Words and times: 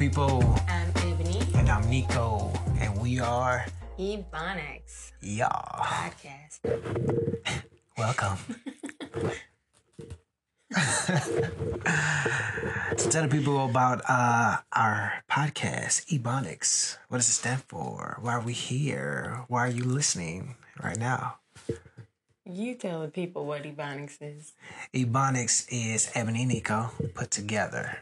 people? 0.00 0.42
I'm 0.66 0.88
Ebony. 0.96 1.42
And 1.56 1.68
I'm 1.68 1.86
Nico, 1.90 2.50
and 2.78 2.98
we 3.02 3.20
are 3.20 3.66
Ebonics 3.98 5.12
y'all. 5.20 5.84
podcast. 5.84 6.60
Welcome. 7.98 8.38
to 12.96 13.10
tell 13.10 13.24
the 13.24 13.28
people 13.30 13.62
about 13.66 14.00
uh, 14.08 14.56
our 14.72 15.22
podcast, 15.30 16.06
Ebonics. 16.08 16.96
What 17.08 17.18
does 17.18 17.28
it 17.28 17.32
stand 17.32 17.62
for? 17.64 18.16
Why 18.22 18.32
are 18.32 18.40
we 18.40 18.54
here? 18.54 19.44
Why 19.48 19.66
are 19.66 19.70
you 19.70 19.84
listening 19.84 20.54
right 20.82 20.96
now? 20.96 21.40
You 22.46 22.74
tell 22.74 23.02
the 23.02 23.08
people 23.08 23.44
what 23.44 23.64
Ebonics 23.64 24.16
is. 24.22 24.54
Ebonics 24.94 25.66
is 25.70 26.10
Ebony 26.14 26.46
Nico 26.46 26.90
put 27.14 27.30
together. 27.30 27.98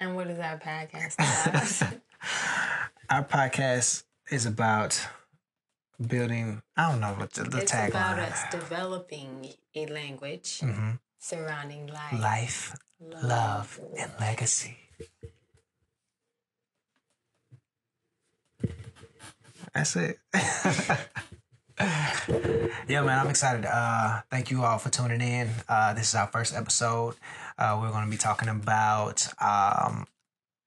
And 0.00 0.14
what 0.14 0.28
is 0.28 0.38
our 0.38 0.58
podcast 0.58 1.14
about? 1.14 1.92
Our 3.10 3.24
podcast 3.24 4.04
is 4.30 4.46
about 4.46 5.00
building. 6.04 6.62
I 6.76 6.90
don't 6.92 7.00
know 7.00 7.14
what 7.14 7.32
the, 7.32 7.44
the 7.44 7.58
it's 7.58 7.72
about 7.72 7.92
tagline. 8.18 8.30
us 8.30 8.42
developing 8.50 9.48
a 9.74 9.86
language 9.86 10.60
Mhm. 10.60 10.98
surrounding 11.18 11.86
life, 11.88 12.12
Life, 12.20 12.76
love, 13.00 13.80
and 13.98 14.12
legacy. 14.20 14.76
That's 19.74 19.96
it. 19.96 20.18
yeah, 22.88 23.02
man, 23.02 23.18
I'm 23.20 23.28
excited. 23.30 23.64
Uh, 23.66 24.22
thank 24.30 24.50
you 24.50 24.64
all 24.64 24.78
for 24.78 24.90
tuning 24.90 25.20
in. 25.20 25.48
Uh, 25.68 25.94
this 25.94 26.08
is 26.08 26.14
our 26.14 26.26
first 26.26 26.54
episode. 26.54 27.14
Uh, 27.58 27.78
we're 27.80 27.90
going 27.90 28.04
to 28.04 28.10
be 28.10 28.16
talking 28.16 28.48
about 28.48 29.26
um, 29.42 30.06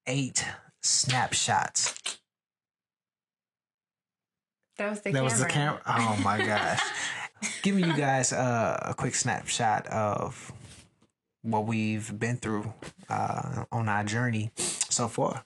eight 0.08 0.46
snapshots. 0.82 1.96
That 4.78 4.90
was 4.90 5.02
the 5.02 5.12
that 5.12 5.14
camera. 5.14 5.24
was 5.24 5.40
the 5.40 5.46
camera. 5.46 5.82
Oh 5.88 6.20
my 6.24 6.44
gosh! 6.46 6.82
Giving 7.62 7.86
you 7.86 7.96
guys 7.96 8.34
uh, 8.34 8.78
a 8.88 8.94
quick 8.94 9.16
snapshot 9.16 9.88
of 9.88 10.52
what 11.44 11.66
we've 11.66 12.18
been 12.20 12.38
through 12.38 12.74
uh, 13.10 13.66
on 13.72 13.88
our 13.88 14.04
journey 14.04 14.52
so 14.58 15.08
far. 15.08 15.46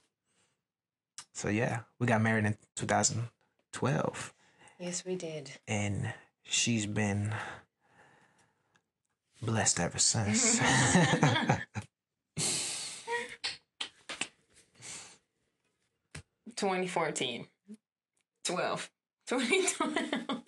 So 1.33 1.49
yeah, 1.49 1.79
we 1.99 2.07
got 2.07 2.21
married 2.21 2.45
in 2.45 2.55
2012, 2.77 4.33
Yes, 4.79 5.03
we 5.05 5.15
did. 5.15 5.51
and 5.67 6.13
she's 6.43 6.85
been 6.85 7.33
blessed 9.45 9.79
ever 9.79 9.99
since. 9.99 10.59
2014. 16.55 17.47
12. 18.45 18.89
2012. 19.27 20.43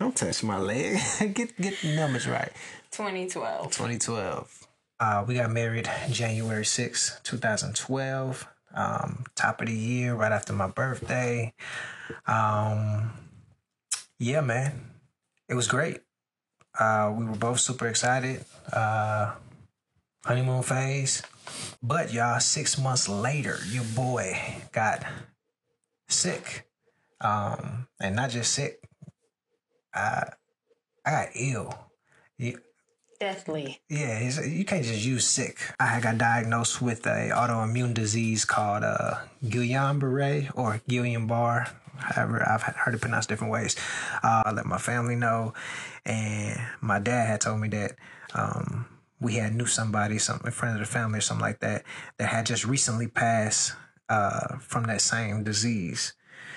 Don't 0.00 0.16
touch 0.16 0.42
my 0.42 0.58
leg. 0.58 1.00
get 1.34 1.56
get 1.60 1.80
the 1.80 1.96
numbers 1.96 2.26
right. 2.26 2.52
2012. 2.90 3.66
2012. 3.66 4.66
Uh, 5.00 5.24
we 5.26 5.34
got 5.34 5.50
married 5.50 5.88
January 6.10 6.64
6, 6.64 7.20
2012. 7.24 8.48
Um, 8.74 9.24
top 9.34 9.60
of 9.60 9.68
the 9.68 9.74
year, 9.74 10.14
right 10.14 10.32
after 10.32 10.52
my 10.52 10.66
birthday. 10.66 11.52
Um, 12.26 13.12
yeah, 14.18 14.40
man. 14.40 14.90
It 15.48 15.54
was 15.54 15.68
great. 15.68 16.00
Uh, 16.78 17.12
we 17.16 17.24
were 17.24 17.36
both 17.36 17.60
super 17.60 17.86
excited. 17.88 18.44
Uh, 18.72 19.32
honeymoon 20.24 20.62
phase. 20.62 21.22
But 21.82 22.12
y'all, 22.12 22.40
six 22.40 22.78
months 22.78 23.08
later, 23.08 23.58
your 23.70 23.84
boy 23.94 24.36
got 24.72 25.04
sick. 26.08 26.66
Um, 27.20 27.86
and 28.00 28.16
not 28.16 28.30
just 28.30 28.52
sick. 28.52 28.80
I 29.94 30.24
I 31.06 31.10
got 31.10 31.28
ill. 31.34 31.78
Yeah, 32.38 32.56
Deathly. 33.20 33.80
yeah, 33.88 34.18
you 34.44 34.64
can't 34.64 34.84
just 34.84 35.04
use 35.04 35.26
sick. 35.26 35.58
I 35.78 36.00
got 36.00 36.18
diagnosed 36.18 36.82
with 36.82 37.06
a 37.06 37.30
autoimmune 37.32 37.94
disease 37.94 38.44
called 38.44 38.82
uh, 38.82 39.16
Guillain-Barré 39.44 40.50
or 40.54 40.80
Guillain-Barre. 40.88 41.68
However, 41.96 42.46
I've 42.48 42.62
heard 42.62 42.94
it 42.94 43.00
pronounced 43.00 43.28
different 43.28 43.52
ways. 43.52 43.76
Uh, 44.22 44.42
I 44.46 44.52
let 44.52 44.66
my 44.66 44.78
family 44.78 45.16
know, 45.16 45.54
and 46.04 46.60
my 46.80 46.98
dad 46.98 47.26
had 47.26 47.40
told 47.40 47.60
me 47.60 47.68
that 47.68 47.96
um, 48.34 48.86
we 49.20 49.34
had 49.34 49.54
knew 49.54 49.66
somebody, 49.66 50.18
some 50.18 50.38
friend 50.40 50.74
of 50.74 50.80
the 50.80 50.90
family 50.90 51.18
or 51.18 51.22
something 51.22 51.44
like 51.44 51.60
that, 51.60 51.84
that 52.18 52.26
had 52.26 52.46
just 52.46 52.64
recently 52.64 53.06
passed 53.06 53.74
uh, 54.08 54.58
from 54.58 54.84
that 54.84 55.00
same 55.00 55.44
disease. 55.44 56.14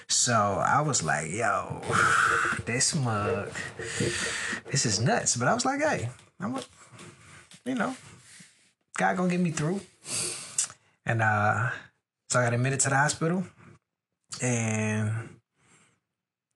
So 0.07 0.33
I 0.33 0.81
was 0.81 1.03
like, 1.03 1.31
yo, 1.31 1.81
this 2.65 2.95
mug, 2.95 3.51
this 4.71 4.85
is 4.85 4.99
nuts. 4.99 5.35
But 5.35 5.47
I 5.47 5.53
was 5.53 5.65
like, 5.65 5.81
hey, 5.81 6.09
I'm 6.39 6.55
a, 6.55 6.63
you 7.65 7.75
know, 7.75 7.95
God 8.97 9.17
gonna 9.17 9.29
get 9.29 9.39
me 9.39 9.51
through. 9.51 9.81
And 11.05 11.21
uh 11.21 11.69
so 12.29 12.39
I 12.39 12.43
got 12.43 12.53
admitted 12.53 12.79
to 12.81 12.89
the 12.89 12.95
hospital. 12.95 13.45
And 14.41 15.39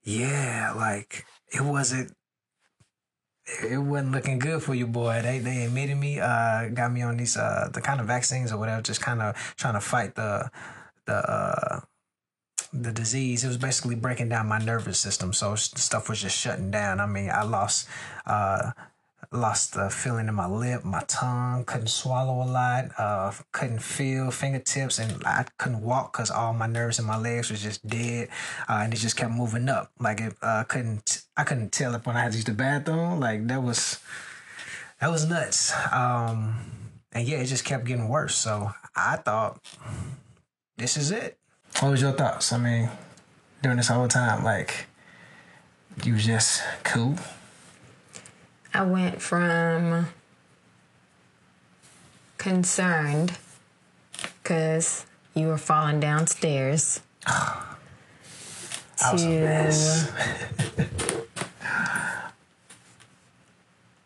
yeah, 0.04 0.72
like 0.76 1.24
it 1.52 1.62
wasn't 1.62 2.12
it 3.62 3.78
wasn't 3.78 4.12
looking 4.12 4.38
good 4.38 4.62
for 4.62 4.74
you, 4.74 4.86
boy. 4.86 5.20
They 5.22 5.38
they 5.38 5.64
admitted 5.64 5.96
me, 5.96 6.20
uh, 6.20 6.68
got 6.68 6.92
me 6.92 7.02
on 7.02 7.16
these 7.16 7.36
uh 7.36 7.70
the 7.72 7.80
kind 7.80 8.00
of 8.00 8.06
vaccines 8.06 8.52
or 8.52 8.58
whatever, 8.58 8.82
just 8.82 9.00
kind 9.00 9.20
of 9.20 9.36
trying 9.56 9.74
to 9.74 9.80
fight 9.80 10.14
the 10.14 10.50
the 11.06 11.14
uh 11.14 11.80
the 12.72 12.92
disease. 12.92 13.44
It 13.44 13.48
was 13.48 13.58
basically 13.58 13.96
breaking 13.96 14.28
down 14.28 14.48
my 14.48 14.58
nervous 14.58 14.98
system, 14.98 15.32
so 15.32 15.54
stuff 15.56 16.08
was 16.08 16.22
just 16.22 16.38
shutting 16.38 16.70
down. 16.70 17.00
I 17.00 17.06
mean, 17.06 17.30
I 17.30 17.42
lost 17.42 17.88
uh 18.26 18.72
lost 19.32 19.74
the 19.74 19.88
feeling 19.88 20.28
in 20.28 20.34
my 20.34 20.46
lip, 20.46 20.84
my 20.84 21.02
tongue, 21.08 21.64
couldn't 21.64 21.88
swallow 21.88 22.44
a 22.44 22.48
lot, 22.48 22.90
uh, 22.98 23.32
couldn't 23.52 23.82
feel 23.82 24.30
fingertips, 24.30 24.98
and 24.98 25.22
I 25.24 25.46
couldn't 25.58 25.82
walk 25.82 26.12
because 26.12 26.30
all 26.30 26.52
my 26.52 26.66
nerves 26.66 26.98
in 26.98 27.06
my 27.06 27.16
legs 27.16 27.50
was 27.50 27.62
just 27.62 27.86
dead, 27.86 28.28
uh, 28.68 28.80
and 28.82 28.92
it 28.92 28.98
just 28.98 29.16
kept 29.16 29.32
moving 29.32 29.68
up. 29.68 29.90
Like 29.98 30.20
it, 30.20 30.34
uh, 30.42 30.64
couldn't 30.64 31.22
I 31.36 31.44
couldn't 31.44 31.72
tell 31.72 31.94
if 31.94 32.06
when 32.06 32.16
I 32.16 32.22
had 32.22 32.32
to 32.32 32.38
use 32.38 32.44
the 32.44 32.52
bathroom. 32.52 33.20
Like 33.20 33.46
that 33.48 33.62
was 33.62 34.00
that 35.00 35.10
was 35.10 35.26
nuts. 35.28 35.72
Um, 35.90 36.56
and 37.12 37.26
yeah, 37.26 37.38
it 37.38 37.46
just 37.46 37.64
kept 37.64 37.84
getting 37.84 38.08
worse. 38.08 38.34
So 38.34 38.70
I 38.94 39.16
thought, 39.16 39.60
this 40.76 40.96
is 40.96 41.10
it. 41.10 41.38
What 41.80 41.90
was 41.90 42.02
your 42.02 42.12
thoughts? 42.12 42.52
I 42.52 42.58
mean, 42.58 42.90
during 43.62 43.78
this 43.78 43.88
whole 43.88 44.08
time, 44.08 44.44
like 44.44 44.86
you 46.04 46.14
was 46.14 46.26
just 46.26 46.62
cool. 46.84 47.16
I 48.74 48.82
went 48.84 49.20
from 49.20 50.06
concerned 52.38 53.36
because 54.42 55.06
you 55.34 55.46
were 55.48 55.58
falling 55.58 56.00
downstairs 56.00 57.00
to 59.16 60.08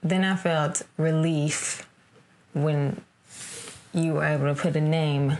then 0.03 0.25
I 0.25 0.37
felt 0.37 0.83
relief 0.97 1.87
when 2.53 3.01
you 3.93 4.15
were 4.15 4.25
able 4.25 4.47
to 4.55 4.61
put 4.61 4.77
a 4.77 4.81
name 4.81 5.39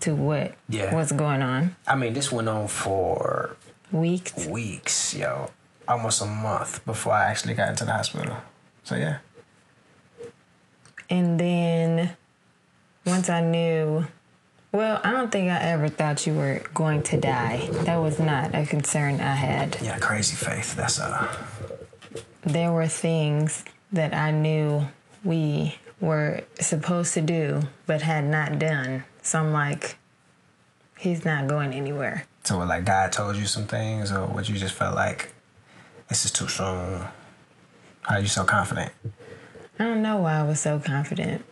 to 0.00 0.14
what 0.14 0.54
Yeah. 0.68 0.94
was 0.94 1.12
going 1.12 1.42
on. 1.42 1.76
I 1.86 1.94
mean, 1.96 2.12
this 2.14 2.32
went 2.32 2.48
on 2.48 2.66
for 2.68 3.56
Weeks. 3.92 4.46
weeks, 4.46 5.14
yo, 5.14 5.50
almost 5.86 6.22
a 6.22 6.26
month 6.26 6.84
before 6.86 7.12
I 7.12 7.24
actually 7.30 7.54
got 7.54 7.68
into 7.68 7.84
the 7.84 7.92
hospital. 7.92 8.36
So 8.84 8.96
yeah, 8.96 9.18
And 11.08 11.38
then 11.38 12.16
once 13.06 13.28
I 13.28 13.40
knew, 13.40 14.06
well, 14.72 15.00
I 15.04 15.12
don't 15.12 15.30
think 15.30 15.50
I 15.50 15.58
ever 15.60 15.88
thought 15.88 16.26
you 16.26 16.34
were 16.34 16.62
going 16.74 17.02
to 17.04 17.16
die. 17.20 17.68
That 17.84 17.96
was 17.96 18.18
not 18.18 18.54
a 18.54 18.66
concern 18.66 19.20
I 19.20 19.34
had. 19.34 19.78
yeah, 19.82 19.98
crazy 19.98 20.34
faith. 20.34 20.74
That's 20.74 20.98
uh, 21.00 21.32
There 22.42 22.72
were 22.72 22.88
things 22.88 23.64
that 23.92 24.14
I 24.14 24.30
knew 24.30 24.86
we 25.22 25.76
were 26.00 26.40
supposed 26.58 27.14
to 27.14 27.20
do 27.20 27.62
but 27.86 28.02
had 28.02 28.24
not 28.24 28.58
done. 28.58 29.04
So 29.22 29.38
I'm 29.38 29.52
like, 29.52 29.96
he's 30.98 31.24
not 31.24 31.46
going 31.46 31.72
anywhere. 31.72 32.26
so 32.44 32.58
what, 32.58 32.68
like 32.68 32.84
God 32.84 33.12
told 33.12 33.36
you 33.36 33.46
some 33.46 33.66
things, 33.66 34.10
or 34.10 34.26
what 34.26 34.48
you 34.48 34.56
just 34.56 34.74
felt 34.74 34.96
like 34.96 35.32
this 36.08 36.24
is 36.24 36.32
too 36.32 36.48
soon. 36.48 37.02
How 38.02 38.16
are 38.16 38.20
you 38.20 38.28
so 38.28 38.44
confident? 38.44 38.92
I 39.78 39.84
don't 39.84 40.02
know 40.02 40.18
why 40.18 40.40
I 40.40 40.42
was 40.42 40.60
so 40.60 40.78
confident. 40.78 41.44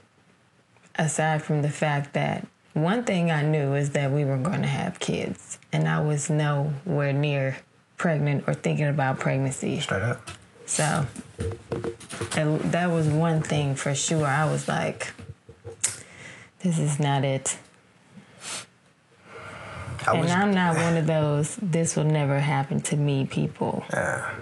Aside 0.96 1.42
from 1.42 1.62
the 1.62 1.70
fact 1.70 2.12
that 2.14 2.46
one 2.74 3.04
thing 3.04 3.30
I 3.30 3.42
knew 3.42 3.74
is 3.74 3.90
that 3.90 4.10
we 4.10 4.24
were 4.24 4.36
going 4.36 4.62
to 4.62 4.68
have 4.68 5.00
kids, 5.00 5.58
and 5.72 5.88
I 5.88 6.00
was 6.00 6.28
nowhere 6.28 7.12
near 7.12 7.58
pregnant 7.96 8.44
or 8.46 8.54
thinking 8.54 8.86
about 8.86 9.18
pregnancy. 9.18 9.80
Straight 9.80 10.02
up. 10.02 10.30
So 10.66 11.06
that 12.36 12.90
was 12.90 13.08
one 13.08 13.42
thing 13.42 13.74
for 13.74 13.94
sure. 13.94 14.26
I 14.26 14.44
was 14.44 14.68
like, 14.68 15.12
This 16.60 16.78
is 16.78 17.00
not 17.00 17.24
it. 17.24 17.58
I 20.06 20.16
And 20.16 20.30
I'm 20.30 20.54
not 20.54 20.76
one 20.76 20.96
of 20.96 21.06
those, 21.06 21.56
this 21.56 21.96
will 21.96 22.04
never 22.04 22.38
happen 22.38 22.80
to 22.82 22.96
me 22.96 23.26
people. 23.26 23.84
Yeah. 23.92 24.34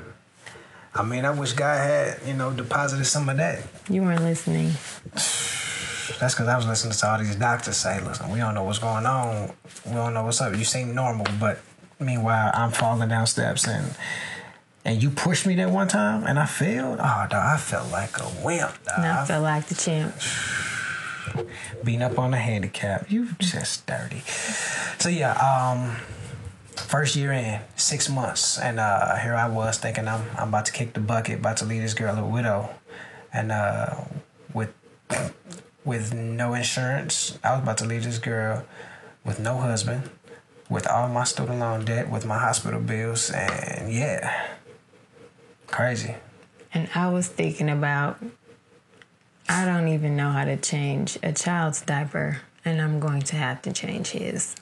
I 0.98 1.04
mean, 1.04 1.24
I 1.24 1.30
wish 1.30 1.52
God 1.52 1.76
had, 1.76 2.18
you 2.26 2.34
know, 2.34 2.50
deposited 2.50 3.04
some 3.04 3.28
of 3.28 3.36
that. 3.36 3.62
You 3.88 4.02
weren't 4.02 4.22
listening. 4.22 4.72
That's 5.14 6.34
because 6.34 6.48
I 6.48 6.56
was 6.56 6.66
listening 6.66 6.92
to 6.92 7.08
all 7.08 7.18
these 7.18 7.36
doctors 7.36 7.76
say, 7.76 8.00
listen, 8.00 8.28
we 8.30 8.38
don't 8.40 8.54
know 8.54 8.64
what's 8.64 8.80
going 8.80 9.06
on. 9.06 9.52
We 9.86 9.92
don't 9.92 10.12
know 10.12 10.24
what's 10.24 10.40
up. 10.40 10.56
You 10.56 10.64
seem 10.64 10.96
normal, 10.96 11.26
but 11.38 11.60
meanwhile, 12.00 12.50
I'm 12.52 12.72
falling 12.72 13.08
down 13.08 13.28
steps 13.28 13.68
and 13.68 13.94
and 14.84 15.00
you 15.00 15.10
pushed 15.10 15.46
me 15.46 15.54
that 15.56 15.70
one 15.70 15.86
time 15.86 16.24
and 16.24 16.36
I 16.36 16.46
failed. 16.46 16.98
Oh, 16.98 17.26
dog, 17.30 17.32
I 17.32 17.58
felt 17.58 17.92
like 17.92 18.18
a 18.18 18.28
wimp. 18.44 18.72
Dog. 18.84 18.94
And 18.96 19.06
I 19.06 19.22
I 19.22 19.24
felt 19.24 19.44
like 19.44 19.66
the 19.66 19.76
champ. 19.76 20.16
Being 21.84 22.02
up 22.02 22.18
on 22.18 22.34
a 22.34 22.38
handicap. 22.38 23.08
You 23.08 23.28
just 23.38 23.86
dirty. 23.86 24.22
So 24.98 25.08
yeah, 25.10 25.34
um, 25.34 25.96
first 26.78 27.16
year 27.16 27.32
in, 27.32 27.60
six 27.76 28.08
months, 28.08 28.58
and 28.58 28.78
uh, 28.80 29.16
here 29.16 29.34
I 29.34 29.48
was 29.48 29.78
thinking 29.78 30.08
I'm 30.08 30.24
I'm 30.36 30.48
about 30.48 30.66
to 30.66 30.72
kick 30.72 30.94
the 30.94 31.00
bucket, 31.00 31.40
about 31.40 31.58
to 31.58 31.64
leave 31.64 31.82
this 31.82 31.94
girl 31.94 32.16
a 32.16 32.24
widow, 32.24 32.70
and 33.32 33.52
uh, 33.52 33.94
with 34.54 34.72
with 35.84 36.14
no 36.14 36.54
insurance, 36.54 37.38
I 37.42 37.52
was 37.52 37.62
about 37.62 37.78
to 37.78 37.84
leave 37.84 38.04
this 38.04 38.18
girl 38.18 38.64
with 39.24 39.40
no 39.40 39.58
husband, 39.58 40.10
with 40.68 40.86
all 40.86 41.08
my 41.08 41.24
student 41.24 41.60
loan 41.60 41.84
debt, 41.84 42.10
with 42.10 42.24
my 42.26 42.38
hospital 42.38 42.80
bills, 42.80 43.30
and 43.30 43.92
yeah, 43.92 44.48
crazy. 45.66 46.14
And 46.72 46.88
I 46.94 47.08
was 47.10 47.28
thinking 47.28 47.70
about, 47.70 48.18
I 49.48 49.64
don't 49.64 49.88
even 49.88 50.16
know 50.16 50.30
how 50.30 50.44
to 50.44 50.56
change 50.56 51.18
a 51.22 51.32
child's 51.32 51.80
diaper, 51.80 52.42
and 52.64 52.80
I'm 52.80 53.00
going 53.00 53.22
to 53.22 53.36
have 53.36 53.62
to 53.62 53.72
change 53.72 54.08
his 54.08 54.54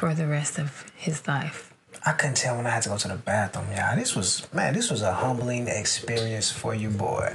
for 0.00 0.14
the 0.14 0.26
rest 0.26 0.58
of 0.58 0.90
his 0.96 1.28
life. 1.28 1.74
I 2.06 2.12
couldn't 2.12 2.38
tell 2.38 2.56
when 2.56 2.66
I 2.66 2.70
had 2.70 2.84
to 2.84 2.88
go 2.88 2.96
to 2.96 3.08
the 3.08 3.16
bathroom, 3.16 3.66
y'all. 3.76 3.94
This 3.96 4.16
was 4.16 4.48
man, 4.50 4.72
this 4.72 4.90
was 4.90 5.02
a 5.02 5.12
humbling 5.12 5.68
experience 5.68 6.50
for 6.50 6.74
you, 6.74 6.88
boy. 6.88 7.34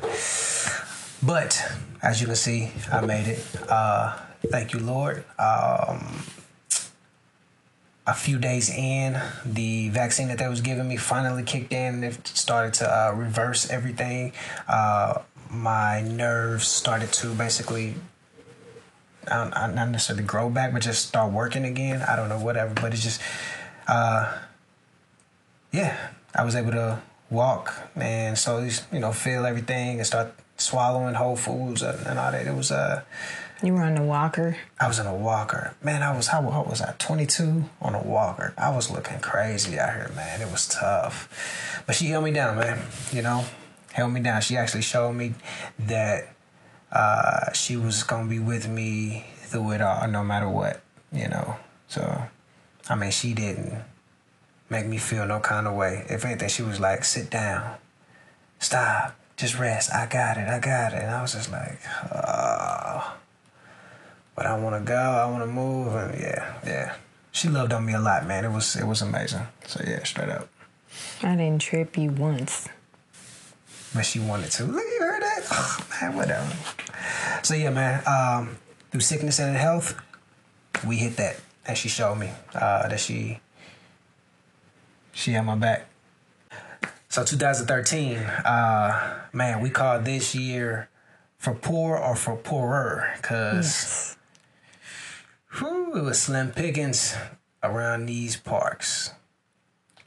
But 1.21 1.51
as 2.01 2.21
you 2.21 2.25
can 2.25 2.35
see, 2.35 2.71
I 2.91 3.01
made 3.01 3.27
it. 3.27 3.45
Uh, 3.69 4.17
thank 4.47 4.73
you, 4.73 4.79
Lord. 4.79 5.23
Um, 5.37 6.23
a 8.07 8.15
few 8.15 8.39
days 8.39 8.71
in, 8.71 9.21
the 9.45 9.89
vaccine 9.89 10.29
that 10.29 10.39
they 10.39 10.47
was 10.47 10.61
giving 10.61 10.87
me 10.87 10.97
finally 10.97 11.43
kicked 11.43 11.71
in. 11.71 12.03
It 12.03 12.25
started 12.25 12.73
to 12.75 12.85
uh, 12.89 13.11
reverse 13.13 13.69
everything. 13.69 14.33
Uh, 14.67 15.21
my 15.51 16.01
nerves 16.01 16.67
started 16.67 17.13
to 17.13 17.27
basically 17.35 17.93
I 19.31 19.65
don't, 19.65 19.75
not 19.75 19.89
necessarily 19.89 20.23
grow 20.23 20.49
back, 20.49 20.73
but 20.73 20.81
just 20.81 21.07
start 21.07 21.31
working 21.31 21.65
again. 21.65 22.01
I 22.01 22.15
don't 22.15 22.29
know, 22.29 22.39
whatever. 22.39 22.73
But 22.73 22.93
it's 22.93 23.03
just, 23.03 23.21
uh, 23.87 24.37
yeah, 25.71 26.09
I 26.33 26.43
was 26.43 26.55
able 26.55 26.71
to 26.71 27.01
walk 27.29 27.73
and 27.95 28.37
slowly, 28.37 28.71
you 28.91 28.99
know, 28.99 29.11
feel 29.11 29.45
everything 29.45 29.97
and 29.97 30.07
start 30.07 30.33
swallowing 30.57 31.15
whole 31.15 31.35
foods 31.35 31.81
and, 31.81 32.19
all 32.19 32.31
that. 32.31 32.47
It 32.47 32.55
was, 32.55 32.71
uh, 32.71 33.01
You 33.61 33.73
were 33.73 33.83
on 33.83 33.97
a 33.97 34.03
walker. 34.03 34.57
I 34.79 34.87
was 34.87 34.99
in 34.99 35.07
a 35.07 35.15
walker. 35.15 35.75
Man, 35.83 36.03
I 36.03 36.15
was, 36.15 36.27
how 36.27 36.45
old 36.47 36.67
was 36.67 36.81
I? 36.81 36.93
22 36.97 37.65
on 37.81 37.95
a 37.95 38.01
walker. 38.01 38.53
I 38.57 38.73
was 38.75 38.89
looking 38.89 39.19
crazy 39.19 39.79
out 39.79 39.93
here, 39.93 40.11
man. 40.15 40.41
It 40.41 40.51
was 40.51 40.67
tough. 40.67 41.83
But 41.85 41.95
she 41.95 42.07
held 42.07 42.23
me 42.23 42.31
down, 42.31 42.57
man. 42.57 42.79
You 43.11 43.21
know, 43.21 43.45
held 43.93 44.13
me 44.13 44.21
down. 44.21 44.41
She 44.41 44.57
actually 44.57 44.81
showed 44.83 45.13
me 45.13 45.33
that 45.79 46.34
uh, 46.95 47.51
she 47.53 47.75
was 47.75 48.03
to 48.03 48.25
be 48.27 48.39
with 48.39 48.67
me 48.67 49.25
through 49.35 49.71
it 49.71 49.81
all, 49.81 50.07
no 50.07 50.23
matter 50.23 50.49
what, 50.49 50.81
you 51.11 51.27
know. 51.27 51.57
So, 51.87 52.23
I 52.89 52.95
mean, 52.95 53.11
she 53.11 53.33
didn't 53.33 53.83
make 54.69 54.85
me 54.85 54.97
feel 54.97 55.25
no 55.25 55.39
kind 55.39 55.67
of 55.67 55.75
way. 55.75 56.05
If 56.09 56.25
anything, 56.25 56.49
she 56.49 56.63
was 56.63 56.79
like, 56.79 57.03
sit 57.03 57.29
down, 57.29 57.77
stop, 58.59 59.15
just 59.37 59.59
rest. 59.59 59.93
I 59.93 60.07
got 60.07 60.37
it, 60.37 60.47
I 60.47 60.59
got 60.59 60.93
it. 60.93 61.03
And 61.03 61.11
I 61.11 61.21
was 61.21 61.33
just 61.33 61.51
like, 61.51 61.79
oh 62.13 63.15
but 64.35 64.45
I 64.45 64.57
want 64.57 64.75
to 64.75 64.87
go. 64.87 64.95
I 64.95 65.25
want 65.25 65.43
to 65.43 65.47
move, 65.47 65.95
and 65.95 66.19
yeah, 66.19 66.53
yeah. 66.65 66.95
She 67.31 67.49
loved 67.49 67.73
on 67.73 67.85
me 67.85 67.93
a 67.93 67.99
lot, 67.99 68.27
man. 68.27 68.45
It 68.45 68.51
was 68.51 68.75
it 68.75 68.85
was 68.85 69.01
amazing. 69.01 69.47
So 69.65 69.83
yeah, 69.85 70.03
straight 70.03 70.29
up. 70.29 70.49
I 71.23 71.35
didn't 71.35 71.61
trip 71.61 71.97
you 71.97 72.11
once. 72.11 72.67
But 73.93 74.05
she 74.05 74.19
wanted 74.19 74.51
to. 74.51 74.65
Look, 74.65 74.83
you 74.83 74.99
heard 74.99 75.21
that? 75.21 75.41
Oh, 75.51 75.87
man, 76.01 76.15
whatever. 76.17 76.53
So 77.43 77.53
yeah, 77.53 77.69
man. 77.69 78.01
Um, 78.07 78.57
through 78.91 79.01
sickness 79.01 79.39
and 79.39 79.55
health, 79.57 79.99
we 80.87 80.97
hit 80.97 81.17
that, 81.17 81.39
and 81.65 81.77
she 81.77 81.89
showed 81.89 82.15
me 82.15 82.31
uh, 82.53 82.87
that 82.87 82.99
she 82.99 83.39
she 85.11 85.31
had 85.31 85.45
my 85.45 85.55
back. 85.55 85.87
So 87.09 87.23
2013, 87.23 88.17
uh, 88.17 89.19
man, 89.31 89.61
we 89.61 89.69
called 89.69 90.05
this 90.05 90.35
year 90.35 90.89
for 91.37 91.53
poor 91.53 91.97
or 91.97 92.15
for 92.15 92.35
poorer, 92.35 93.13
cause. 93.21 93.55
Yes. 93.55 94.17
Whew, 95.59 95.95
it 95.95 96.03
was 96.03 96.19
slim 96.19 96.51
pickings 96.51 97.15
around 97.63 98.07
these 98.07 98.35
parks. 98.35 99.13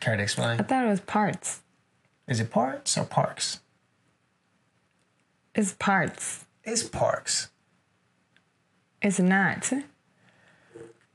Care 0.01 0.17
to 0.17 0.23
explain? 0.23 0.61
I 0.61 0.63
thought 0.63 0.85
it 0.85 0.89
was 0.89 1.01
parts. 1.01 1.63
Is 2.27 2.41
it 2.41 2.51
parts 2.51 2.99
or 2.99 3.05
parks? 3.05 3.61
It's 5.55 5.73
parts. 5.73 6.45
It's 6.71 6.83
parks. 6.83 7.49
It's 9.01 9.19
not. 9.19 9.73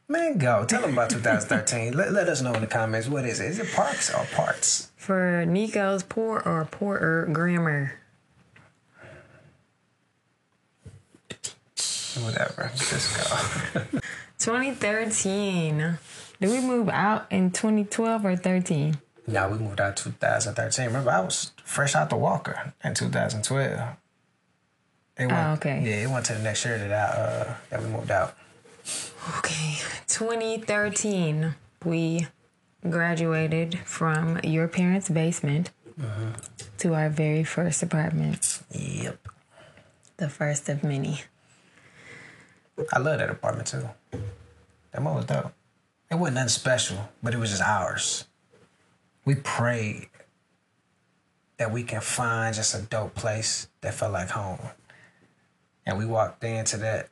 Man, 0.08 0.40
go. 0.40 0.66
Tell 0.66 0.82
them 0.82 0.94
about 0.94 1.12
2013. 1.12 1.94
let, 1.94 2.12
let 2.12 2.28
us 2.28 2.42
know 2.42 2.54
in 2.54 2.62
the 2.62 2.68
comments. 2.68 3.08
What 3.08 3.26
is 3.26 3.40
it? 3.40 3.46
Is 3.52 3.60
it 3.60 3.72
parks 3.72 4.12
or 4.12 4.26
parts? 4.34 4.92
For 4.98 5.46
Nico's 5.46 6.02
poor 6.02 6.42
or 6.44 6.66
poorer 6.66 7.30
grammar. 7.32 8.00
Whatever. 12.24 12.72
Just 12.76 13.16
go. 13.16 13.82
2013. 14.40 15.98
Did 16.42 16.50
we 16.50 16.62
move 16.62 16.90
out 16.90 17.32
in 17.32 17.52
2012 17.52 18.26
or 18.26 18.36
13? 18.36 18.98
now 19.28 19.50
we 19.50 19.60
moved 19.60 19.80
out 19.80 19.98
2013. 19.98 20.88
Remember, 20.88 21.12
I 21.12 21.22
was 21.22 21.52
fresh 21.64 21.94
out 21.96 22.10
the 22.10 22.16
Walker 22.18 22.74
in 22.84 22.96
2012. 22.96 23.98
It 25.18 25.28
went, 25.28 25.34
Oh, 25.34 25.52
okay. 25.54 25.82
Yeah, 25.84 26.04
it 26.04 26.10
went 26.10 26.26
to 26.28 26.34
the 26.34 26.40
next 26.42 26.66
year 26.66 26.78
that 26.78 26.92
I 26.92 27.22
uh, 27.22 27.56
that 27.70 27.82
we 27.82 27.88
moved 27.90 28.12
out. 28.12 28.36
Okay, 29.40 29.78
2013, 30.08 31.56
we 31.86 32.28
graduated 32.90 33.80
from 33.80 34.40
your 34.44 34.68
parents' 34.68 35.10
basement 35.10 35.72
to 36.80 36.94
our 36.96 37.10
very 37.10 37.44
first 37.44 37.82
apartment, 37.84 38.62
Yep. 38.72 39.20
the 40.18 40.28
first 40.30 40.68
of 40.68 40.84
many. 40.84 41.22
I 42.92 43.00
love 43.00 43.20
that 43.20 43.30
apartment 43.30 43.68
too. 43.68 43.88
That 44.92 45.02
one 45.02 45.16
was 45.16 45.26
dope. 45.26 45.54
It 46.12 46.16
wasn't 46.16 46.36
nothing 46.36 46.50
special, 46.50 47.10
but 47.22 47.34
it 47.34 47.38
was 47.38 47.52
just 47.52 47.62
ours. 47.62 48.26
We 49.26 49.36
prayed 49.36 50.10
that 51.58 51.72
we 51.72 51.84
can 51.84 52.02
find 52.02 52.54
just 52.54 52.76
a 52.76 52.82
dope 52.82 53.16
place 53.16 53.68
that 53.82 53.94
felt 53.94 54.12
like 54.12 54.30
home. 54.30 54.60
And 55.86 55.98
we 55.98 56.06
walked 56.06 56.44
into 56.44 56.78
that 56.78 57.10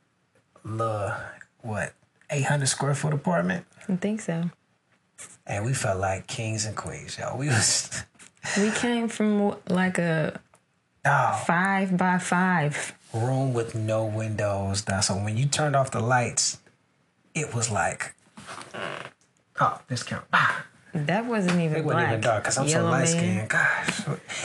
little, 0.63 1.13
what, 1.61 1.93
800 2.29 2.67
square 2.67 2.95
foot 2.95 3.13
apartment? 3.13 3.65
I 3.89 3.95
think 3.97 4.21
so. 4.21 4.49
And 5.45 5.65
we 5.65 5.73
felt 5.73 5.99
like 5.99 6.27
kings 6.27 6.65
and 6.65 6.75
queens, 6.75 7.17
yo. 7.17 7.35
We 7.35 7.47
was, 7.47 8.03
We 8.57 8.71
came 8.71 9.07
from 9.07 9.55
like 9.67 9.97
a 9.97 10.39
oh, 11.05 11.43
five 11.45 11.95
by 11.97 12.17
five. 12.17 12.93
room 13.13 13.53
with 13.53 13.75
no 13.75 14.05
windows. 14.05 14.81
Dog. 14.81 15.03
So 15.03 15.13
when 15.15 15.37
you 15.37 15.45
turned 15.45 15.75
off 15.75 15.91
the 15.91 15.99
lights, 15.99 16.59
it 17.35 17.53
was 17.53 17.69
like, 17.69 18.15
oh, 19.59 19.79
discount. 19.87 20.25
Ah. 20.33 20.65
That 20.93 21.25
wasn't 21.25 21.59
even 21.61 21.77
It 21.77 21.85
wasn't 21.85 22.07
even 22.07 22.21
dark 22.21 22.43
because 22.43 22.57
I'm 22.57 22.67
so 22.67 22.77
Yellow 22.77 22.89
light 22.89 22.99
man. 22.99 23.07
skinned. 23.07 23.49
Gosh, 23.49 24.01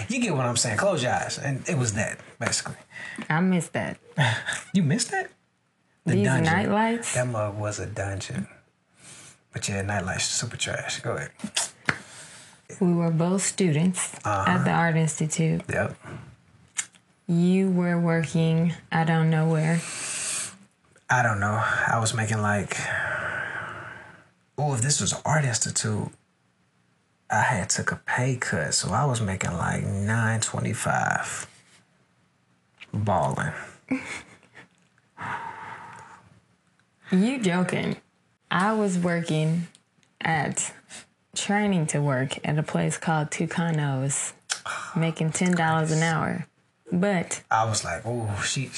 you 0.08 0.20
get 0.20 0.34
what 0.34 0.46
I'm 0.46 0.56
saying. 0.56 0.78
Close 0.78 1.02
your 1.02 1.12
eyes, 1.12 1.38
and 1.38 1.68
it 1.68 1.76
was 1.76 1.94
that 1.94 2.18
basically. 2.38 2.76
I 3.28 3.40
missed 3.40 3.72
that. 3.72 3.98
You 4.72 4.82
missed 4.82 5.10
that. 5.10 5.30
The 6.04 6.12
These 6.12 6.26
dungeon. 6.26 6.52
night 6.52 6.70
lights. 6.70 7.14
That 7.14 7.26
mug 7.26 7.58
was 7.58 7.80
a 7.80 7.86
dungeon. 7.86 8.46
But 9.52 9.68
yeah, 9.68 9.76
night 9.76 9.86
nightlight's 9.86 10.24
super 10.26 10.56
trash. 10.56 11.00
Go 11.00 11.16
ahead. 11.16 11.30
We 12.80 12.92
were 12.92 13.10
both 13.10 13.42
students 13.42 14.14
at 14.16 14.26
uh-huh. 14.26 14.64
the 14.64 14.70
Art 14.70 14.96
Institute. 14.96 15.62
Yep. 15.68 15.96
You 17.26 17.70
were 17.70 17.98
working, 17.98 18.74
I 18.92 19.04
don't 19.04 19.30
know 19.30 19.48
where. 19.48 19.80
I 21.08 21.22
don't 21.22 21.40
know. 21.40 21.60
I 21.60 21.98
was 21.98 22.14
making 22.14 22.40
like, 22.40 22.76
oh, 24.58 24.74
if 24.74 24.82
this 24.82 25.00
was 25.00 25.14
art 25.24 25.44
institute, 25.44 26.08
I 27.30 27.40
had 27.42 27.70
took 27.70 27.90
a 27.92 27.96
pay 27.96 28.36
cut, 28.36 28.74
so 28.74 28.92
I 28.92 29.04
was 29.04 29.20
making 29.20 29.52
like 29.54 29.84
nine 29.84 30.40
twenty 30.40 30.72
five. 30.72 31.46
Balling. 32.92 33.52
You 37.12 37.38
joking? 37.40 37.96
I 38.50 38.72
was 38.72 38.98
working 38.98 39.68
at 40.20 40.72
training 41.36 41.86
to 41.88 42.00
work 42.00 42.36
at 42.44 42.58
a 42.58 42.62
place 42.62 42.98
called 42.98 43.30
Tucanos, 43.30 44.32
making 44.96 45.30
ten 45.30 45.52
dollars 45.54 45.92
an 45.92 46.02
hour. 46.02 46.46
But 46.90 47.42
I 47.50 47.64
was 47.64 47.84
like, 47.84 48.02
oh, 48.04 48.42
she 48.44 48.70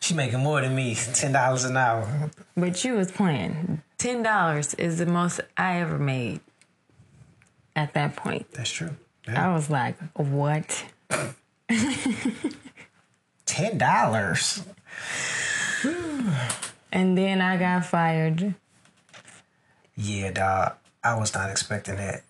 she 0.00 0.14
making 0.14 0.40
more 0.40 0.60
than 0.60 0.74
me, 0.74 0.94
ten 0.94 1.32
dollars 1.32 1.64
an 1.64 1.76
hour. 1.76 2.30
but 2.56 2.84
you 2.84 2.94
was 2.94 3.10
playing. 3.10 3.82
Ten 3.98 4.22
dollars 4.22 4.74
is 4.74 4.98
the 4.98 5.06
most 5.06 5.40
I 5.56 5.80
ever 5.80 5.98
made 5.98 6.40
at 7.80 7.94
that 7.94 8.14
point. 8.16 8.46
That's 8.52 8.70
true. 8.70 8.90
I 9.26 9.52
was 9.54 9.70
like, 9.70 9.96
what? 10.14 10.84
Ten 13.46 13.78
dollars. 13.78 14.62
And 16.92 17.16
then 17.16 17.40
I 17.40 17.56
got 17.56 17.86
fired. 17.86 18.54
Yeah, 19.96 20.32
dog. 20.32 20.74
I 21.02 21.14
was 21.18 21.32
not 21.34 21.50
expecting 21.50 21.96
that. 21.96 22.22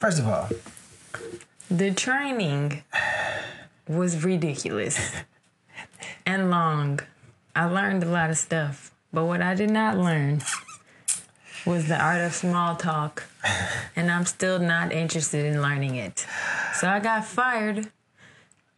First 0.00 0.18
of 0.18 0.26
all, 0.26 0.48
The 1.70 1.92
training 1.92 2.82
was 3.88 4.24
ridiculous 4.24 5.12
and 6.26 6.50
long. 6.50 7.00
I 7.54 7.64
learned 7.66 8.02
a 8.02 8.08
lot 8.08 8.30
of 8.30 8.38
stuff, 8.38 8.92
but 9.12 9.24
what 9.26 9.40
I 9.42 9.54
did 9.54 9.70
not 9.70 9.96
learn 9.96 10.42
was 11.64 11.88
the 11.88 11.98
art 12.02 12.20
of 12.20 12.34
small 12.34 12.76
talk, 12.76 13.24
and 13.96 14.10
I'm 14.10 14.24
still 14.24 14.58
not 14.58 14.92
interested 14.92 15.46
in 15.46 15.62
learning 15.62 15.96
it. 15.96 16.26
So 16.74 16.88
I 16.88 17.00
got 17.00 17.24
fired 17.24 17.90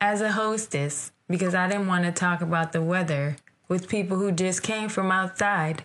as 0.00 0.20
a 0.20 0.32
hostess 0.32 1.12
because 1.28 1.54
I 1.54 1.68
didn't 1.68 1.86
want 1.86 2.04
to 2.04 2.12
talk 2.12 2.40
about 2.40 2.72
the 2.72 2.82
weather 2.82 3.36
with 3.68 3.88
people 3.88 4.16
who 4.16 4.32
just 4.32 4.62
came 4.62 4.88
from 4.88 5.12
outside. 5.12 5.84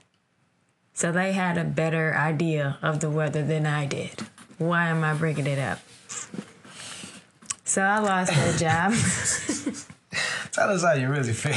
So 0.93 1.11
they 1.11 1.33
had 1.33 1.57
a 1.57 1.63
better 1.63 2.15
idea 2.15 2.77
of 2.81 2.99
the 2.99 3.09
weather 3.09 3.43
than 3.43 3.65
I 3.65 3.85
did. 3.85 4.21
Why 4.57 4.87
am 4.87 5.03
I 5.03 5.13
bringing 5.13 5.47
it 5.47 5.59
up? 5.59 5.79
So 7.65 7.81
I 7.81 7.99
lost 7.99 8.31
that 8.31 8.59
job, 8.59 8.91
tell 10.51 10.69
us 10.69 10.83
how 10.83 10.93
you 10.93 11.09
really 11.09 11.33
feel. 11.33 11.55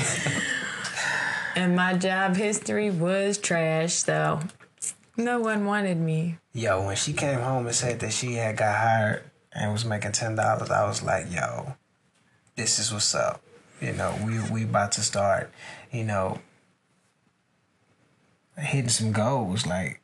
and 1.54 1.76
my 1.76 1.94
job 1.94 2.36
history 2.36 2.90
was 2.90 3.36
trash. 3.38 3.92
So 3.94 4.40
no 5.16 5.40
one 5.40 5.64
wanted 5.66 5.98
me. 5.98 6.38
Yo, 6.52 6.86
when 6.86 6.96
she 6.96 7.12
came 7.12 7.40
home 7.40 7.66
and 7.66 7.74
said 7.74 8.00
that 8.00 8.12
she 8.12 8.34
had 8.34 8.56
got 8.56 8.76
hired 8.76 9.22
and 9.52 9.72
was 9.72 9.84
making 9.84 10.12
ten 10.12 10.34
dollars, 10.36 10.70
I 10.70 10.86
was 10.86 11.02
like, 11.02 11.30
yo, 11.32 11.74
this 12.56 12.78
is 12.78 12.92
what's 12.92 13.14
up. 13.14 13.40
You 13.80 13.92
know, 13.92 14.14
we 14.24 14.40
we 14.50 14.64
about 14.64 14.92
to 14.92 15.02
start, 15.02 15.50
you 15.90 16.04
know, 16.04 16.38
hitting 18.56 18.88
some 18.88 19.12
goals. 19.12 19.66
Like 19.66 20.00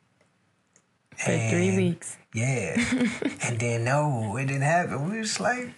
For 1.17 1.37
three 1.49 1.75
weeks. 1.75 2.17
Yeah. 2.33 2.75
and 3.43 3.59
then 3.59 3.83
no, 3.83 4.37
it 4.37 4.47
didn't 4.47 4.61
happen. 4.61 5.09
We 5.09 5.19
was 5.19 5.39
like, 5.39 5.69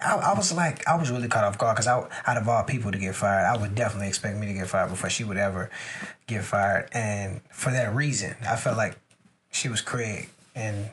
I, 0.00 0.16
I 0.16 0.34
was 0.34 0.52
like, 0.52 0.86
I 0.88 0.96
was 0.96 1.10
really 1.10 1.28
caught 1.28 1.44
off 1.44 1.58
guard 1.58 1.76
because 1.76 1.86
out 1.86 2.10
of 2.26 2.48
all 2.48 2.64
people 2.64 2.90
to 2.90 2.98
get 2.98 3.14
fired, 3.14 3.46
I 3.46 3.60
would 3.60 3.74
definitely 3.74 4.08
expect 4.08 4.36
me 4.36 4.46
to 4.46 4.52
get 4.52 4.68
fired 4.68 4.90
before 4.90 5.10
she 5.10 5.24
would 5.24 5.36
ever 5.36 5.70
get 6.32 6.44
fired. 6.44 6.88
And 6.92 7.40
for 7.50 7.70
that 7.70 7.94
reason, 7.94 8.36
I 8.48 8.56
felt 8.56 8.76
like 8.76 8.96
she 9.50 9.68
was 9.68 9.80
Craig 9.80 10.28
and 10.54 10.90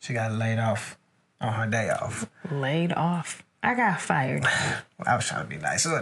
she 0.00 0.12
got 0.12 0.32
laid 0.32 0.58
off 0.58 0.96
on 1.40 1.52
her 1.52 1.66
day 1.66 1.90
off. 1.90 2.26
Laid 2.50 2.92
off. 2.92 3.42
I 3.62 3.74
got 3.74 4.00
fired. 4.00 4.44
I 5.06 5.16
was 5.16 5.26
trying 5.26 5.44
to 5.44 5.48
be 5.48 5.56
nice. 5.56 5.86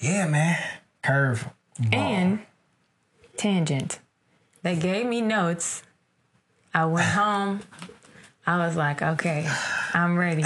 Yeah, 0.00 0.28
man. 0.28 0.56
Curve. 1.02 1.48
ball. 1.76 2.00
And 2.00 2.38
tangent. 3.36 3.98
They 4.62 4.76
gave 4.76 5.06
me 5.06 5.20
notes. 5.20 5.82
I 6.72 6.84
went 6.84 7.06
home. 7.08 7.60
I 8.46 8.58
was 8.58 8.76
like, 8.76 9.02
okay, 9.02 9.50
I'm 9.92 10.16
ready. 10.16 10.42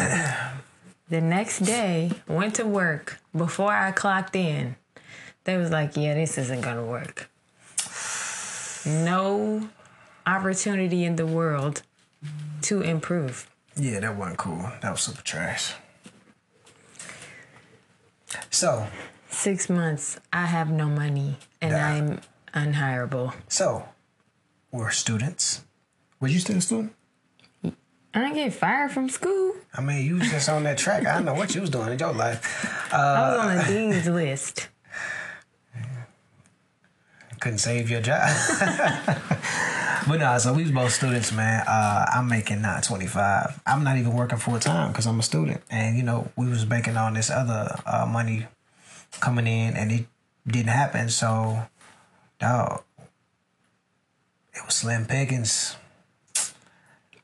The 1.09 1.21
next 1.21 1.61
day, 1.61 2.11
went 2.27 2.55
to 2.55 2.65
work. 2.67 3.21
Before 3.37 3.73
I 3.73 3.93
clocked 3.93 4.35
in, 4.35 4.77
they 5.45 5.57
was 5.57 5.71
like, 5.71 5.97
yeah, 5.97 6.15
this 6.15 6.39
isn't 6.39 6.61
gonna 6.63 6.85
work. 6.85 7.29
No 8.87 9.69
opportunity 10.27 11.05
in 11.05 11.17
the 11.17 11.27
world 11.27 11.83
to 12.63 12.81
improve. 12.81 13.49
Yeah, 13.77 14.01
that 14.01 14.17
wasn't 14.17 14.39
cool. 14.39 14.71
That 14.83 14.91
was 14.91 15.01
super 15.01 15.23
trash. 15.23 15.75
So, 18.51 18.87
Six 19.31 19.71
months, 19.71 20.19
I 20.33 20.45
have 20.47 20.71
no 20.71 20.87
money 20.87 21.37
and 21.61 21.73
Nah. 21.73 21.79
I'm 21.79 22.21
unhireable. 22.67 23.33
so 23.49 23.89
we're 24.71 24.91
students. 24.91 25.63
Were 26.21 26.29
you 26.29 26.39
still 26.39 26.57
a 26.59 26.61
student? 26.61 26.95
I 27.65 28.21
didn't 28.21 28.35
get 28.35 28.53
fired 28.53 28.91
from 28.93 29.09
school. 29.09 29.55
I 29.75 29.81
mean, 29.81 30.05
you 30.07 30.17
was 30.17 30.31
just 30.31 30.49
on 30.51 30.65
that 30.65 30.77
track. 30.77 31.07
I 31.07 31.15
don't 31.15 31.25
know 31.25 31.33
what 31.35 31.55
you 31.55 31.63
was 31.63 31.71
doing 31.71 31.93
in 31.93 31.99
your 31.99 32.13
life. 32.13 32.93
Uh, 32.93 32.97
I 32.97 33.31
was 33.31 33.39
on 33.41 33.57
the 33.57 33.65
dean's 33.65 34.07
list. 34.07 34.69
Couldn't 37.43 37.59
save 37.59 37.91
your 37.91 38.01
job. 38.01 38.31
but 40.07 40.19
nah, 40.19 40.39
so 40.39 40.55
we 40.55 40.63
was 40.63 40.71
both 40.71 40.93
students, 40.93 41.33
man. 41.33 41.65
Uh, 41.67 42.07
I'm 42.15 42.29
making 42.29 42.63
not 42.63 42.85
25. 42.85 43.61
I'm 43.67 43.83
not 43.83 43.99
even 43.99 44.13
working 44.15 44.39
full 44.39 44.61
time 44.61 44.93
because 44.93 45.09
I'm 45.09 45.19
a 45.19 45.25
student. 45.25 45.61
And, 45.69 45.97
you 45.97 46.05
know, 46.05 46.31
we 46.37 46.49
was 46.49 46.65
banking 46.65 46.97
on 46.97 47.15
this 47.15 47.31
other 47.31 47.75
uh, 47.85 48.07
money 48.07 48.47
coming 49.19 49.49
in 49.49 49.75
and 49.75 49.91
it 49.91 50.07
didn't 50.47 50.69
happen. 50.69 51.09
So, 51.09 51.67
dog, 52.39 52.85
it 54.55 54.65
was 54.65 54.75
slim 54.75 55.07
pickings. 55.07 55.75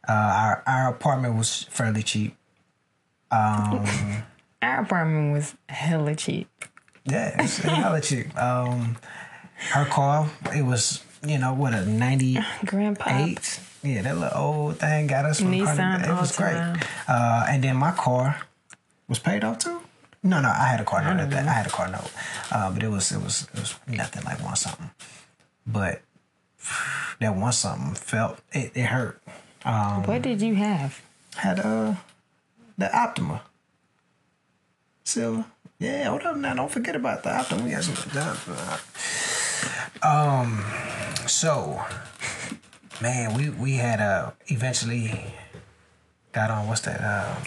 Uh, 0.09 0.13
our, 0.13 0.63
our 0.67 0.91
apartment 0.91 1.37
was 1.37 1.63
fairly 1.71 2.03
cheap. 2.03 2.35
Um, 3.31 3.87
Our 4.63 4.81
apartment 4.81 5.33
was 5.35 5.55
hella 5.69 6.17
cheap. 6.17 6.49
Yeah, 7.05 7.41
it's 7.41 7.59
hella 7.59 8.01
cheap. 8.01 8.37
Um, 8.37 8.97
her 9.73 9.85
car, 9.87 10.29
it 10.55 10.62
was, 10.65 11.03
you 11.27 11.38
know, 11.38 11.53
what 11.55 11.75
a 11.75 11.85
98. 11.85 12.45
Grandpa. 12.67 13.27
Yeah, 13.83 14.03
that 14.03 14.17
little 14.19 14.38
old 14.38 14.79
thing 14.81 15.07
got 15.07 15.25
us 15.25 15.41
from 15.41 15.53
Nissan 15.53 15.77
Carnegie. 15.77 16.09
It 16.11 16.15
was 16.21 16.37
great. 16.37 16.57
Uh, 17.07 17.47
and 17.49 17.62
then 17.62 17.77
my 17.77 17.93
car 17.93 18.37
was 19.09 19.19
paid 19.19 19.45
off 19.45 19.59
too. 19.59 19.81
No, 20.23 20.41
no, 20.41 20.49
I 20.49 20.65
had 20.65 20.81
a 20.81 20.85
car 20.85 21.03
note 21.03 21.21
at 21.23 21.31
that. 21.31 21.47
I 21.47 21.53
had 21.53 21.67
a 21.67 21.71
car 21.71 21.88
note, 21.88 22.11
uh, 22.50 22.73
but 22.73 22.83
it 22.83 22.88
was 22.91 23.12
it 23.12 23.23
was 23.23 23.47
it 23.55 23.61
was 23.61 23.77
nothing 23.87 24.25
like 24.25 24.43
one 24.45 24.57
something. 24.57 24.91
But 25.65 26.03
that 27.21 27.37
one 27.37 27.53
something 27.53 27.95
felt 27.95 28.41
it, 28.50 28.73
it 28.75 28.87
hurt. 28.87 29.23
Um, 29.65 30.03
What 30.03 30.23
did 30.23 30.43
you 30.43 30.57
have? 30.57 31.00
had 31.37 31.61
uh 31.61 31.95
the 32.77 32.95
Optima. 32.97 33.43
Silver. 35.05 35.45
Yeah, 35.79 36.09
hold 36.11 36.23
up 36.23 36.37
now. 36.37 36.55
Don't 36.55 36.71
forget 36.71 36.97
about 36.97 37.23
the 37.23 37.31
Optima. 37.38 37.62
We 37.65 37.71
got 37.71 37.85
some. 37.85 37.95
Um 40.02 40.64
so 41.26 41.83
man, 43.00 43.35
we 43.35 43.50
we 43.50 43.75
had 43.75 44.00
uh 44.00 44.33
eventually 44.47 45.35
got 46.33 46.50
on 46.50 46.69
what's 46.69 46.83
that 46.83 47.02
um 47.02 47.43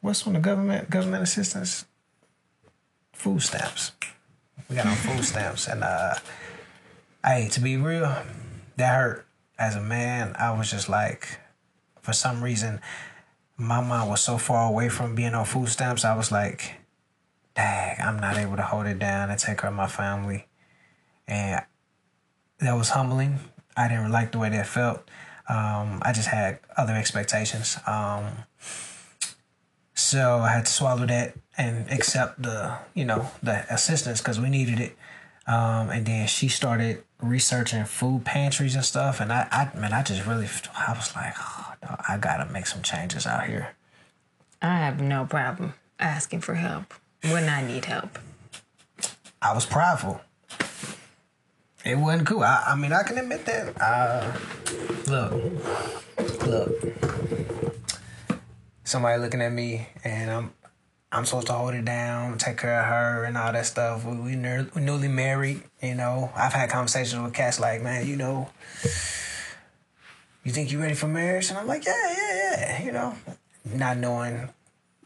what's 0.00 0.26
on 0.26 0.32
the 0.32 0.40
government 0.40 0.88
government 0.90 1.22
assistance? 1.22 1.84
Food 3.12 3.42
stamps. 3.42 3.92
We 4.68 4.76
got 4.76 4.86
on 4.86 4.96
food 4.96 5.24
stamps 5.32 5.68
and 5.68 5.84
uh 5.84 6.14
hey, 7.24 7.48
to 7.52 7.60
be 7.60 7.76
real, 7.76 8.14
that 8.76 8.94
hurt. 8.94 9.22
As 9.58 9.74
a 9.74 9.80
man, 9.80 10.36
I 10.38 10.56
was 10.56 10.70
just 10.70 10.88
like 10.88 11.40
for 12.02 12.12
some 12.12 12.44
reason 12.44 12.80
my 13.56 13.80
mind 13.80 14.10
was 14.10 14.20
so 14.20 14.38
far 14.38 14.68
away 14.68 14.88
from 14.88 15.14
being 15.14 15.34
on 15.34 15.44
food 15.44 15.68
stamps, 15.68 16.04
I 16.04 16.14
was 16.14 16.30
like, 16.30 16.74
dang, 17.56 17.96
I'm 18.00 18.18
not 18.20 18.36
able 18.36 18.56
to 18.56 18.62
hold 18.62 18.86
it 18.86 18.98
down 18.98 19.30
and 19.30 19.38
take 19.38 19.58
care 19.58 19.70
of 19.70 19.76
my 19.76 19.86
family. 19.86 20.46
And 21.26 21.62
that 22.58 22.74
was 22.74 22.90
humbling. 22.90 23.40
I 23.76 23.88
didn't 23.88 24.12
like 24.12 24.32
the 24.32 24.38
way 24.38 24.50
that 24.50 24.66
felt. 24.66 24.98
Um, 25.48 26.00
I 26.02 26.12
just 26.12 26.28
had 26.28 26.60
other 26.76 26.94
expectations. 26.94 27.78
Um, 27.86 28.26
so 29.94 30.38
I 30.40 30.52
had 30.52 30.66
to 30.66 30.72
swallow 30.72 31.06
that 31.06 31.34
and 31.56 31.90
accept 31.90 32.42
the, 32.42 32.78
you 32.94 33.04
know, 33.04 33.30
the 33.42 33.64
assistance 33.72 34.20
because 34.20 34.38
we 34.38 34.50
needed 34.50 34.78
it. 34.78 34.96
Um, 35.46 35.90
and 35.90 36.04
then 36.04 36.26
she 36.26 36.48
started 36.48 37.04
researching 37.22 37.84
food 37.84 38.24
pantries 38.24 38.74
and 38.74 38.84
stuff. 38.84 39.20
And 39.20 39.32
I, 39.32 39.48
I 39.50 39.78
man, 39.78 39.92
I 39.92 40.02
just 40.02 40.26
really, 40.26 40.48
I 40.76 40.92
was 40.92 41.14
like, 41.14 41.34
oh, 41.38 41.74
I 42.08 42.18
gotta 42.18 42.50
make 42.52 42.66
some 42.66 42.82
changes 42.82 43.26
out 43.26 43.46
here. 43.46 43.74
I 44.60 44.78
have 44.78 45.00
no 45.00 45.24
problem 45.24 45.74
asking 45.98 46.40
for 46.40 46.54
help 46.54 46.92
when 47.32 47.48
I 47.48 47.66
need 47.66 47.84
help. 47.84 48.18
I 49.40 49.52
was 49.54 49.66
prideful. 49.66 50.20
It 51.84 51.96
wasn't 51.96 52.26
cool. 52.26 52.42
I, 52.42 52.64
I 52.68 52.74
mean, 52.74 52.92
I 52.92 53.02
can 53.04 53.18
admit 53.18 53.46
that. 53.46 53.80
Uh, 53.80 54.32
look, 55.06 55.32
look. 56.46 56.72
Somebody 58.84 59.20
looking 59.20 59.40
at 59.40 59.52
me, 59.52 59.88
and 60.04 60.30
I'm 60.30 60.52
I'm 61.12 61.24
supposed 61.24 61.46
to 61.46 61.52
hold 61.52 61.74
it 61.74 61.84
down, 61.84 62.38
take 62.38 62.58
care 62.58 62.80
of 62.80 62.86
her, 62.86 63.24
and 63.24 63.38
all 63.38 63.52
that 63.52 63.66
stuff. 63.66 64.04
We, 64.04 64.16
we 64.16 64.36
ner- 64.36 64.68
we 64.74 64.82
newly 64.82 65.08
married, 65.08 65.62
you 65.80 65.94
know. 65.94 66.30
I've 66.34 66.52
had 66.52 66.70
conversations 66.70 67.22
with 67.22 67.32
cats 67.32 67.60
like, 67.60 67.82
man, 67.82 68.06
you 68.06 68.16
know, 68.16 68.48
you 70.44 70.52
think 70.52 70.72
you're 70.72 70.80
ready 70.80 70.94
for 70.94 71.06
marriage? 71.06 71.48
And 71.50 71.58
I'm 71.58 71.66
like, 71.66 71.86
yeah, 71.86 72.14
yeah, 72.16 72.50
yeah, 72.58 72.82
you 72.82 72.92
know, 72.92 73.14
not 73.64 73.96
knowing 73.96 74.48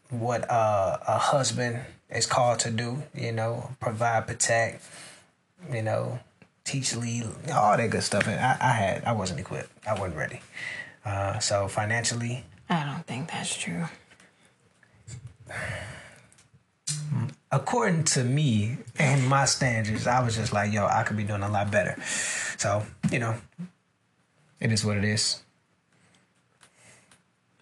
what 0.09 0.51
uh, 0.51 0.99
a 1.07 1.19
husband 1.19 1.81
is 2.13 2.27
called 2.27 2.59
to 2.61 2.71
do, 2.71 3.03
you 3.15 3.33
know, 3.33 3.71
provide, 3.81 4.27
protect, 4.27 4.85
you 5.73 5.83
know, 5.83 6.19
teach, 6.65 6.97
lead, 6.97 7.27
all 7.53 7.77
that 7.77 7.91
good 7.91 8.03
stuff. 8.03 8.27
And 8.27 8.41
I, 8.41 8.57
I 8.61 8.73
had, 8.73 9.05
I 9.05 9.13
wasn't 9.13 9.41
equipped. 9.41 9.71
I 9.87 9.93
wasn't 9.93 10.17
ready. 10.17 10.41
Uh, 11.05 11.39
so 11.39 11.69
financially, 11.69 12.45
I 12.69 12.85
don't 12.85 13.07
think 13.07 13.31
that's 13.31 13.57
true. 13.57 13.85
according 17.53 18.05
to 18.05 18.25
me 18.25 18.79
and 18.99 19.27
my 19.27 19.45
standards, 19.45 20.07
I 20.07 20.23
was 20.23 20.37
just 20.37 20.53
like, 20.53 20.73
yo, 20.73 20.87
I 20.87 21.03
could 21.03 21.17
be 21.17 21.25
doing 21.25 21.43
a 21.43 21.51
lot 21.51 21.71
better. 21.71 22.01
So, 22.59 22.85
you 23.11 23.19
know, 23.19 23.35
it 24.61 24.73
is 24.73 24.85
what 24.85 24.97
it 24.97 25.05
is. 25.05 25.43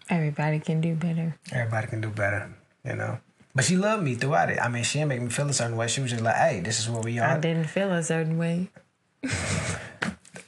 Everybody 0.09 0.59
can 0.59 0.81
do 0.81 0.95
better. 0.95 1.37
Everybody 1.51 1.87
can 1.87 2.01
do 2.01 2.09
better, 2.09 2.49
you 2.83 2.95
know. 2.95 3.19
But 3.55 3.65
she 3.65 3.75
loved 3.75 4.03
me 4.03 4.15
throughout 4.15 4.49
it. 4.51 4.59
I 4.61 4.69
mean, 4.69 4.83
she 4.83 4.99
didn't 4.99 5.09
make 5.09 5.21
me 5.21 5.29
feel 5.29 5.49
a 5.49 5.53
certain 5.53 5.75
way. 5.75 5.87
She 5.87 6.01
was 6.01 6.11
just 6.11 6.23
like, 6.23 6.35
hey, 6.35 6.59
this 6.61 6.79
is 6.79 6.89
where 6.89 7.01
we 7.01 7.19
are. 7.19 7.27
I 7.27 7.39
didn't 7.39 7.65
feel 7.65 7.91
a 7.91 8.03
certain 8.03 8.37
way. 8.37 8.69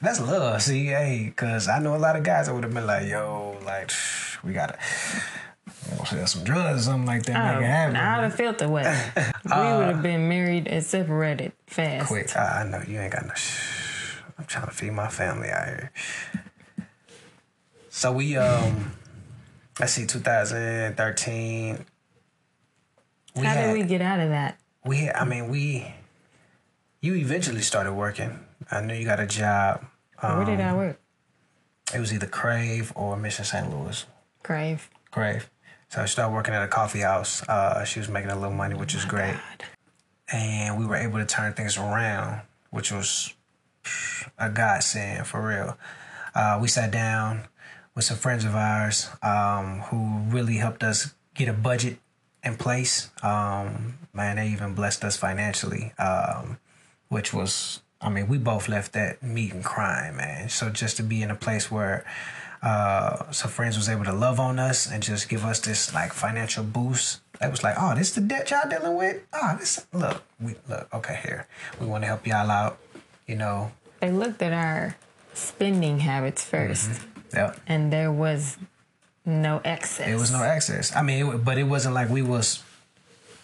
That's 0.00 0.20
love. 0.20 0.62
See, 0.62 0.86
hey, 0.86 1.24
because 1.26 1.68
I 1.68 1.78
know 1.78 1.94
a 1.94 1.98
lot 1.98 2.16
of 2.16 2.22
guys 2.22 2.46
that 2.46 2.54
would 2.54 2.64
have 2.64 2.74
been 2.74 2.86
like, 2.86 3.08
yo, 3.08 3.56
like, 3.64 3.90
we 4.42 4.52
got 4.52 4.78
to 4.78 6.06
sell 6.06 6.26
some 6.26 6.44
drugs 6.44 6.80
or 6.80 6.90
something 6.92 7.06
like 7.06 7.24
that. 7.24 7.36
Oh, 7.36 7.54
make 7.60 7.64
it 7.64 7.70
happen. 7.70 7.96
I 7.96 8.16
would 8.16 8.24
have 8.24 8.34
felt 8.34 8.58
the 8.58 8.68
way. 8.68 8.82
we 9.16 9.22
would 9.52 9.86
have 9.88 10.02
been 10.02 10.28
married 10.28 10.66
and 10.66 10.82
separated 10.84 11.52
fast. 11.66 12.08
quick. 12.08 12.34
I, 12.36 12.62
I 12.62 12.68
know 12.68 12.82
you 12.86 12.98
ain't 13.00 13.12
got 13.12 13.26
no. 13.26 13.34
Sh- 13.34 14.16
I'm 14.38 14.46
trying 14.46 14.66
to 14.66 14.72
feed 14.72 14.92
my 14.92 15.08
family 15.08 15.50
out 15.50 15.66
here. 15.66 15.92
So 17.90 18.10
we 18.12 18.36
um, 18.36 18.92
let's 19.78 19.92
see, 19.92 20.06
2013. 20.06 21.84
We 23.34 23.46
How 23.46 23.54
had, 23.54 23.66
did 23.72 23.82
we 23.82 23.84
get 23.88 24.02
out 24.02 24.20
of 24.20 24.28
that? 24.30 24.58
we 24.84 25.10
I 25.10 25.24
mean 25.24 25.48
we. 25.48 25.94
You 27.00 27.14
eventually 27.16 27.62
started 27.62 27.92
working. 27.94 28.38
I 28.70 28.80
knew 28.80 28.94
you 28.94 29.04
got 29.04 29.18
a 29.20 29.26
job. 29.26 29.84
Um, 30.22 30.36
Where 30.36 30.46
did 30.46 30.60
I 30.60 30.72
work? 30.74 31.00
It 31.94 31.98
was 31.98 32.12
either 32.12 32.26
Crave 32.26 32.92
or 32.94 33.16
Mission 33.16 33.44
St. 33.44 33.68
Louis. 33.70 34.06
Crave. 34.42 34.88
Crave. 35.10 35.50
So 35.88 36.00
I 36.00 36.06
started 36.06 36.32
working 36.32 36.54
at 36.54 36.62
a 36.62 36.68
coffee 36.68 37.00
house. 37.00 37.42
Uh, 37.48 37.84
she 37.84 37.98
was 37.98 38.08
making 38.08 38.30
a 38.30 38.34
little 38.36 38.54
money, 38.54 38.74
which 38.76 38.94
was 38.94 39.04
great. 39.04 39.32
God. 39.34 39.64
and 40.32 40.78
we 40.78 40.86
were 40.86 40.96
able 40.96 41.18
to 41.18 41.26
turn 41.26 41.52
things 41.54 41.76
around, 41.76 42.42
which 42.70 42.92
was 42.92 43.34
a 44.38 44.48
godsend 44.48 45.26
for 45.26 45.46
real. 45.46 45.76
Uh, 46.34 46.58
we 46.62 46.68
sat 46.68 46.90
down 46.92 47.48
with 47.94 48.04
some 48.04 48.16
friends 48.16 48.44
of 48.44 48.54
ours 48.54 49.10
um, 49.22 49.80
who 49.90 50.18
really 50.34 50.56
helped 50.56 50.82
us 50.82 51.12
get 51.34 51.48
a 51.48 51.52
budget 51.52 51.98
in 52.44 52.56
place. 52.56 53.10
Um, 53.22 53.98
man, 54.12 54.36
they 54.36 54.48
even 54.48 54.74
blessed 54.74 55.04
us 55.04 55.16
financially, 55.16 55.92
um, 55.98 56.58
which 57.08 57.32
was, 57.32 57.82
I 58.00 58.08
mean, 58.10 58.28
we 58.28 58.38
both 58.38 58.68
left 58.68 58.92
that 58.92 59.22
meeting 59.22 59.62
crying, 59.62 60.16
man. 60.16 60.48
So 60.48 60.70
just 60.70 60.96
to 60.98 61.02
be 61.02 61.22
in 61.22 61.30
a 61.30 61.36
place 61.36 61.70
where 61.70 62.04
uh, 62.62 63.30
some 63.32 63.50
friends 63.50 63.76
was 63.76 63.88
able 63.88 64.04
to 64.04 64.12
love 64.12 64.38
on 64.38 64.58
us 64.58 64.90
and 64.90 65.02
just 65.02 65.28
give 65.28 65.44
us 65.44 65.60
this 65.60 65.92
like 65.92 66.12
financial 66.12 66.62
boost. 66.64 67.20
It 67.40 67.50
was 67.50 67.62
like, 67.64 67.74
oh, 67.78 67.94
this 67.94 68.12
the 68.12 68.20
debt 68.20 68.50
y'all 68.50 68.68
dealing 68.68 68.96
with. 68.96 69.22
Oh, 69.32 69.56
this 69.58 69.84
look, 69.92 70.22
we 70.40 70.54
look 70.68 70.88
okay 70.94 71.20
here. 71.24 71.48
We 71.80 71.86
want 71.86 72.02
to 72.04 72.06
help 72.06 72.26
y'all 72.26 72.50
out. 72.50 72.78
You 73.26 73.36
know, 73.36 73.72
They 74.00 74.10
looked 74.10 74.42
at 74.42 74.52
our 74.52 74.96
spending 75.34 76.00
habits 76.00 76.48
1st 76.48 77.04
yep. 77.32 77.58
and 77.66 77.92
there 77.92 78.12
was 78.12 78.58
no 79.24 79.60
excess. 79.64 80.08
It 80.08 80.14
was 80.16 80.32
no 80.32 80.42
excess. 80.42 80.94
I 80.94 81.02
mean, 81.02 81.26
it, 81.26 81.44
but 81.44 81.58
it 81.58 81.64
wasn't 81.64 81.94
like 81.94 82.08
we 82.08 82.22
was 82.22 82.62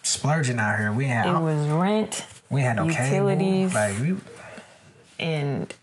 splurging 0.03 0.59
out 0.59 0.77
here. 0.77 0.91
We 0.91 1.05
had 1.05 1.27
It 1.27 1.39
was 1.39 1.67
rent 1.67 2.25
we 2.49 2.61
had 2.61 2.77
no 2.77 2.85
utilities. 2.87 3.71
cable. 3.73 3.93
Like 3.93 3.99
we, 4.01 4.15
and 5.19 5.73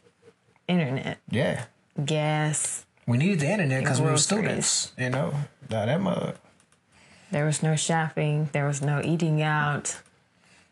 internet, 0.67 1.19
yeah, 1.31 1.65
gas. 2.05 2.85
we 3.07 3.19
needed 3.19 3.41
the 3.41 3.51
internet 3.51 3.83
because 3.83 4.01
we 4.01 4.11
were 4.11 4.17
students. 4.19 4.93
You 4.99 5.11
know, 5.11 5.35
Nah, 5.71 5.87
that 5.87 6.01
mug. 6.01 6.37
There 7.31 7.45
was 7.45 7.63
no 7.63 7.75
shopping. 7.77 8.49
There 8.53 8.67
was 8.67 8.81
no 8.83 9.01
eating 9.05 9.43
out. 9.43 9.99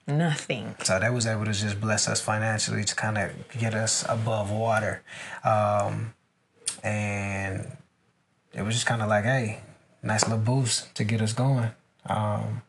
Nothing. 0.06 0.74
So 0.82 0.98
that 0.98 1.12
was 1.12 1.26
able 1.26 1.46
to 1.46 1.52
just 1.52 1.80
bless 1.80 2.08
us 2.08 2.20
financially 2.20 2.84
to 2.84 2.94
kind 2.94 3.16
of 3.18 3.30
get 3.58 3.74
us 3.74 4.04
above 4.08 4.50
water. 4.50 5.02
Um, 5.42 6.12
and 6.82 7.76
it 8.54 8.62
was 8.62 8.74
just 8.74 8.86
kind 8.86 9.02
of 9.02 9.08
like, 9.08 9.24
hey, 9.24 9.60
nice 10.02 10.24
little 10.24 10.38
boost 10.38 10.94
to 10.94 11.04
get 11.04 11.20
us 11.20 11.32
going. 11.32 11.70
Um, 12.06 12.62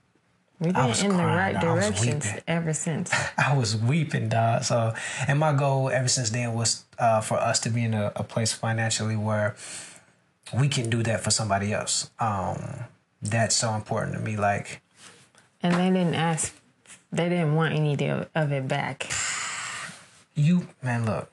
We've 0.59 0.75
I 0.75 0.91
been 0.91 1.11
in 1.11 1.17
the 1.17 1.25
right 1.25 1.55
I 1.55 1.73
was 1.73 1.89
direction 2.01 2.41
ever 2.47 2.73
since. 2.73 3.11
I 3.37 3.55
was 3.57 3.75
weeping, 3.75 4.29
dog. 4.29 4.63
So, 4.63 4.93
and 5.27 5.37
my 5.37 5.51
goal 5.53 5.89
ever 5.89 6.07
since 6.07 6.29
then 6.29 6.53
was 6.53 6.85
uh, 6.97 7.19
for 7.21 7.35
us 7.35 7.59
to 7.61 7.69
be 7.69 7.83
in 7.83 7.93
a, 7.93 8.13
a 8.15 8.23
place 8.23 8.53
financially 8.53 9.17
where 9.17 9.55
we 10.57 10.69
can 10.69 10.89
do 10.89 11.03
that 11.03 11.21
for 11.21 11.29
somebody 11.29 11.73
else. 11.73 12.09
Um, 12.19 12.85
that's 13.21 13.55
so 13.55 13.73
important 13.73 14.15
to 14.15 14.21
me. 14.21 14.37
Like, 14.37 14.81
And 15.61 15.75
they 15.75 15.89
didn't 15.89 16.15
ask, 16.15 16.55
they 17.11 17.27
didn't 17.27 17.55
want 17.55 17.73
any 17.73 17.93
of 18.33 18.51
it 18.51 18.67
back. 18.67 19.11
you, 20.35 20.67
man, 20.81 21.05
look, 21.05 21.29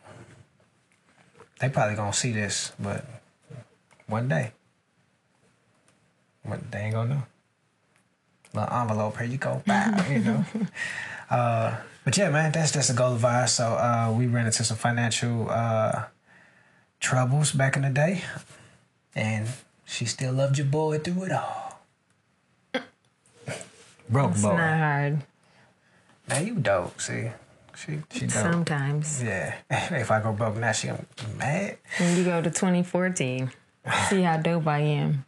they 1.60 1.68
probably 1.68 1.94
gonna 1.94 2.12
see 2.12 2.32
this, 2.32 2.72
but 2.80 3.04
one 4.12 4.28
day, 4.28 4.52
What 6.44 6.70
they 6.70 6.78
ain't 6.80 6.94
gonna 6.94 7.14
know. 7.14 7.22
Little 8.54 8.72
envelope, 8.74 9.16
here 9.16 9.26
you 9.26 9.38
go, 9.38 9.62
bow, 9.66 10.04
you 10.10 10.18
know. 10.20 10.44
Uh, 11.30 11.74
but 12.04 12.14
yeah, 12.18 12.28
man, 12.28 12.52
that's 12.52 12.72
just 12.72 12.90
a 12.90 12.92
goal 12.92 13.14
of 13.14 13.24
ours. 13.24 13.52
So 13.52 13.64
uh, 13.72 14.12
we 14.14 14.26
ran 14.26 14.44
into 14.44 14.64
some 14.64 14.76
financial 14.76 15.48
uh, 15.48 16.04
troubles 17.00 17.52
back 17.52 17.74
in 17.76 17.82
the 17.82 17.88
day, 17.88 18.20
and 19.14 19.48
she 19.86 20.04
still 20.04 20.34
loved 20.34 20.58
your 20.58 20.66
boy 20.66 20.98
through 20.98 21.22
it 21.24 21.32
all. 21.32 21.80
Broke 24.10 24.32
It's 24.32 24.42
boy. 24.42 24.56
not 24.56 24.78
hard. 24.78 25.22
Now 26.28 26.38
you 26.40 26.56
dope. 26.56 27.00
See, 27.00 27.30
she 27.76 28.00
she 28.12 28.26
dope. 28.26 28.30
Sometimes. 28.52 29.22
Yeah. 29.22 29.54
if 29.70 30.10
I 30.10 30.20
go 30.20 30.32
broke 30.32 30.56
now, 30.58 30.72
she 30.72 30.88
gonna 30.88 31.06
be 31.16 31.38
mad. 31.38 31.78
When 31.98 32.16
you 32.18 32.24
go 32.24 32.42
to 32.42 32.50
2014, 32.50 33.50
see 34.08 34.22
how 34.22 34.36
dope 34.36 34.66
I 34.66 34.80
am. 34.80 35.24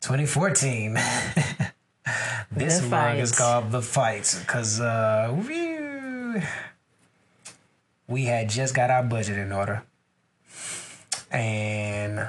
2014. 0.00 0.94
this 2.52 2.80
The 2.80 2.88
mug 2.88 3.18
is 3.18 3.36
called 3.36 3.72
the 3.72 3.82
fights 3.82 4.38
because 4.38 4.80
uh, 4.80 5.34
we 5.46 6.42
we 8.08 8.24
had 8.24 8.48
just 8.48 8.74
got 8.74 8.90
our 8.90 9.02
budget 9.02 9.36
in 9.38 9.50
order, 9.50 9.82
and 11.32 12.24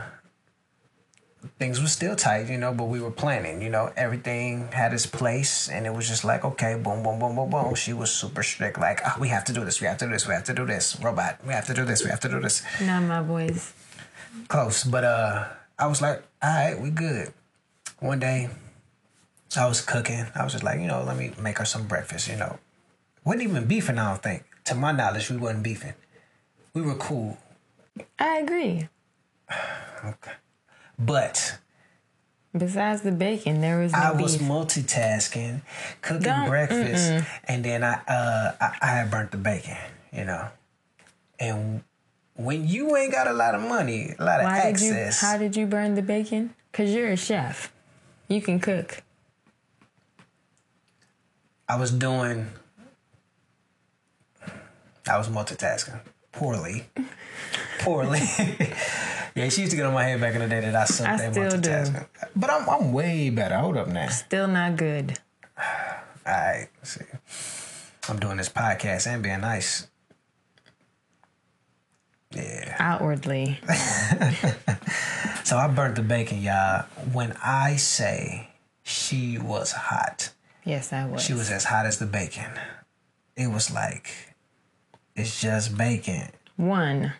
things 1.60 1.80
were 1.80 1.88
still 1.88 2.15
tight, 2.15 2.49
you 2.49 2.58
know. 2.58 2.73
But 2.73 2.86
we 2.86 2.99
were 2.99 3.12
planning, 3.12 3.62
you 3.62 3.69
know. 3.69 3.91
Everything 3.95 4.71
had 4.71 4.91
its 4.93 5.06
place, 5.06 5.69
and 5.69 5.86
it 5.86 5.93
was 5.93 6.08
just 6.08 6.23
like, 6.23 6.43
okay, 6.43 6.73
boom, 6.73 7.03
boom, 7.03 7.19
boom, 7.19 7.36
boom, 7.36 7.49
boom. 7.51 7.75
She 7.75 7.93
was 7.93 8.10
super 8.10 8.41
strict, 8.41 8.80
like, 8.80 9.01
oh, 9.06 9.17
we 9.19 9.27
have 9.27 9.43
to 9.45 9.53
do 9.53 9.63
this, 9.63 9.80
we 9.82 9.88
have 9.88 9.99
to 9.99 10.06
do 10.06 10.12
this, 10.12 10.27
we 10.27 10.34
have 10.34 10.45
to 10.45 10.53
do 10.56 10.65
this. 10.65 10.99
Robot, 10.99 11.39
we 11.45 11.53
have 11.53 11.67
to 11.67 11.75
do 11.75 11.86
this, 11.86 12.03
we 12.03 12.10
have 12.10 12.21
to 12.21 12.30
do 12.30 12.39
this. 12.39 12.63
Not 12.82 13.03
my 13.03 13.21
boys. 13.21 13.73
Close. 14.47 14.84
But 14.84 15.04
uh 15.04 15.45
I 15.80 15.88
was 15.88 16.02
like, 16.02 16.23
all 16.41 16.50
right, 16.54 16.80
we 16.80 16.89
good. 16.89 17.34
One 18.00 18.19
day 18.19 18.50
I 19.56 19.67
was 19.67 19.82
cooking. 19.82 20.26
I 20.36 20.43
was 20.43 20.54
just 20.54 20.63
like, 20.63 20.80
you 20.80 20.88
know, 20.88 21.04
let 21.04 21.17
me 21.17 21.32
make 21.39 21.58
her 21.60 21.65
some 21.65 21.88
breakfast, 21.88 22.28
you 22.28 22.36
know. 22.36 22.60
Wasn't 23.26 23.43
even 23.43 23.65
beefing, 23.65 23.97
I 23.97 24.10
don't 24.12 24.23
think. 24.23 24.43
To 24.65 24.76
my 24.76 24.91
knowledge, 24.91 25.30
we 25.30 25.38
wasn't 25.38 25.63
beefing. 25.63 25.93
We 26.73 26.82
were 26.82 26.95
cool. 26.95 27.38
I 28.19 28.38
agree. 28.39 28.88
Okay, 30.06 30.32
but 31.00 31.58
Besides 32.56 33.02
the 33.02 33.12
bacon, 33.12 33.62
there 33.62 33.80
was 33.80 33.91
no 33.93 34.00
I 34.00 34.12
beef. 34.13 34.21
was 34.21 34.38
multitasking, 34.38 35.62
cooking 36.02 36.23
Don't- 36.23 36.47
breakfast, 36.50 37.26
and 37.47 37.63
then 37.63 37.84
I 37.84 37.93
uh 38.08 38.52
I, 38.60 38.78
I 38.82 38.86
had 38.88 39.12
burnt 39.12 39.32
the 39.32 39.38
bacon, 39.38 39.78
you 40.12 40.26
know. 40.26 40.47
And 41.39 41.84
when 42.38 42.67
you 42.67 42.95
ain't 42.95 43.12
got 43.12 43.28
a 43.28 43.34
lot 43.34 43.54
of 43.56 43.62
money, 43.62 44.13
a 44.17 44.23
lot 44.23 44.39
of 44.39 44.45
Why 44.45 44.71
did 44.71 44.82
you? 44.82 44.91
access, 44.93 45.21
How 45.21 45.38
did 45.38 45.56
you 45.56 45.65
burn 45.65 45.95
the 45.95 46.02
bacon? 46.02 46.54
Cause 46.71 46.89
you're 46.91 47.10
a 47.10 47.17
chef. 47.17 47.71
You 48.28 48.41
can 48.41 48.60
cook. 48.60 49.04
I 51.67 51.76
was 51.78 51.91
doing. 51.91 52.47
I 55.10 55.17
was 55.17 55.28
multitasking 55.30 56.00
poorly, 56.32 56.86
poorly. 57.80 58.19
Yeah, 59.36 59.50
she 59.50 59.62
used 59.62 59.71
to 59.71 59.78
get 59.78 59.86
on 59.86 59.93
my 59.93 60.04
head 60.04 60.19
back 60.19 60.34
in 60.36 60.41
the 60.41 60.47
day 60.47 60.62
that 60.62 60.76
I 60.76 60.86
sucked 60.86 61.21
I 61.21 61.26
at 61.26 61.32
still 61.34 61.50
do. 61.52 61.58
multitasking. 61.69 62.06
But 62.36 62.50
I'm 62.50 62.69
I'm 62.69 62.93
way 62.93 63.30
better. 63.30 63.58
Hold 63.58 63.78
up 63.78 63.88
now. 63.88 64.10
Still 64.10 64.47
not 64.47 64.76
good. 64.78 65.17
All 65.58 66.34
right, 66.34 66.67
see. 66.84 67.06
I'm 68.10 68.19
doing 68.19 68.38
this 68.38 68.50
podcast 68.50 69.08
and 69.08 69.23
being 69.23 69.41
nice. 69.41 69.88
Yeah. 72.32 72.76
Outwardly. 72.80 73.60
So 75.48 75.56
I 75.58 75.70
burnt 75.70 75.96
the 75.96 76.02
bacon, 76.02 76.42
y'all. 76.42 76.84
When 77.13 77.32
I 77.42 77.78
say 77.78 78.50
she 78.84 79.38
was 79.38 79.72
hot, 79.72 80.32
Yes, 80.66 80.92
I 80.92 81.06
was. 81.06 81.24
she 81.24 81.32
was 81.34 81.50
as 81.50 81.63
hot 81.63 81.86
as 81.86 82.00
the 82.00 82.06
bacon. 82.06 82.52
It 83.38 83.48
was 83.48 83.72
like, 83.72 84.12
it's 85.16 85.40
just 85.40 85.78
bacon. 85.78 86.28
One, 86.58 87.13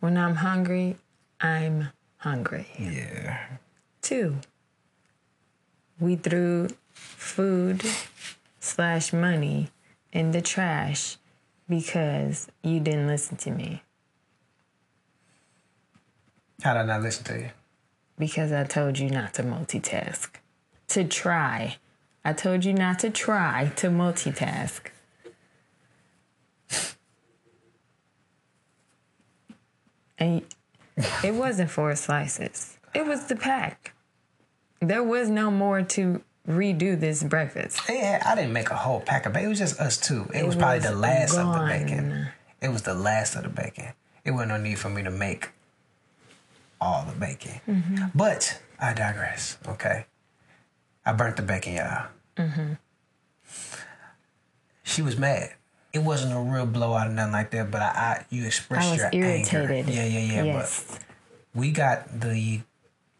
when 0.00 0.16
I'm 0.16 0.36
hungry, 0.36 0.96
I'm 1.38 1.88
hungry. 2.16 2.66
Yeah. 2.78 3.38
Two, 4.00 4.36
we 6.00 6.16
threw 6.16 6.68
food 6.94 7.82
slash 8.58 9.12
money 9.12 9.68
in 10.14 10.30
the 10.30 10.40
trash 10.40 11.18
because 11.68 12.48
you 12.62 12.80
didn't 12.80 13.06
listen 13.06 13.36
to 13.36 13.50
me. 13.50 13.82
How 16.62 16.74
did 16.74 16.80
I 16.80 16.86
not 16.86 17.02
listen 17.02 17.24
to 17.24 17.38
you? 17.38 17.50
Because 18.18 18.52
I 18.52 18.64
told 18.64 18.98
you 18.98 19.10
not 19.10 19.34
to 19.34 19.42
multitask. 19.42 20.30
To 20.88 21.04
try. 21.04 21.76
I 22.24 22.32
told 22.32 22.64
you 22.64 22.72
not 22.72 23.00
to 23.00 23.10
try 23.10 23.72
to 23.76 23.88
multitask. 23.88 24.80
And 30.16 30.42
it 31.24 31.34
wasn't 31.34 31.70
four 31.70 31.94
slices. 31.96 32.78
It 32.94 33.04
was 33.04 33.26
the 33.26 33.36
pack. 33.36 33.94
There 34.80 35.02
was 35.02 35.28
no 35.28 35.50
more 35.50 35.82
to 35.82 36.22
redo 36.48 36.98
this 36.98 37.22
breakfast. 37.22 37.80
Yeah, 37.88 38.22
I 38.24 38.34
didn't 38.34 38.52
make 38.52 38.70
a 38.70 38.76
whole 38.76 39.00
pack 39.00 39.26
of 39.26 39.32
bacon. 39.32 39.46
It 39.46 39.48
was 39.48 39.58
just 39.58 39.80
us 39.80 39.96
two. 39.96 40.26
It, 40.32 40.46
was 40.46 40.56
probably 40.56 40.78
was 40.78 40.86
the 40.86 40.94
last 40.94 41.36
of 41.36 41.52
the 41.52 41.66
bacon. 41.66 42.28
It 42.62 42.68
was 42.68 42.82
the 42.82 42.94
last 42.94 43.34
of 43.34 43.42
the 43.42 43.48
bacon. 43.48 43.92
It 44.24 44.30
wasn't 44.30 44.50
no 44.50 44.56
need 44.58 44.78
for 44.78 44.88
me 44.88 45.02
to 45.02 45.10
make 45.10 45.50
all 46.80 47.04
the 47.04 47.18
bacon. 47.18 47.60
Mm-hmm. 47.68 48.04
But 48.14 48.60
I 48.80 48.94
digress. 48.94 49.58
Okay, 49.66 50.06
I 51.04 51.12
burnt 51.12 51.36
the 51.36 51.42
bacon, 51.42 51.74
y'all. 51.74 52.08
Mm-hmm. 52.36 52.72
She 54.82 55.02
was 55.02 55.16
mad. 55.16 55.54
It 55.92 56.02
wasn't 56.02 56.34
a 56.34 56.40
real 56.40 56.66
blowout 56.66 57.06
or 57.06 57.10
nothing 57.10 57.32
like 57.32 57.50
that. 57.52 57.70
But 57.70 57.82
I, 57.82 57.86
I 57.86 58.26
you 58.30 58.44
expressed 58.46 58.88
I 58.88 58.90
was 58.90 59.00
your 59.00 59.10
irritated. 59.12 59.70
anger. 59.70 59.90
Yeah, 59.92 60.04
yeah, 60.04 60.18
yeah. 60.18 60.42
Yes. 60.44 60.86
But 60.90 61.00
we 61.54 61.70
got 61.70 62.20
the 62.20 62.60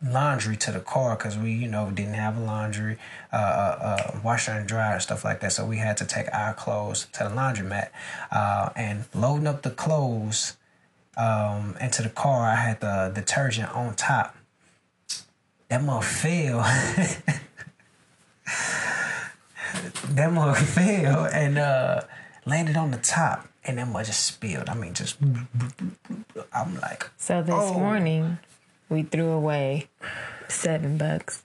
laundry 0.03 0.57
to 0.57 0.73
the 0.73 0.81
car 0.81 1.17
because 1.17 1.39
we, 1.39 1.53
you 1.53 1.69
know, 1.69 1.91
didn't 1.91 2.15
have 2.15 2.37
a 2.37 2.41
laundry, 2.41 2.99
uh, 3.33 3.37
uh, 3.37 3.79
uh, 3.81 4.21
washer 4.23 4.53
and 4.53 4.67
dryer 4.69 5.01
stuff 5.01 5.25
like 5.25 5.41
that. 5.41 5.53
So 5.53 5.65
we 5.65 5.79
had 5.79 5.97
to 5.99 6.05
take 6.05 6.27
our 6.33 6.53
clothes 6.55 7.07
to 7.13 7.25
the 7.25 7.31
laundromat 7.31 7.89
uh, 8.31 8.71
and 8.77 9.05
loading 9.15 9.47
up 9.47 9.63
the 9.63 9.71
clothes 9.71 10.57
um, 11.17 11.77
into 11.81 12.03
the 12.03 12.09
car. 12.11 12.43
I 12.51 12.55
had 12.57 12.81
the 12.81 13.13
detergent 13.15 13.75
on 13.75 13.95
top. 13.95 14.35
That 15.69 15.83
mother 15.83 16.05
fell. 16.07 16.59
that 20.11 20.33
mother 20.33 20.55
fell 20.55 21.27
and 21.27 21.59
uh, 21.59 22.03
landed 22.45 22.77
on 22.77 22.91
the 22.91 22.99
top. 22.99 23.49
And 23.65 23.79
that 23.79 23.89
mother 23.89 24.05
just 24.05 24.25
spilled. 24.27 24.69
I 24.69 24.75
mean, 24.75 24.93
just. 24.93 25.17
I'm 26.53 26.79
like, 26.81 27.09
So 27.17 27.43
this 27.43 27.55
Oh. 27.57 27.73
morning, 27.75 28.39
we 28.91 29.03
threw 29.05 29.31
away 29.31 29.89
seven 30.49 30.99
bucks. 30.99 31.43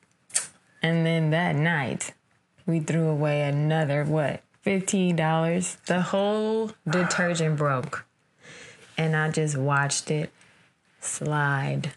And 0.82 1.06
then 1.06 1.30
that 1.32 1.56
night, 1.56 2.14
we 2.66 2.80
threw 2.82 3.08
away 3.08 3.42
another, 3.44 4.04
what, 4.04 4.42
$15? 4.66 5.78
The 5.86 6.02
whole 6.02 6.72
detergent 6.90 7.58
broke. 7.58 8.06
And 9.00 9.16
I 9.16 9.32
just 9.32 9.56
watched 9.58 10.12
it 10.12 10.30
slide 11.00 11.92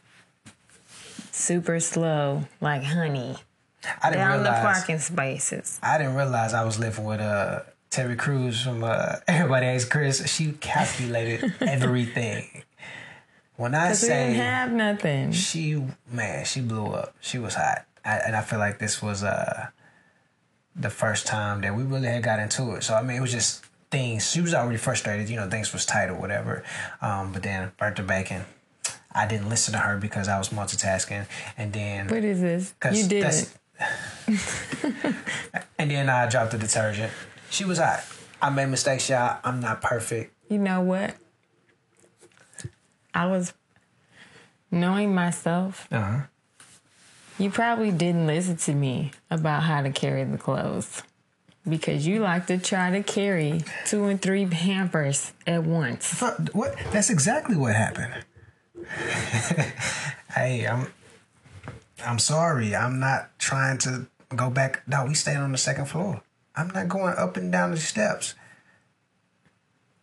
super 1.32 1.80
slow, 1.80 2.44
like 2.60 2.84
honey, 2.84 3.34
I 4.00 4.10
didn't 4.10 4.20
down 4.24 4.42
the 4.44 4.50
parking 4.50 5.00
spaces. 5.00 5.80
I 5.82 5.98
didn't 5.98 6.14
realize 6.14 6.54
I 6.54 6.64
was 6.64 6.78
living 6.78 7.04
with 7.04 7.18
uh 7.18 7.62
Terry 7.90 8.14
Crews 8.14 8.62
from 8.62 8.84
uh 8.84 9.16
Everybody 9.26 9.66
Hates 9.66 9.84
Chris. 9.84 10.24
She 10.32 10.52
calculated 10.52 11.52
everything. 11.60 12.62
When 13.56 13.74
I 13.74 13.88
Because 13.88 14.02
we 14.02 14.08
didn't 14.08 14.32
say 14.32 14.34
have 14.36 14.72
nothing. 14.72 15.32
she, 15.32 15.82
man, 16.08 16.44
she 16.44 16.60
blew 16.60 16.86
up. 16.86 17.16
She 17.20 17.38
was 17.38 17.54
hot, 17.56 17.84
I, 18.04 18.18
and 18.18 18.36
I 18.36 18.42
feel 18.42 18.60
like 18.60 18.78
this 18.78 19.02
was 19.02 19.24
uh 19.24 19.70
the 20.76 20.88
first 20.88 21.26
time 21.26 21.62
that 21.62 21.74
we 21.76 21.82
really 21.82 22.06
had 22.06 22.22
got 22.22 22.38
into 22.38 22.76
it. 22.76 22.84
So 22.84 22.94
I 22.94 23.02
mean, 23.02 23.16
it 23.16 23.20
was 23.20 23.32
just 23.32 23.64
things. 23.92 24.28
She 24.28 24.40
was 24.40 24.54
already 24.54 24.78
frustrated, 24.78 25.28
you 25.28 25.36
know, 25.36 25.48
things 25.48 25.72
was 25.72 25.86
tight 25.86 26.08
or 26.08 26.14
whatever. 26.14 26.64
Um, 27.00 27.32
but 27.32 27.44
then 27.44 27.70
burnt 27.78 27.96
the 27.96 28.02
bacon. 28.02 28.44
I 29.14 29.28
didn't 29.28 29.48
listen 29.50 29.72
to 29.74 29.78
her 29.78 29.98
because 29.98 30.26
I 30.26 30.38
was 30.38 30.48
multitasking, 30.48 31.26
and 31.58 31.72
then 31.72 32.08
what 32.08 32.24
is 32.24 32.40
this? 32.40 32.74
You 32.90 33.06
didn't. 33.06 33.52
and 35.78 35.90
then 35.90 36.08
I 36.08 36.26
dropped 36.28 36.52
the 36.52 36.58
detergent. 36.58 37.12
She 37.50 37.66
was 37.66 37.78
hot. 37.78 38.04
I 38.40 38.48
made 38.48 38.66
mistakes, 38.66 39.08
y'all. 39.10 39.38
I'm 39.44 39.60
not 39.60 39.82
perfect. 39.82 40.34
you 40.48 40.58
know 40.58 40.80
what? 40.80 41.14
I 43.14 43.26
was 43.26 43.52
knowing 44.70 45.14
myself. 45.14 45.86
Uh 45.92 46.00
huh. 46.00 46.20
You 47.38 47.50
probably 47.50 47.90
didn't 47.90 48.26
listen 48.26 48.56
to 48.56 48.72
me 48.72 49.10
about 49.30 49.62
how 49.64 49.82
to 49.82 49.90
carry 49.90 50.24
the 50.24 50.38
clothes 50.38 51.02
because 51.68 52.06
you 52.06 52.20
like 52.20 52.46
to 52.46 52.58
try 52.58 52.90
to 52.90 53.02
carry 53.02 53.62
two 53.86 54.04
and 54.04 54.20
three 54.20 54.44
hampers 54.44 55.32
at 55.46 55.64
once. 55.64 56.20
What? 56.52 56.76
That's 56.92 57.10
exactly 57.10 57.56
what 57.56 57.74
happened. 57.74 58.24
hey, 60.34 60.66
I'm. 60.66 60.88
I'm 62.04 62.18
sorry. 62.18 62.74
I'm 62.74 62.98
not 62.98 63.38
trying 63.38 63.78
to 63.78 64.06
go 64.34 64.50
back. 64.50 64.82
No, 64.88 65.06
we 65.06 65.14
stayed 65.14 65.36
on 65.36 65.52
the 65.52 65.58
second 65.58 65.86
floor. 65.86 66.22
I'm 66.56 66.68
not 66.68 66.88
going 66.88 67.14
up 67.16 67.36
and 67.36 67.52
down 67.52 67.70
the 67.70 67.76
steps. 67.76 68.34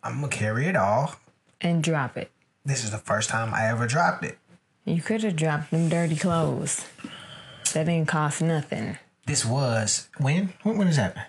I'm 0.02 0.16
gonna 0.16 0.28
carry 0.28 0.66
it 0.66 0.76
all. 0.76 1.16
And 1.60 1.82
drop 1.82 2.16
it. 2.16 2.30
This 2.64 2.84
is 2.84 2.90
the 2.90 2.98
first 2.98 3.28
time 3.28 3.52
I 3.52 3.68
ever 3.68 3.86
dropped 3.86 4.24
it. 4.24 4.38
You 4.84 5.02
could 5.02 5.22
have 5.22 5.36
dropped 5.36 5.70
them 5.70 5.88
dirty 5.88 6.16
clothes. 6.16 6.86
That 7.74 7.84
didn't 7.84 8.08
cost 8.08 8.40
nothing. 8.40 8.96
This 9.26 9.44
was 9.44 10.08
when? 10.18 10.54
When, 10.62 10.78
when 10.78 10.88
is 10.88 10.96
that? 10.96 11.28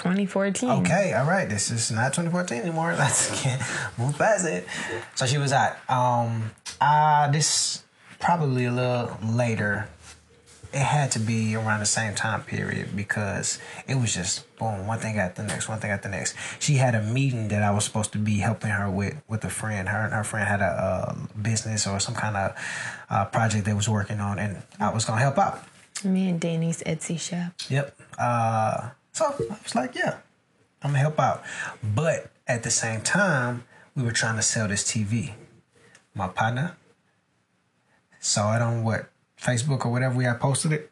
2014. 0.00 0.70
Okay, 0.70 1.12
all 1.12 1.26
right. 1.26 1.46
This 1.46 1.70
is 1.70 1.90
not 1.90 2.14
2014 2.14 2.62
anymore. 2.62 2.94
Let's 2.98 3.42
get 3.42 3.60
move 3.98 4.16
past 4.16 4.46
it. 4.46 4.66
So 5.14 5.26
she 5.26 5.36
was 5.36 5.52
at 5.52 5.78
um 5.90 6.52
uh 6.80 7.30
this 7.30 7.84
probably 8.18 8.64
a 8.64 8.72
little 8.72 9.18
later. 9.22 9.88
It 10.72 10.78
had 10.78 11.10
to 11.12 11.18
be 11.18 11.54
around 11.56 11.80
the 11.80 11.86
same 11.86 12.14
time 12.14 12.42
period 12.44 12.96
because 12.96 13.58
it 13.88 13.96
was 13.96 14.14
just 14.14 14.46
boom, 14.56 14.86
one 14.86 15.00
thing 15.00 15.18
after 15.18 15.42
the 15.42 15.48
next, 15.48 15.68
one 15.68 15.80
thing 15.80 15.90
after 15.90 16.08
the 16.08 16.16
next. 16.16 16.36
She 16.60 16.74
had 16.76 16.94
a 16.94 17.02
meeting 17.02 17.48
that 17.48 17.62
I 17.62 17.72
was 17.72 17.84
supposed 17.84 18.12
to 18.12 18.18
be 18.18 18.38
helping 18.38 18.70
her 18.70 18.88
with 18.88 19.20
with 19.28 19.44
a 19.44 19.50
friend. 19.50 19.86
Her 19.88 20.04
and 20.04 20.14
her 20.14 20.24
friend 20.24 20.48
had 20.48 20.60
a, 20.62 20.64
uh 20.64 21.14
business 21.42 21.86
or 21.86 22.00
some 22.00 22.14
kind 22.14 22.36
of 22.36 22.54
uh, 23.10 23.24
project 23.26 23.66
they 23.66 23.74
was 23.74 23.88
working 23.88 24.20
on, 24.20 24.38
and 24.38 24.62
I 24.78 24.94
was 24.94 25.04
gonna 25.04 25.20
help 25.20 25.36
out. 25.36 25.62
Me 26.04 26.30
and 26.30 26.40
Danny's 26.40 26.82
Etsy 26.84 27.20
shop. 27.20 27.52
Yep. 27.68 27.94
Uh, 28.18 28.90
so 29.12 29.26
I 29.26 29.56
was 29.62 29.74
like, 29.74 29.94
yeah, 29.94 30.18
I'm 30.82 30.90
gonna 30.90 30.98
help 30.98 31.18
out. 31.20 31.42
But 31.82 32.30
at 32.46 32.62
the 32.62 32.70
same 32.70 33.00
time, 33.02 33.64
we 33.96 34.02
were 34.02 34.12
trying 34.12 34.36
to 34.36 34.42
sell 34.42 34.68
this 34.68 34.84
TV. 34.84 35.32
My 36.14 36.28
partner 36.28 36.76
saw 38.18 38.54
it 38.56 38.62
on 38.62 38.82
what 38.84 39.10
Facebook 39.40 39.84
or 39.84 39.90
whatever 39.92 40.14
we 40.16 40.24
had 40.24 40.40
posted 40.40 40.72
it. 40.72 40.90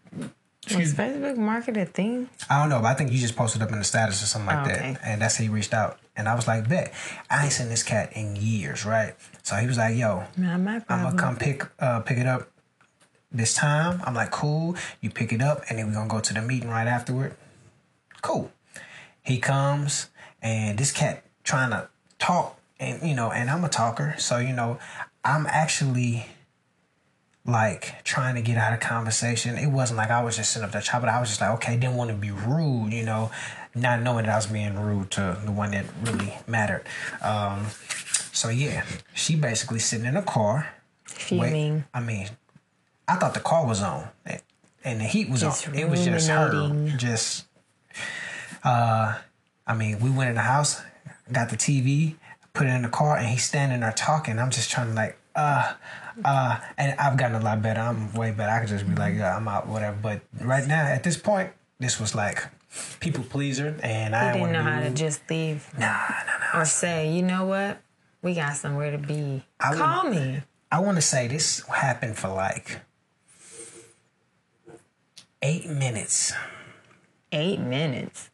Was 0.75 0.93
Facebook 0.95 1.37
Market 1.39 1.77
a 1.79 1.87
thing? 1.87 2.29
I 2.51 2.61
don't 2.61 2.69
know, 2.69 2.81
but 2.81 2.89
I 2.89 2.95
think 2.95 3.11
you 3.11 3.19
just 3.19 3.37
posted 3.37 3.63
up 3.63 3.73
in 3.73 3.79
the 3.79 3.85
status 3.85 4.23
or 4.23 4.27
something 4.27 4.55
like 4.55 4.67
Oh, 4.67 4.71
okay. 4.71 4.93
that. 4.93 5.01
And 5.03 5.23
that's 5.23 5.37
how 5.37 5.45
he 5.45 5.49
reached 5.49 5.73
out. 5.73 5.99
And 6.15 6.29
I 6.29 6.35
was 6.35 6.47
like, 6.47 6.69
bet. 6.69 6.93
I 7.31 7.45
ain't 7.45 7.53
seen 7.53 7.69
this 7.71 7.83
cat 7.83 8.13
in 8.15 8.37
years, 8.37 8.85
right? 8.85 9.15
So 9.43 9.57
he 9.57 9.67
was 9.67 9.79
like, 9.79 9.97
yo, 9.97 10.25
I'm 10.37 10.65
gonna 10.65 11.17
come 11.17 11.37
pick 11.37 11.65
uh 11.79 12.01
pick 12.01 12.19
it 12.19 12.27
up 12.27 12.51
this 13.33 13.55
time. 13.55 14.03
I'm 14.05 14.15
like, 14.15 14.31
cool. 14.31 14.77
You 15.01 15.11
pick 15.11 15.33
it 15.33 15.41
up, 15.41 15.63
and 15.71 15.79
then 15.79 15.87
we're 15.87 15.95
gonna 15.95 16.09
go 16.09 16.21
to 16.21 16.35
the 16.35 16.43
meeting 16.43 16.69
right 16.69 16.87
afterward. 16.87 17.35
Cool. 18.23 18.51
He 19.23 19.39
comes, 19.39 20.09
and 20.43 20.79
this 20.79 20.93
cat 20.93 21.25
trying 21.45 21.71
to 21.71 21.89
talk, 22.19 22.59
and 22.81 23.03
you 23.09 23.15
know, 23.15 23.31
and 23.31 23.51
I'm 23.51 23.65
a 23.65 23.69
talker, 23.69 24.15
so 24.19 24.39
you 24.39 24.53
know, 24.53 24.79
I'm 25.25 25.47
actually 25.47 26.27
like 27.45 28.05
trying 28.05 28.35
to 28.35 28.43
get 28.43 28.59
out 28.59 28.73
of 28.75 28.81
conversation. 28.81 29.57
It 29.57 29.69
wasn't 29.69 29.97
like 29.99 30.11
I 30.11 30.23
was 30.23 30.37
just 30.37 30.53
sitting 30.53 30.67
up 30.67 30.73
there 30.73 30.83
chopping. 30.83 31.09
I 31.09 31.19
was 31.21 31.29
just 31.31 31.41
like, 31.41 31.51
okay, 31.53 31.77
didn't 31.77 31.97
want 31.97 32.11
to 32.11 32.17
be 32.17 32.31
rude, 32.31 32.93
you 32.93 33.05
know, 33.05 33.31
not 33.75 34.03
knowing 34.03 34.27
that 34.27 34.33
I 34.33 34.37
was 34.37 34.47
being 34.47 34.79
rude 34.79 35.11
to 35.13 35.39
the 35.45 35.53
one 35.53 35.71
that 35.71 35.87
really 36.05 36.35
mattered. 36.47 36.85
Um, 37.23 37.67
So 38.33 38.51
yeah, 38.51 38.85
she 39.15 39.35
basically 39.35 39.79
sitting 39.81 40.07
in 40.07 40.17
a 40.17 40.23
car. 40.23 40.69
wait- 41.31 41.51
Fuming. 41.51 41.85
I 41.95 42.01
mean, 42.01 42.29
I 43.09 43.17
thought 43.17 43.35
the 43.35 43.41
car 43.41 43.67
was 43.67 43.83
on 43.83 44.09
and 44.85 45.01
the 45.01 45.05
heat 45.05 45.29
was 45.31 45.41
Just 45.41 45.69
on. 45.69 45.75
It 45.75 45.89
was 45.89 46.05
just 46.05 46.29
her. 46.29 46.95
Just, 46.97 47.47
uh, 48.69 49.19
I 49.67 49.75
mean, 49.75 49.99
we 50.01 50.11
went 50.11 50.29
in 50.31 50.37
the 50.37 50.43
house, 50.43 50.81
got 51.33 51.49
the 51.49 51.57
TV, 51.57 52.17
put 52.53 52.67
it 52.67 52.71
in 52.71 52.83
the 52.83 52.89
car, 52.89 53.17
and 53.17 53.27
he's 53.27 53.45
standing 53.45 53.81
there 53.81 53.93
talking. 53.93 54.39
I'm 54.39 54.51
just 54.51 54.71
trying 54.71 54.89
to 54.89 54.95
like, 54.95 55.17
uh, 55.35 55.73
uh, 56.25 56.59
and 56.77 56.99
I've 56.99 57.17
gotten 57.17 57.37
a 57.37 57.41
lot 57.45 57.63
better. 57.63 57.81
I'm 57.81 58.13
way 58.13 58.31
better. 58.33 58.51
I 58.51 58.61
could 58.61 58.69
just 58.69 58.87
be 58.89 58.95
like, 58.95 59.15
yeah, 59.15 59.37
I'm 59.37 59.49
out, 59.49 59.67
whatever. 59.69 59.97
But 60.03 60.21
right 60.41 60.67
now, 60.67 60.85
at 60.85 61.03
this 61.03 61.17
point, 61.17 61.51
this 61.79 61.99
was 61.99 62.15
like 62.15 62.45
people 63.01 63.25
pleaser, 63.25 63.77
and 63.83 64.15
I 64.15 64.33
didn't 64.35 64.53
know 64.53 64.63
how 64.63 64.81
to 64.81 64.91
just 64.91 65.23
leave 65.31 65.67
Nah, 65.79 65.87
nah, 65.87 66.53
nah. 66.55 66.61
or 66.61 66.65
say, 66.67 67.11
you 67.11 67.23
know 67.23 67.47
what? 67.47 67.81
We 68.21 68.35
got 68.35 68.57
somewhere 68.57 68.91
to 68.91 68.99
be. 68.99 69.45
I 69.61 69.71
would- 69.71 69.79
Call 69.79 70.05
me. 70.11 70.43
I 70.71 70.81
want 70.81 70.97
to 70.99 71.03
say 71.03 71.29
this 71.29 71.63
happened 71.69 72.19
for 72.19 72.29
like 72.29 72.81
eight 75.41 75.67
minutes. 75.67 76.33
Eight 77.33 77.61
minutes. 77.61 78.29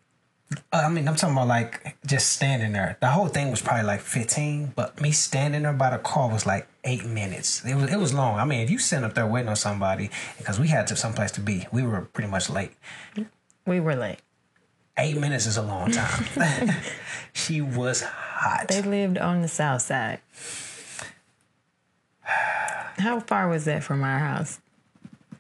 Uh, 0.72 0.82
I 0.86 0.88
mean, 0.88 1.06
I'm 1.08 1.14
talking 1.16 1.34
about 1.36 1.48
like 1.48 1.96
just 2.06 2.32
standing 2.32 2.72
there. 2.72 2.96
The 3.00 3.08
whole 3.08 3.28
thing 3.28 3.50
was 3.50 3.62
probably 3.62 3.84
like 3.84 4.00
15, 4.00 4.72
but 4.76 5.00
me 5.00 5.10
standing 5.12 5.62
there 5.62 5.72
by 5.72 5.90
the 5.90 5.98
car 5.98 6.30
was 6.30 6.46
like 6.46 6.66
eight 6.84 7.04
minutes. 7.04 7.64
It 7.64 7.74
was 7.74 7.90
it 7.92 7.96
was 7.98 8.12
long. 8.12 8.38
I 8.38 8.44
mean, 8.44 8.60
if 8.60 8.70
you 8.70 8.78
sitting 8.78 9.04
up 9.04 9.14
there 9.14 9.26
waiting 9.26 9.48
on 9.48 9.56
somebody, 9.56 10.10
because 10.38 10.58
we 10.60 10.68
had 10.68 10.86
to 10.88 10.96
someplace 10.96 11.30
to 11.32 11.40
be, 11.40 11.66
we 11.72 11.82
were 11.82 12.02
pretty 12.02 12.30
much 12.30 12.50
late. 12.50 12.72
We 13.66 13.80
were 13.80 13.96
late. 13.96 14.18
Eight 14.96 15.16
minutes 15.16 15.46
is 15.46 15.56
a 15.56 15.62
long 15.62 15.90
time. 15.90 16.70
she 17.32 17.60
was 17.60 18.02
hot. 18.02 18.68
They 18.68 18.82
lived 18.82 19.18
on 19.18 19.42
the 19.42 19.48
south 19.48 19.82
side. 19.82 20.20
How 22.22 23.20
far 23.20 23.48
was 23.48 23.64
that 23.64 23.82
from 23.82 24.04
our 24.04 24.18
house? 24.18 24.60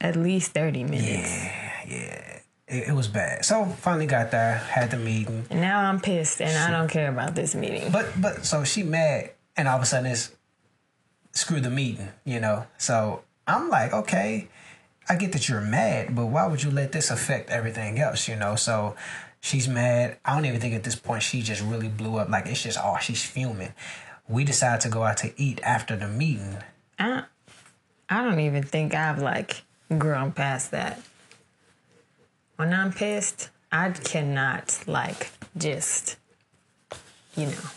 At 0.00 0.16
least 0.16 0.52
30 0.52 0.84
minutes. 0.84 1.44
yeah, 1.44 1.84
yeah. 1.86 2.33
It, 2.66 2.88
it 2.88 2.92
was 2.92 3.08
bad. 3.08 3.44
So 3.44 3.64
finally 3.66 4.06
got 4.06 4.30
there, 4.30 4.54
had 4.54 4.90
the 4.90 4.96
meeting. 4.96 5.44
And 5.50 5.60
now 5.60 5.80
I'm 5.80 6.00
pissed 6.00 6.40
and 6.40 6.56
I 6.56 6.76
don't 6.76 6.88
care 6.88 7.08
about 7.08 7.34
this 7.34 7.54
meeting. 7.54 7.90
But 7.92 8.20
but 8.20 8.44
so 8.44 8.64
she 8.64 8.82
mad, 8.82 9.30
and 9.56 9.68
all 9.68 9.76
of 9.76 9.82
a 9.82 9.86
sudden 9.86 10.10
it's 10.10 10.32
screw 11.32 11.60
the 11.60 11.70
meeting, 11.70 12.08
you 12.24 12.40
know. 12.40 12.66
So 12.78 13.22
I'm 13.46 13.68
like, 13.68 13.92
okay, 13.92 14.48
I 15.08 15.16
get 15.16 15.32
that 15.32 15.48
you're 15.48 15.60
mad, 15.60 16.14
but 16.14 16.26
why 16.26 16.46
would 16.46 16.62
you 16.62 16.70
let 16.70 16.92
this 16.92 17.10
affect 17.10 17.50
everything 17.50 17.98
else, 17.98 18.28
you 18.28 18.36
know? 18.36 18.56
So 18.56 18.96
she's 19.40 19.68
mad. 19.68 20.16
I 20.24 20.34
don't 20.34 20.46
even 20.46 20.60
think 20.60 20.74
at 20.74 20.84
this 20.84 20.96
point 20.96 21.22
she 21.22 21.42
just 21.42 21.62
really 21.62 21.88
blew 21.88 22.16
up. 22.16 22.30
Like 22.30 22.46
it's 22.46 22.62
just 22.62 22.78
oh 22.82 22.96
she's 23.00 23.22
fuming. 23.22 23.74
We 24.26 24.44
decided 24.44 24.80
to 24.82 24.88
go 24.88 25.02
out 25.02 25.18
to 25.18 25.32
eat 25.36 25.60
after 25.62 25.96
the 25.96 26.08
meeting. 26.08 26.56
I, 26.98 27.24
I 28.08 28.22
don't 28.22 28.40
even 28.40 28.62
think 28.62 28.94
I've 28.94 29.20
like 29.20 29.62
grown 29.98 30.32
past 30.32 30.70
that. 30.70 31.00
When 32.56 32.72
I'm 32.72 32.92
pissed, 32.92 33.50
I 33.72 33.90
cannot 33.90 34.84
like 34.86 35.30
just, 35.56 36.16
you 37.36 37.46
know. 37.46 37.70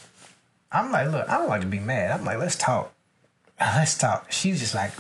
I'm 0.71 0.91
like, 0.91 1.09
look, 1.09 1.27
I 1.27 1.37
don't 1.37 1.49
like 1.49 1.61
to 1.61 1.67
be 1.67 1.79
mad. 1.79 2.11
I'm 2.11 2.25
like, 2.25 2.37
let's 2.37 2.55
talk. 2.55 2.93
Let's 3.59 3.97
talk. 3.97 4.31
She's 4.31 4.59
just 4.59 4.75
like, 4.75 4.91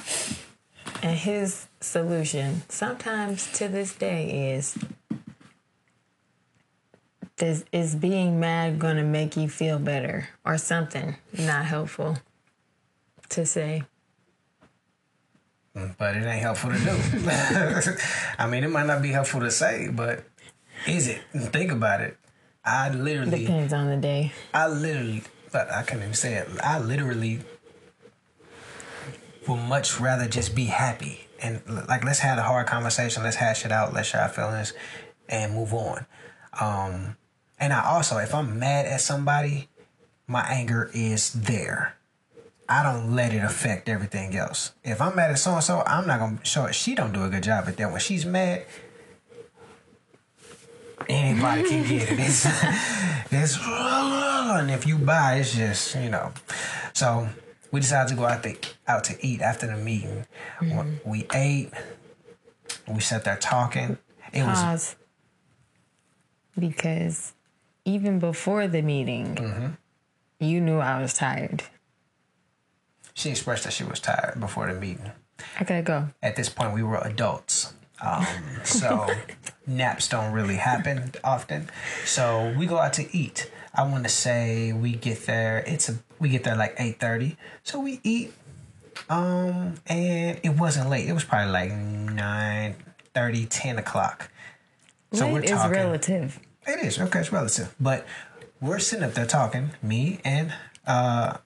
And 1.03 1.15
his 1.15 1.67
solution, 1.79 2.63
sometimes 2.69 3.51
to 3.53 3.67
this 3.67 3.93
day, 3.93 4.55
is 4.55 4.75
is, 7.37 7.65
is 7.71 7.95
being 7.95 8.39
mad 8.39 8.79
gonna 8.79 9.03
make 9.03 9.37
you 9.37 9.47
feel 9.47 9.77
better 9.77 10.29
or 10.43 10.57
something 10.57 11.17
not 11.37 11.65
helpful 11.65 12.17
to 13.29 13.45
say. 13.45 13.83
But 15.97 16.15
it 16.15 16.23
ain't 16.25 16.41
helpful 16.41 16.71
to 16.71 16.77
do. 16.77 16.89
I 18.37 18.47
mean, 18.47 18.63
it 18.63 18.69
might 18.69 18.85
not 18.85 19.01
be 19.01 19.09
helpful 19.09 19.41
to 19.41 19.51
say, 19.51 19.89
but 19.91 20.23
is 20.87 21.07
it? 21.07 21.21
Think 21.33 21.71
about 21.71 22.01
it. 22.01 22.17
I 22.63 22.89
literally, 22.89 23.39
Depends 23.41 23.73
on 23.73 23.87
the 23.87 23.97
day. 23.97 24.33
I 24.53 24.67
literally, 24.67 25.23
but 25.51 25.71
I 25.71 25.83
can't 25.83 26.01
even 26.01 26.13
say 26.13 26.35
it. 26.35 26.49
I 26.61 26.79
literally 26.79 27.39
would 29.47 29.57
much 29.57 29.99
rather 29.99 30.27
just 30.27 30.53
be 30.55 30.65
happy 30.65 31.27
and 31.41 31.61
like 31.87 32.03
let's 32.03 32.19
have 32.19 32.37
a 32.37 32.43
hard 32.43 32.67
conversation. 32.67 33.23
Let's 33.23 33.35
hash 33.35 33.65
it 33.65 33.71
out. 33.71 33.93
Let's 33.93 34.09
share 34.09 34.21
our 34.21 34.29
feelings 34.29 34.73
and 35.29 35.53
move 35.53 35.73
on. 35.73 36.05
Um, 36.59 37.17
and 37.59 37.73
I 37.73 37.85
also, 37.85 38.17
if 38.17 38.33
I'm 38.33 38.59
mad 38.59 38.85
at 38.85 39.01
somebody, 39.01 39.69
my 40.27 40.41
anger 40.41 40.89
is 40.93 41.33
there. 41.33 41.96
I 42.69 42.83
don't 42.83 43.15
let 43.15 43.33
it 43.33 43.43
affect 43.43 43.87
everything 43.89 44.35
else. 44.35 44.73
If 44.83 45.01
I'm 45.01 45.15
mad 45.15 45.31
at 45.31 45.39
so 45.39 45.53
and 45.53 45.63
so, 45.63 45.83
I'm 45.85 46.05
not 46.07 46.19
gonna 46.19 46.39
show 46.43 46.65
it. 46.65 46.75
She 46.75 46.95
don't 46.95 47.13
do 47.13 47.23
a 47.23 47.29
good 47.29 47.43
job 47.43 47.65
at 47.67 47.77
that. 47.77 47.91
When 47.91 47.99
she's 48.01 48.25
mad, 48.25 48.65
anybody 51.07 51.63
can 51.69 51.83
get 51.87 52.11
it. 52.11 52.19
It's, 52.19 52.45
it's 53.31 53.57
and 53.65 54.71
if 54.71 54.85
you 54.87 54.97
buy, 54.97 55.35
it's 55.35 55.55
just 55.55 55.95
you 55.95 56.09
know. 56.09 56.31
So 56.93 57.29
we 57.71 57.79
decided 57.79 58.09
to 58.09 58.15
go 58.15 58.25
out 58.25 58.43
to 58.43 58.55
out 58.87 59.03
to 59.05 59.25
eat 59.25 59.41
after 59.41 59.67
the 59.67 59.77
meeting. 59.77 60.25
We 61.05 61.25
ate. 61.33 61.71
We 62.87 62.99
sat 63.01 63.23
there 63.23 63.37
talking. 63.37 63.97
It 64.33 64.43
was 64.43 64.95
Because 66.57 67.33
even 67.85 68.19
before 68.19 68.67
the 68.67 68.81
meeting, 68.81 69.35
Mm-hmm. 69.35 69.67
you 70.43 70.59
knew 70.59 70.79
I 70.79 71.01
was 71.01 71.13
tired. 71.13 71.63
She 73.17 73.29
expressed 73.31 73.63
that 73.65 73.73
she 73.73 73.83
was 73.83 73.99
tired 73.99 74.39
before 74.39 74.67
the 74.71 74.79
meeting. 74.79 75.11
Okay, 75.61 75.81
go. 75.81 76.09
at 76.21 76.35
this 76.35 76.49
point 76.49 76.73
we 76.73 76.83
were 76.83 76.97
adults 77.03 77.73
um, 78.01 78.25
so 78.63 79.07
naps 79.67 80.07
don't 80.07 80.31
really 80.31 80.55
happen 80.55 81.11
often 81.23 81.69
so 82.05 82.53
we 82.57 82.65
go 82.65 82.77
out 82.77 82.93
to 82.93 83.05
eat 83.15 83.51
i 83.73 83.83
want 83.91 84.03
to 84.03 84.09
say 84.09 84.71
we 84.73 84.93
get 84.93 85.25
there 85.25 85.63
it's 85.67 85.89
a 85.89 85.95
we 86.19 86.29
get 86.29 86.43
there 86.43 86.55
like 86.55 86.75
8.30 86.77 87.35
so 87.63 87.79
we 87.79 87.99
eat 88.03 88.33
um 89.09 89.75
and 89.87 90.39
it 90.43 90.53
wasn't 90.57 90.89
late 90.89 91.07
it 91.07 91.13
was 91.13 91.23
probably 91.23 91.51
like 91.51 91.71
9 91.71 92.75
30, 93.13 93.45
10 93.45 93.77
o'clock 93.79 94.31
so 95.11 95.25
Late 95.25 95.33
we're 95.33 95.43
is 95.43 95.49
talking 95.51 95.71
relative. 95.71 96.39
it 96.67 96.79
is 96.85 96.99
okay. 96.99 97.19
It's 97.19 97.31
relative, 97.31 97.73
but 97.79 98.05
we're 98.59 98.79
sitting 98.79 99.05
up 99.05 99.13
there 99.13 99.25
talking. 99.25 99.71
Me 99.81 100.19
and 100.25 100.53
uh, 100.85 101.37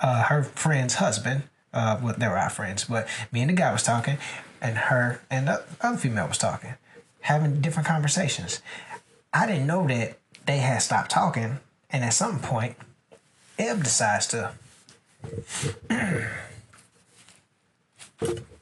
uh, 0.00 0.24
her 0.24 0.42
friend's 0.42 0.94
husband. 0.94 1.44
Uh, 1.72 1.98
well, 2.02 2.14
they 2.18 2.26
were 2.26 2.38
our 2.38 2.50
friends, 2.50 2.84
but 2.84 3.06
me 3.30 3.42
and 3.42 3.50
the 3.50 3.54
guy 3.54 3.72
was 3.72 3.84
talking, 3.84 4.18
and 4.60 4.76
her 4.76 5.20
and 5.30 5.46
the 5.46 5.62
other 5.80 5.96
female 5.96 6.26
was 6.26 6.38
talking, 6.38 6.74
having 7.20 7.60
different 7.60 7.86
conversations. 7.86 8.60
I 9.32 9.46
didn't 9.46 9.68
know 9.68 9.86
that 9.86 10.18
they 10.46 10.58
had 10.58 10.78
stopped 10.78 11.12
talking, 11.12 11.60
and 11.90 12.04
at 12.04 12.12
some 12.12 12.40
point, 12.40 12.76
Eb 13.56 13.84
decides 13.84 14.26
to 14.28 14.52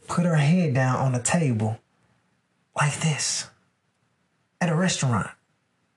put 0.08 0.26
her 0.26 0.36
head 0.36 0.74
down 0.74 0.96
on 0.96 1.12
the 1.12 1.22
table 1.22 1.78
like 2.76 3.00
this 3.00 3.48
at 4.60 4.68
a 4.68 4.74
restaurant 4.74 5.30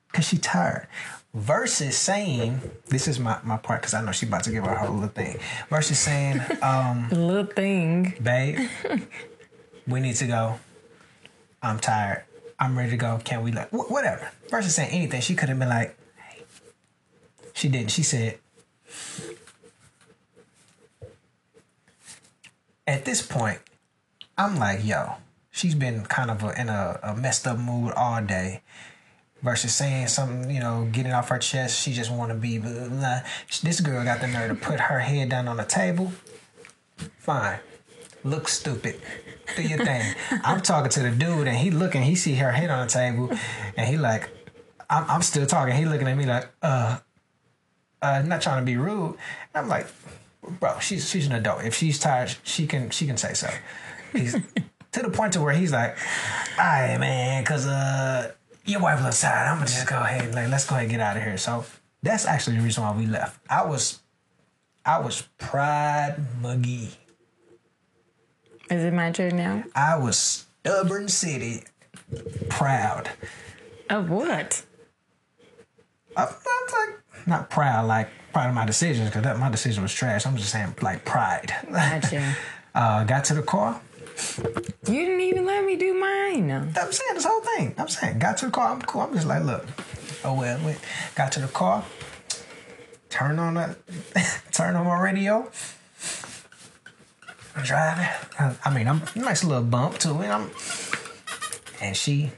because 0.07 0.27
she 0.27 0.37
tired. 0.37 0.87
Versus 1.33 1.97
saying, 1.97 2.59
this 2.89 3.07
is 3.07 3.17
my, 3.17 3.39
my 3.43 3.55
part 3.55 3.81
because 3.81 3.93
I 3.93 4.01
know 4.03 4.11
she's 4.11 4.27
about 4.27 4.43
to 4.43 4.51
give 4.51 4.65
her 4.65 4.75
whole 4.75 4.93
little 4.95 5.07
thing. 5.09 5.39
Versus 5.69 5.97
saying, 5.97 6.41
um, 6.61 7.07
Little 7.09 7.45
thing. 7.45 8.15
babe, 8.21 8.67
we 9.87 10.01
need 10.01 10.15
to 10.17 10.27
go. 10.27 10.59
I'm 11.61 11.79
tired. 11.79 12.23
I'm 12.59 12.77
ready 12.77 12.91
to 12.91 12.97
go. 12.97 13.19
Can 13.23 13.43
we 13.43 13.51
like 13.53 13.69
wh- 13.69 13.89
whatever? 13.89 14.29
Versus 14.49 14.75
saying 14.75 14.91
anything, 14.91 15.21
she 15.21 15.35
could 15.35 15.47
have 15.47 15.57
been 15.57 15.69
like, 15.69 15.97
hey. 16.17 16.43
She 17.53 17.69
didn't. 17.69 17.91
She 17.91 18.03
said, 18.03 18.37
at 22.85 23.05
this 23.05 23.21
point, 23.25 23.59
I'm 24.37 24.57
like, 24.57 24.83
yo, 24.85 25.13
she's 25.49 25.75
been 25.75 26.03
kind 26.05 26.29
of 26.29 26.43
a, 26.43 26.59
in 26.59 26.67
a, 26.69 26.99
a 27.03 27.15
messed 27.15 27.47
up 27.47 27.57
mood 27.57 27.93
all 27.93 28.21
day. 28.21 28.61
Versus 29.41 29.73
saying 29.73 30.07
something, 30.07 30.51
you 30.51 30.59
know, 30.59 30.87
getting 30.91 31.11
off 31.11 31.29
her 31.29 31.39
chest, 31.39 31.81
she 31.81 31.93
just 31.93 32.11
want 32.11 32.31
to 32.31 32.37
be. 32.37 32.59
Blah, 32.59 32.71
blah, 32.71 32.87
blah. 32.89 33.19
This 33.63 33.81
girl 33.81 34.03
got 34.03 34.21
the 34.21 34.27
nerve 34.27 34.49
to 34.49 34.55
put 34.55 34.79
her 34.79 34.99
head 34.99 35.29
down 35.29 35.47
on 35.47 35.57
the 35.57 35.63
table. 35.63 36.11
Fine, 37.17 37.59
look 38.23 38.47
stupid. 38.47 39.01
Do 39.55 39.63
your 39.63 39.83
thing. 39.83 40.15
I'm 40.43 40.61
talking 40.61 40.91
to 40.91 40.99
the 41.01 41.11
dude, 41.11 41.47
and 41.47 41.57
he 41.57 41.71
looking. 41.71 42.03
He 42.03 42.15
see 42.15 42.35
her 42.35 42.51
head 42.51 42.69
on 42.69 42.85
the 42.85 42.93
table, 42.93 43.31
and 43.75 43.87
he 43.87 43.97
like, 43.97 44.29
I'm, 44.89 45.09
I'm 45.09 45.21
still 45.21 45.47
talking. 45.47 45.75
He 45.75 45.85
looking 45.85 46.07
at 46.07 46.15
me 46.15 46.25
like, 46.25 46.47
uh, 46.61 46.99
uh, 48.01 48.21
not 48.25 48.41
trying 48.41 48.61
to 48.61 48.65
be 48.65 48.77
rude. 48.77 49.17
And 49.53 49.63
I'm 49.63 49.67
like, 49.67 49.87
bro, 50.59 50.79
she's 50.79 51.09
she's 51.09 51.27
an 51.27 51.33
adult. 51.33 51.63
If 51.63 51.75
she's 51.75 51.99
tired, 51.99 52.35
she 52.43 52.67
can 52.67 52.89
she 52.89 53.05
can 53.07 53.17
say 53.17 53.33
so. 53.33 53.49
He's 54.11 54.33
to 54.91 55.01
the 55.01 55.09
point 55.09 55.33
to 55.33 55.41
where 55.41 55.53
he's 55.53 55.71
like, 55.71 55.97
all 56.57 56.65
right, 56.65 56.97
man, 56.99 57.43
cause 57.45 57.67
uh, 57.67 58.31
your 58.65 58.81
wife 58.81 59.01
looks 59.01 59.21
tired. 59.21 59.47
I'm 59.47 59.57
gonna 59.57 59.67
just 59.67 59.87
go 59.87 59.99
ahead, 59.99 60.33
like, 60.33 60.49
let's 60.49 60.65
go 60.65 60.75
ahead 60.75 60.83
and 60.85 60.91
get 60.91 60.99
out 60.99 61.17
of 61.17 61.23
here. 61.23 61.37
So 61.37 61.65
that's 62.03 62.25
actually 62.25 62.57
the 62.57 62.63
reason 62.63 62.83
why 62.83 62.95
we 62.95 63.05
left. 63.05 63.39
I 63.49 63.65
was 63.65 64.01
I 64.85 64.99
was 64.99 65.23
Pride 65.37 66.15
McGee. 66.41 66.95
Is 68.69 68.83
it 68.83 68.93
my 68.93 69.11
turn 69.11 69.35
now? 69.35 69.63
I 69.75 69.97
was 69.97 70.45
stubborn 70.63 71.07
city, 71.07 71.63
proud. 72.49 73.09
Of 73.89 74.09
what? 74.09 74.63
I'm, 76.15 76.27
I'm 76.27 76.89
like 76.89 77.27
not 77.27 77.49
proud, 77.49 77.87
like 77.87 78.09
proud 78.33 78.49
of 78.49 78.55
my 78.55 78.65
decisions 78.65 79.09
because 79.09 79.37
my 79.37 79.49
decision 79.49 79.83
was 79.83 79.93
trash. 79.93 80.25
I'm 80.25 80.37
just 80.37 80.51
saying 80.51 80.75
like 80.81 81.05
pride. 81.05 81.53
Gotcha. 81.69 82.35
uh, 82.75 83.03
got 83.03 83.25
to 83.25 83.33
the 83.33 83.43
car. 83.43 83.81
You 84.87 85.05
didn't 85.05 85.21
even 85.21 85.45
let 85.45 85.63
me 85.65 85.75
do 85.75 85.93
mine. 85.93 86.51
I'm 86.51 86.91
saying 86.91 87.13
this 87.13 87.25
whole 87.25 87.41
thing. 87.41 87.75
I'm 87.77 87.87
saying 87.87 88.19
got 88.19 88.37
to 88.37 88.45
the 88.45 88.51
car. 88.51 88.71
I'm 88.71 88.81
cool. 88.81 89.01
I'm 89.01 89.13
just 89.13 89.27
like 89.27 89.43
look. 89.43 89.65
Oh 90.23 90.33
well. 90.33 90.59
Went, 90.63 90.79
got 91.15 91.31
to 91.33 91.39
the 91.39 91.47
car. 91.47 91.83
Turn 93.09 93.39
on 93.39 93.55
the 93.55 93.75
turn 94.51 94.75
on 94.75 94.85
my 94.85 94.99
radio. 94.99 95.49
I'm 97.55 97.63
driving. 97.63 98.07
I, 98.39 98.55
I 98.63 98.73
mean, 98.73 98.87
I'm 98.87 99.01
nice 99.15 99.43
little 99.43 99.63
bump 99.63 99.97
to 99.99 100.21
it. 100.21 100.29
I'm 100.29 100.49
and 101.81 101.97
she 101.97 102.31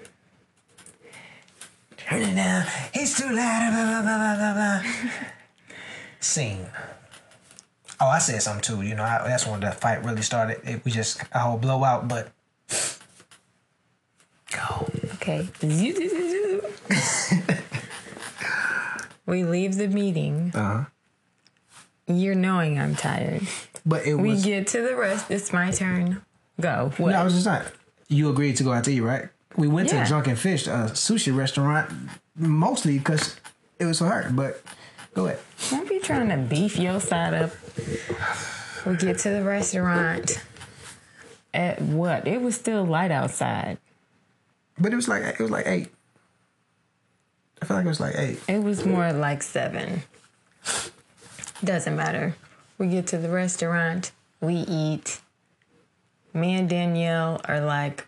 turn 1.97 2.21
it 2.21 2.35
down. 2.35 2.65
It's 2.93 3.19
too 3.19 3.31
loud. 3.31 3.71
Blah, 3.73 4.01
blah, 4.01 4.01
blah, 4.01 4.35
blah, 4.35 4.53
blah. 4.53 4.91
Scene. 6.19 6.65
Oh, 7.99 8.07
I 8.07 8.19
said 8.19 8.41
something 8.41 8.61
too. 8.61 8.81
You 8.81 8.95
know, 8.95 9.03
I, 9.03 9.21
that's 9.27 9.45
when 9.47 9.59
the 9.59 9.71
fight 9.71 10.03
really 10.03 10.21
started. 10.21 10.59
It 10.67 10.83
was 10.83 10.93
just 10.93 11.21
a 11.31 11.39
whole 11.39 11.57
blowout, 11.57 12.07
but 12.07 12.31
go. 14.51 14.87
Okay. 15.15 15.47
we 19.25 19.43
leave 19.43 19.75
the 19.75 19.87
meeting. 19.87 20.51
Uh 20.53 20.59
huh. 20.59 20.83
You're 22.07 22.35
knowing 22.35 22.77
I'm 22.79 22.95
tired. 22.95 23.43
But 23.85 24.05
it 24.05 24.15
We 24.15 24.41
get 24.41 24.67
to 24.67 24.81
the 24.81 24.95
rest. 24.95 25.31
It's 25.31 25.53
my 25.53 25.71
turn. 25.71 26.21
Go. 26.59 26.91
What? 26.97 27.11
no, 27.11 27.21
I 27.21 27.23
was 27.23 27.33
just 27.33 27.45
not. 27.45 27.65
You 28.09 28.29
agreed 28.29 28.57
to 28.57 28.63
go 28.63 28.73
out 28.73 28.83
to 28.85 28.91
eat, 28.91 28.99
right? 29.01 29.29
We 29.55 29.67
went 29.67 29.91
Yeah. 29.91 30.03
to 30.03 30.07
Drunken 30.09 30.35
Fish, 30.35 30.67
a 30.67 30.89
sushi 30.93 31.35
restaurant, 31.35 31.89
mostly 32.35 32.97
because 32.97 33.35
it 33.79 33.85
was 33.85 33.99
for 33.99 34.07
her. 34.07 34.29
But 34.31 34.61
go 35.13 35.27
ahead. 35.27 35.39
Don't 35.69 35.87
be 35.87 35.99
trying 35.99 36.29
to 36.29 36.37
beef 36.37 36.77
your 36.77 36.99
side 36.99 37.33
up. 37.33 37.51
We 38.85 38.95
get 38.97 39.19
to 39.19 39.29
the 39.29 39.43
restaurant. 39.43 40.43
At 41.53 41.81
what? 41.81 42.27
It 42.27 42.41
was 42.41 42.55
still 42.55 42.83
light 42.83 43.11
outside. 43.11 43.77
But 44.79 44.91
it 44.91 44.95
was 44.95 45.07
like 45.07 45.23
it 45.23 45.39
was 45.39 45.51
like 45.51 45.67
eight. 45.67 45.89
I 47.61 47.65
feel 47.65 47.77
like 47.77 47.85
it 47.85 47.89
was 47.89 47.99
like 47.99 48.15
eight. 48.17 48.39
It 48.47 48.63
was 48.63 48.85
more 48.85 49.13
like 49.13 49.43
seven. 49.43 50.03
Doesn't 51.63 51.95
matter. 51.95 52.35
We 52.77 52.87
get 52.87 53.07
to 53.07 53.17
the 53.17 53.29
restaurant. 53.29 54.11
We 54.41 54.55
eat. 54.55 55.21
Me 56.33 56.55
and 56.55 56.67
Danielle 56.67 57.39
are 57.45 57.61
like 57.61 58.07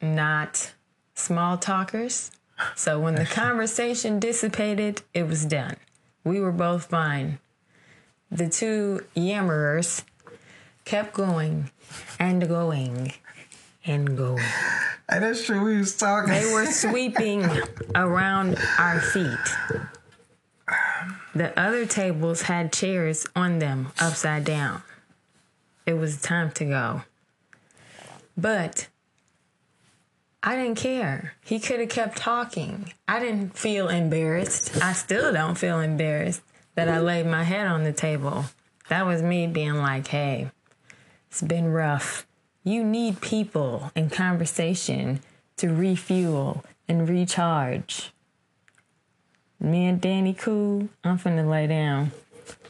not 0.00 0.72
small 1.14 1.56
talkers. 1.58 2.30
So 2.76 3.00
when 3.00 3.14
the 3.14 3.24
conversation 3.42 4.20
dissipated, 4.20 5.02
it 5.14 5.26
was 5.26 5.44
done. 5.44 5.76
We 6.28 6.40
were 6.40 6.52
both 6.52 6.84
fine. 6.84 7.38
The 8.30 8.50
two 8.50 9.06
yammerers 9.16 10.04
kept 10.84 11.14
going 11.14 11.70
and 12.18 12.46
going 12.46 13.14
and 13.84 14.16
going. 14.16 14.44
Hey, 15.10 15.20
that's 15.20 15.46
true. 15.46 15.64
We 15.64 15.78
was 15.78 15.96
talking. 15.96 16.34
They 16.34 16.52
were 16.52 16.66
sweeping 16.66 17.48
around 17.94 18.58
our 18.78 19.00
feet. 19.00 19.38
The 21.34 21.58
other 21.58 21.86
tables 21.86 22.42
had 22.42 22.74
chairs 22.74 23.26
on 23.34 23.58
them 23.58 23.88
upside 23.98 24.44
down. 24.44 24.82
It 25.86 25.94
was 25.94 26.20
time 26.20 26.50
to 26.50 26.66
go. 26.66 27.02
But 28.36 28.88
I 30.48 30.56
didn't 30.56 30.76
care. 30.76 31.34
He 31.44 31.60
could 31.60 31.78
have 31.78 31.90
kept 31.90 32.16
talking. 32.16 32.94
I 33.06 33.20
didn't 33.20 33.54
feel 33.54 33.88
embarrassed. 33.88 34.82
I 34.82 34.94
still 34.94 35.30
don't 35.30 35.56
feel 35.56 35.78
embarrassed 35.78 36.40
that 36.74 36.88
I 36.88 37.00
laid 37.00 37.26
my 37.26 37.42
head 37.42 37.66
on 37.66 37.84
the 37.84 37.92
table. 37.92 38.46
That 38.88 39.04
was 39.04 39.20
me 39.20 39.46
being 39.46 39.74
like, 39.74 40.06
hey, 40.06 40.50
it's 41.28 41.42
been 41.42 41.70
rough. 41.70 42.26
You 42.64 42.82
need 42.82 43.20
people 43.20 43.92
and 43.94 44.10
conversation 44.10 45.20
to 45.58 45.68
refuel 45.68 46.64
and 46.88 47.06
recharge. 47.06 48.10
Me 49.60 49.84
and 49.84 50.00
Danny 50.00 50.32
cool. 50.32 50.88
I'm 51.04 51.18
finna 51.18 51.46
lay 51.46 51.66
down. 51.66 52.12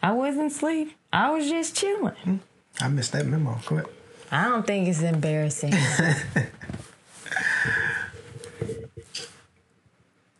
I 0.02 0.10
wasn't 0.10 0.50
asleep. 0.50 0.96
I 1.12 1.30
was 1.30 1.48
just 1.48 1.76
chilling. 1.76 2.40
I 2.80 2.88
missed 2.88 3.12
that 3.12 3.24
memo. 3.24 3.56
Go. 3.66 3.84
I 4.32 4.48
don't 4.48 4.66
think 4.66 4.88
it's 4.88 5.00
embarrassing. 5.00 5.74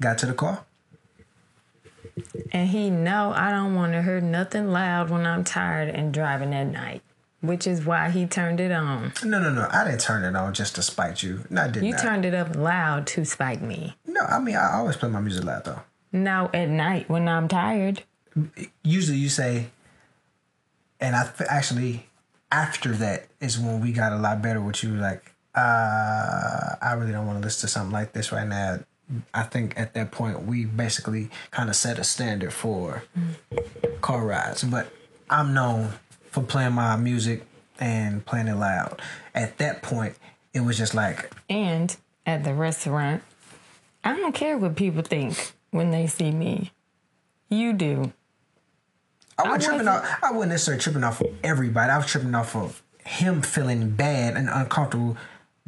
Got 0.00 0.18
to 0.18 0.26
the 0.26 0.32
car. 0.34 0.64
and 2.52 2.68
he 2.68 2.88
know 2.90 3.32
I 3.34 3.50
don't 3.50 3.74
want 3.74 3.92
to 3.92 4.02
hear 4.02 4.20
nothing 4.20 4.68
loud 4.70 5.10
when 5.10 5.26
I'm 5.26 5.42
tired 5.44 5.88
and 5.88 6.12
driving 6.14 6.54
at 6.54 6.64
night, 6.68 7.02
which 7.40 7.66
is 7.66 7.84
why 7.84 8.10
he 8.10 8.24
turned 8.26 8.60
it 8.60 8.70
on. 8.70 9.12
No, 9.24 9.40
no, 9.40 9.50
no. 9.52 9.68
I 9.72 9.84
didn't 9.84 10.00
turn 10.00 10.22
it 10.24 10.36
on 10.36 10.54
just 10.54 10.76
to 10.76 10.82
spite 10.82 11.22
you. 11.22 11.44
No, 11.50 11.62
I 11.62 11.68
did 11.68 11.82
You 11.84 11.92
not. 11.92 12.00
turned 12.00 12.24
it 12.24 12.34
up 12.34 12.54
loud 12.56 13.06
to 13.08 13.24
spite 13.24 13.60
me. 13.62 13.96
no, 14.06 14.20
I 14.22 14.38
mean 14.38 14.56
I 14.56 14.74
always 14.74 14.96
play 14.96 15.08
my 15.08 15.20
music 15.20 15.44
loud 15.44 15.64
though. 15.64 15.80
Now 16.12 16.48
at 16.54 16.68
night 16.68 17.08
when 17.10 17.28
I'm 17.28 17.48
tired, 17.48 18.04
Usually 18.84 19.18
you 19.18 19.28
say, 19.28 19.70
and 21.00 21.16
I 21.16 21.28
actually 21.48 22.06
after 22.52 22.92
that 22.92 23.26
is 23.40 23.58
when 23.58 23.80
we 23.80 23.90
got 23.90 24.12
a 24.12 24.16
lot 24.16 24.40
better 24.42 24.60
with 24.60 24.84
you. 24.84 24.90
Like, 24.94 25.34
uh, 25.58 26.76
I 26.80 26.92
really 26.94 27.12
don't 27.12 27.26
want 27.26 27.38
to 27.40 27.44
listen 27.44 27.62
to 27.62 27.72
something 27.72 27.92
like 27.92 28.12
this 28.12 28.30
right 28.30 28.46
now. 28.46 28.80
I 29.32 29.42
think 29.42 29.78
at 29.78 29.94
that 29.94 30.10
point 30.12 30.44
we 30.46 30.66
basically 30.66 31.30
kind 31.50 31.68
of 31.68 31.76
set 31.76 31.98
a 31.98 32.04
standard 32.04 32.52
for 32.52 33.02
car 34.00 34.24
rides. 34.24 34.62
But 34.64 34.92
I'm 35.28 35.54
known 35.54 35.92
for 36.30 36.42
playing 36.42 36.74
my 36.74 36.96
music 36.96 37.44
and 37.80 38.24
playing 38.24 38.48
it 38.48 38.54
loud. 38.54 39.00
At 39.34 39.58
that 39.58 39.82
point, 39.82 40.14
it 40.52 40.60
was 40.60 40.78
just 40.78 40.94
like, 40.94 41.32
and 41.48 41.96
at 42.26 42.44
the 42.44 42.54
restaurant, 42.54 43.22
I 44.04 44.16
don't 44.16 44.34
care 44.34 44.58
what 44.58 44.76
people 44.76 45.02
think 45.02 45.52
when 45.70 45.90
they 45.90 46.06
see 46.06 46.30
me. 46.30 46.72
You 47.48 47.72
do. 47.72 48.12
I 49.38 49.48
wasn't 49.48 49.62
I 49.62 49.66
tripping 49.66 49.88
off. 49.88 50.18
I 50.22 50.32
wasn't 50.32 50.52
necessarily 50.52 50.82
tripping 50.82 51.04
off 51.04 51.20
of 51.20 51.28
everybody. 51.42 51.90
I 51.90 51.96
was 51.96 52.06
tripping 52.06 52.34
off 52.34 52.54
of 52.54 52.82
him 53.04 53.40
feeling 53.40 53.90
bad 53.90 54.36
and 54.36 54.48
uncomfortable. 54.50 55.16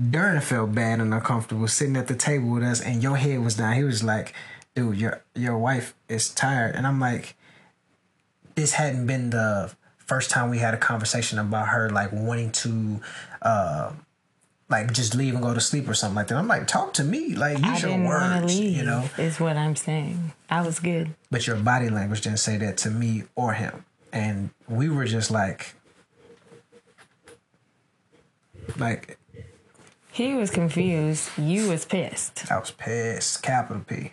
Darren 0.01 0.43
felt 0.43 0.75
bad 0.75 1.01
and 1.01 1.13
uncomfortable 1.13 1.69
sitting 1.69 1.97
at 1.97 2.07
the 2.09 2.15
table 2.15 2.49
with 2.51 2.63
us, 2.63 2.81
and 2.81 3.03
your 3.03 3.17
head 3.17 3.45
was 3.45 3.57
down. 3.57 3.75
He 3.75 3.85
was 3.85 4.03
like, 4.03 4.35
"Dude, 4.75 4.97
your 4.97 5.23
your 5.35 5.59
wife 5.59 5.95
is 6.09 6.31
tired," 6.31 6.75
and 6.75 6.87
I'm 6.87 6.99
like, 7.01 7.35
"This 8.55 8.73
hadn't 8.75 9.07
been 9.07 9.31
the 9.31 9.73
first 9.99 10.31
time 10.31 10.49
we 10.51 10.59
had 10.59 10.73
a 10.75 10.79
conversation 10.79 11.39
about 11.39 11.69
her 11.69 11.91
like 11.91 12.13
wanting 12.13 12.51
to." 12.53 13.01
uh 13.43 13.93
like 14.71 14.93
just 14.93 15.17
leave 15.17 15.35
and 15.35 15.43
go 15.43 15.53
to 15.53 15.61
sleep 15.61 15.89
or 15.89 15.95
something 15.95 16.15
like 16.15 16.29
that. 16.29 16.37
I'm 16.37 16.47
like, 16.47 16.69
talk 16.69 16.93
to 16.95 17.03
me, 17.03 17.35
like 17.35 17.59
use 17.59 17.67
I 17.67 17.89
your 17.89 17.91
didn't 17.91 18.05
want 18.05 18.35
to 18.37 18.41
words, 18.43 18.57
leave. 18.57 18.77
you 18.77 18.85
know. 18.85 19.11
is 19.19 19.41
what 19.41 19.57
I'm 19.57 19.75
saying. 19.75 20.31
I 20.49 20.61
was 20.65 20.79
good. 20.79 21.17
But 21.29 21.45
your 21.49 21.57
body 21.57 21.89
language 21.89 22.21
didn't 22.21 22.39
say 22.39 22.57
that 22.59 22.77
to 22.79 22.91
me 22.93 23.25
or 23.35 23.55
him. 23.55 23.85
And 24.13 24.51
we 24.69 24.89
were 24.89 25.07
just 25.07 25.33
like, 25.33 25.75
like, 28.79 29.19
He 30.13 30.35
was 30.35 30.51
confused. 30.51 31.31
You 31.39 31.69
was 31.69 31.85
pissed. 31.85 32.51
I 32.51 32.59
was 32.59 32.71
pissed. 32.73 33.43
Capital 33.43 33.83
P. 33.87 34.13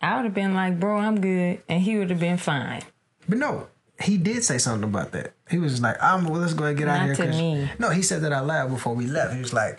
I 0.00 0.16
would 0.16 0.24
have 0.24 0.34
been 0.34 0.54
like, 0.54 0.80
bro, 0.80 0.98
I'm 0.98 1.20
good, 1.20 1.62
and 1.68 1.80
he 1.82 1.96
would 1.98 2.10
have 2.10 2.18
been 2.18 2.38
fine. 2.38 2.82
But 3.28 3.38
no, 3.38 3.68
he 4.00 4.16
did 4.16 4.42
say 4.42 4.58
something 4.58 4.88
about 4.88 5.12
that. 5.12 5.32
He 5.48 5.58
was 5.58 5.80
like, 5.80 6.02
"I'm 6.02 6.24
well, 6.24 6.40
let's 6.40 6.54
go 6.54 6.64
and 6.64 6.76
get 6.76 6.88
out 6.88 7.02
Not 7.06 7.10
of 7.10 7.16
here." 7.16 7.26
to 7.26 7.32
'cause-" 7.32 7.40
me. 7.40 7.70
No, 7.78 7.90
he 7.90 8.02
said 8.02 8.22
that 8.22 8.32
out 8.32 8.46
loud 8.46 8.70
before 8.70 8.94
we 8.94 9.06
left. 9.06 9.34
He 9.34 9.40
was 9.40 9.52
like, 9.52 9.78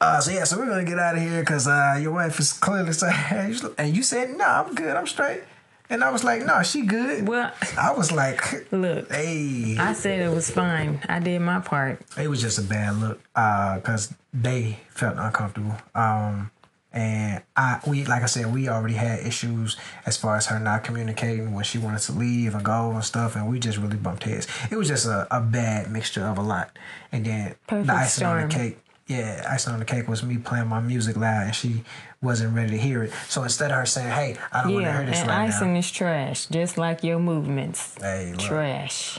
uh, 0.00 0.20
"So 0.20 0.30
yeah, 0.30 0.44
so 0.44 0.58
we're 0.58 0.68
gonna 0.68 0.84
get 0.84 0.98
out 1.00 1.16
of 1.16 1.22
here 1.22 1.40
because 1.40 1.66
uh, 1.66 1.98
your 2.00 2.12
wife 2.12 2.38
is 2.38 2.52
clearly 2.52 2.92
saying." 2.92 3.58
And 3.78 3.96
you 3.96 4.02
said, 4.04 4.36
"No, 4.36 4.44
I'm 4.44 4.74
good. 4.74 4.94
I'm 4.96 5.06
straight." 5.06 5.42
And 5.88 6.02
I 6.02 6.10
was 6.10 6.24
like, 6.24 6.44
"No, 6.44 6.62
she 6.62 6.82
good." 6.82 7.28
Well, 7.28 7.52
I 7.78 7.92
was 7.92 8.10
like, 8.12 8.66
look, 8.72 9.10
"Hey." 9.12 9.76
I 9.78 9.92
said 9.92 10.20
it 10.20 10.34
was 10.34 10.50
fine. 10.50 11.00
I 11.08 11.18
did 11.20 11.40
my 11.40 11.60
part. 11.60 12.00
it 12.18 12.28
was 12.28 12.40
just 12.40 12.58
a 12.58 12.62
bad 12.62 12.96
look 12.96 13.20
because 13.34 14.12
they 14.34 14.78
felt 14.88 15.16
uncomfortable. 15.18 15.76
Um, 15.94 16.50
and 16.92 17.42
I, 17.54 17.78
we, 17.86 18.06
like 18.06 18.22
I 18.22 18.26
said, 18.26 18.52
we 18.54 18.68
already 18.70 18.94
had 18.94 19.20
issues 19.20 19.76
as 20.06 20.16
far 20.16 20.36
as 20.36 20.46
her 20.46 20.58
not 20.58 20.82
communicating 20.82 21.52
when 21.52 21.62
she 21.62 21.76
wanted 21.76 22.00
to 22.02 22.12
leave 22.12 22.54
and 22.54 22.64
go 22.64 22.90
and 22.92 23.04
stuff, 23.04 23.36
and 23.36 23.48
we 23.50 23.58
just 23.58 23.76
really 23.76 23.98
bumped 23.98 24.24
heads. 24.24 24.46
It 24.70 24.76
was 24.76 24.88
just 24.88 25.04
a, 25.06 25.26
a 25.30 25.40
bad 25.40 25.90
mixture 25.90 26.24
of 26.24 26.38
a 26.38 26.42
lot. 26.42 26.76
And 27.12 27.26
then 27.26 27.54
Perfect 27.66 27.86
the 27.88 27.92
icing 27.92 28.26
on 28.26 28.38
storm. 28.38 28.48
the 28.48 28.54
cake, 28.54 28.78
yeah, 29.08 29.46
icing 29.50 29.74
on 29.74 29.78
the 29.78 29.84
cake 29.84 30.08
was 30.08 30.22
me 30.22 30.38
playing 30.38 30.68
my 30.68 30.80
music 30.80 31.16
loud, 31.16 31.44
and 31.46 31.54
she 31.54 31.84
wasn't 32.26 32.54
ready 32.54 32.72
to 32.72 32.76
hear 32.78 33.04
it. 33.04 33.12
So 33.28 33.42
instead 33.42 33.70
of 33.70 33.78
her 33.78 33.86
saying, 33.86 34.10
"Hey, 34.10 34.36
I 34.52 34.62
don't 34.64 34.74
want 34.74 34.84
to 34.86 34.92
hear 34.92 35.06
this 35.06 35.20
and 35.20 35.28
right 35.28 35.48
icing 35.48 35.72
now," 35.72 35.78
is 35.78 35.90
trash, 35.90 36.46
just 36.46 36.76
like 36.76 37.02
your 37.02 37.18
movements. 37.18 37.94
hey, 38.00 38.32
look, 38.32 38.40
Trash. 38.40 39.18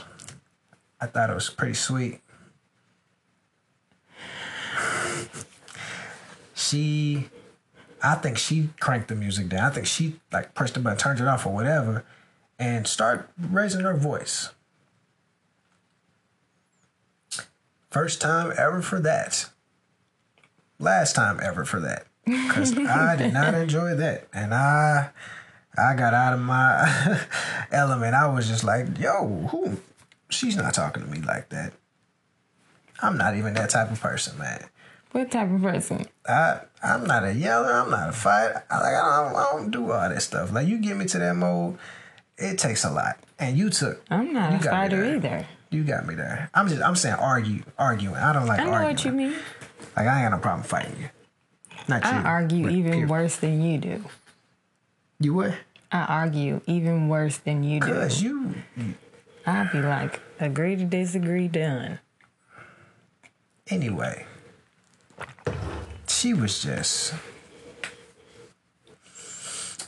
I 1.00 1.06
thought 1.06 1.30
it 1.30 1.34
was 1.34 1.48
pretty 1.50 1.74
sweet. 1.74 2.20
She, 6.54 7.28
I 8.02 8.16
think 8.16 8.36
she 8.36 8.70
cranked 8.80 9.08
the 9.08 9.14
music 9.14 9.48
down. 9.48 9.64
I 9.64 9.70
think 9.70 9.86
she 9.86 10.18
like 10.32 10.54
pressed 10.54 10.74
the 10.74 10.80
button, 10.80 10.98
turned 10.98 11.20
it 11.20 11.26
off 11.26 11.46
or 11.46 11.52
whatever, 11.52 12.04
and 12.58 12.86
start 12.86 13.30
raising 13.38 13.82
her 13.82 13.94
voice. 13.94 14.50
First 17.90 18.20
time 18.20 18.52
ever 18.58 18.82
for 18.82 18.98
that. 19.00 19.48
Last 20.80 21.14
time 21.14 21.38
ever 21.42 21.64
for 21.64 21.80
that. 21.80 22.07
Cause 22.50 22.76
I 22.76 23.16
did 23.16 23.32
not 23.32 23.54
enjoy 23.62 23.94
that, 23.94 24.28
and 24.32 24.54
I, 24.54 25.10
I 25.76 25.94
got 25.94 26.14
out 26.14 26.34
of 26.34 26.40
my 26.40 27.20
element. 27.72 28.14
I 28.14 28.26
was 28.28 28.48
just 28.48 28.64
like, 28.64 28.98
"Yo, 28.98 29.48
who? 29.50 29.78
She's 30.30 30.56
not 30.56 30.74
talking 30.74 31.02
to 31.04 31.08
me 31.08 31.20
like 31.20 31.48
that." 31.50 31.72
I'm 33.00 33.16
not 33.16 33.36
even 33.36 33.54
that 33.54 33.70
type 33.70 33.90
of 33.92 34.00
person, 34.00 34.36
man. 34.38 34.64
What 35.12 35.30
type 35.30 35.50
of 35.50 35.62
person? 35.62 36.06
I 36.28 36.60
I'm 36.82 37.04
not 37.04 37.24
a 37.24 37.32
yeller. 37.32 37.72
I'm 37.72 37.90
not 37.90 38.08
a 38.10 38.12
fighter. 38.12 38.64
I, 38.70 38.78
like 38.80 38.94
I 38.94 39.24
don't, 39.24 39.36
I 39.36 39.52
don't 39.52 39.70
do 39.70 39.90
all 39.92 40.08
that 40.08 40.20
stuff. 40.22 40.52
Like 40.52 40.66
you 40.68 40.78
get 40.78 40.96
me 40.96 41.06
to 41.06 41.18
that 41.18 41.34
mode, 41.36 41.78
it 42.36 42.58
takes 42.58 42.84
a 42.84 42.90
lot. 42.90 43.18
And 43.38 43.56
you 43.56 43.70
took. 43.70 44.02
I'm 44.10 44.32
not 44.32 44.52
you 44.52 44.58
a 44.58 44.62
fighter 44.70 45.04
either. 45.14 45.46
You 45.70 45.84
got 45.84 46.06
me 46.06 46.14
there. 46.14 46.50
I'm 46.54 46.68
just 46.68 46.82
I'm 46.82 46.96
saying 46.96 47.16
argue, 47.16 47.62
arguing. 47.78 48.16
I 48.16 48.32
don't 48.32 48.46
like 48.46 48.60
I 48.60 48.64
know 48.64 48.72
arguing. 48.72 48.94
what 48.96 49.04
you 49.04 49.12
mean. 49.12 49.34
Like 49.96 50.06
I 50.06 50.22
ain't 50.22 50.30
got 50.30 50.36
no 50.36 50.42
problem 50.42 50.64
fighting 50.64 50.96
you. 51.00 51.08
Not 51.88 52.04
you. 52.04 52.10
I 52.10 52.22
argue 52.22 52.68
even 52.68 52.92
period. 52.92 53.08
worse 53.08 53.36
than 53.36 53.62
you 53.62 53.78
do. 53.78 54.04
You 55.20 55.34
what? 55.34 55.54
I 55.90 56.02
argue 56.04 56.60
even 56.66 57.08
worse 57.08 57.38
than 57.38 57.64
you 57.64 57.80
do. 57.80 57.86
Cause 57.86 58.22
you 58.22 58.54
I'd 59.46 59.72
be 59.72 59.80
like, 59.80 60.20
agree 60.38 60.76
to 60.76 60.84
disagree, 60.84 61.48
done. 61.48 61.98
anyway. 63.68 64.26
She 66.06 66.34
was 66.34 66.62
just 66.62 67.14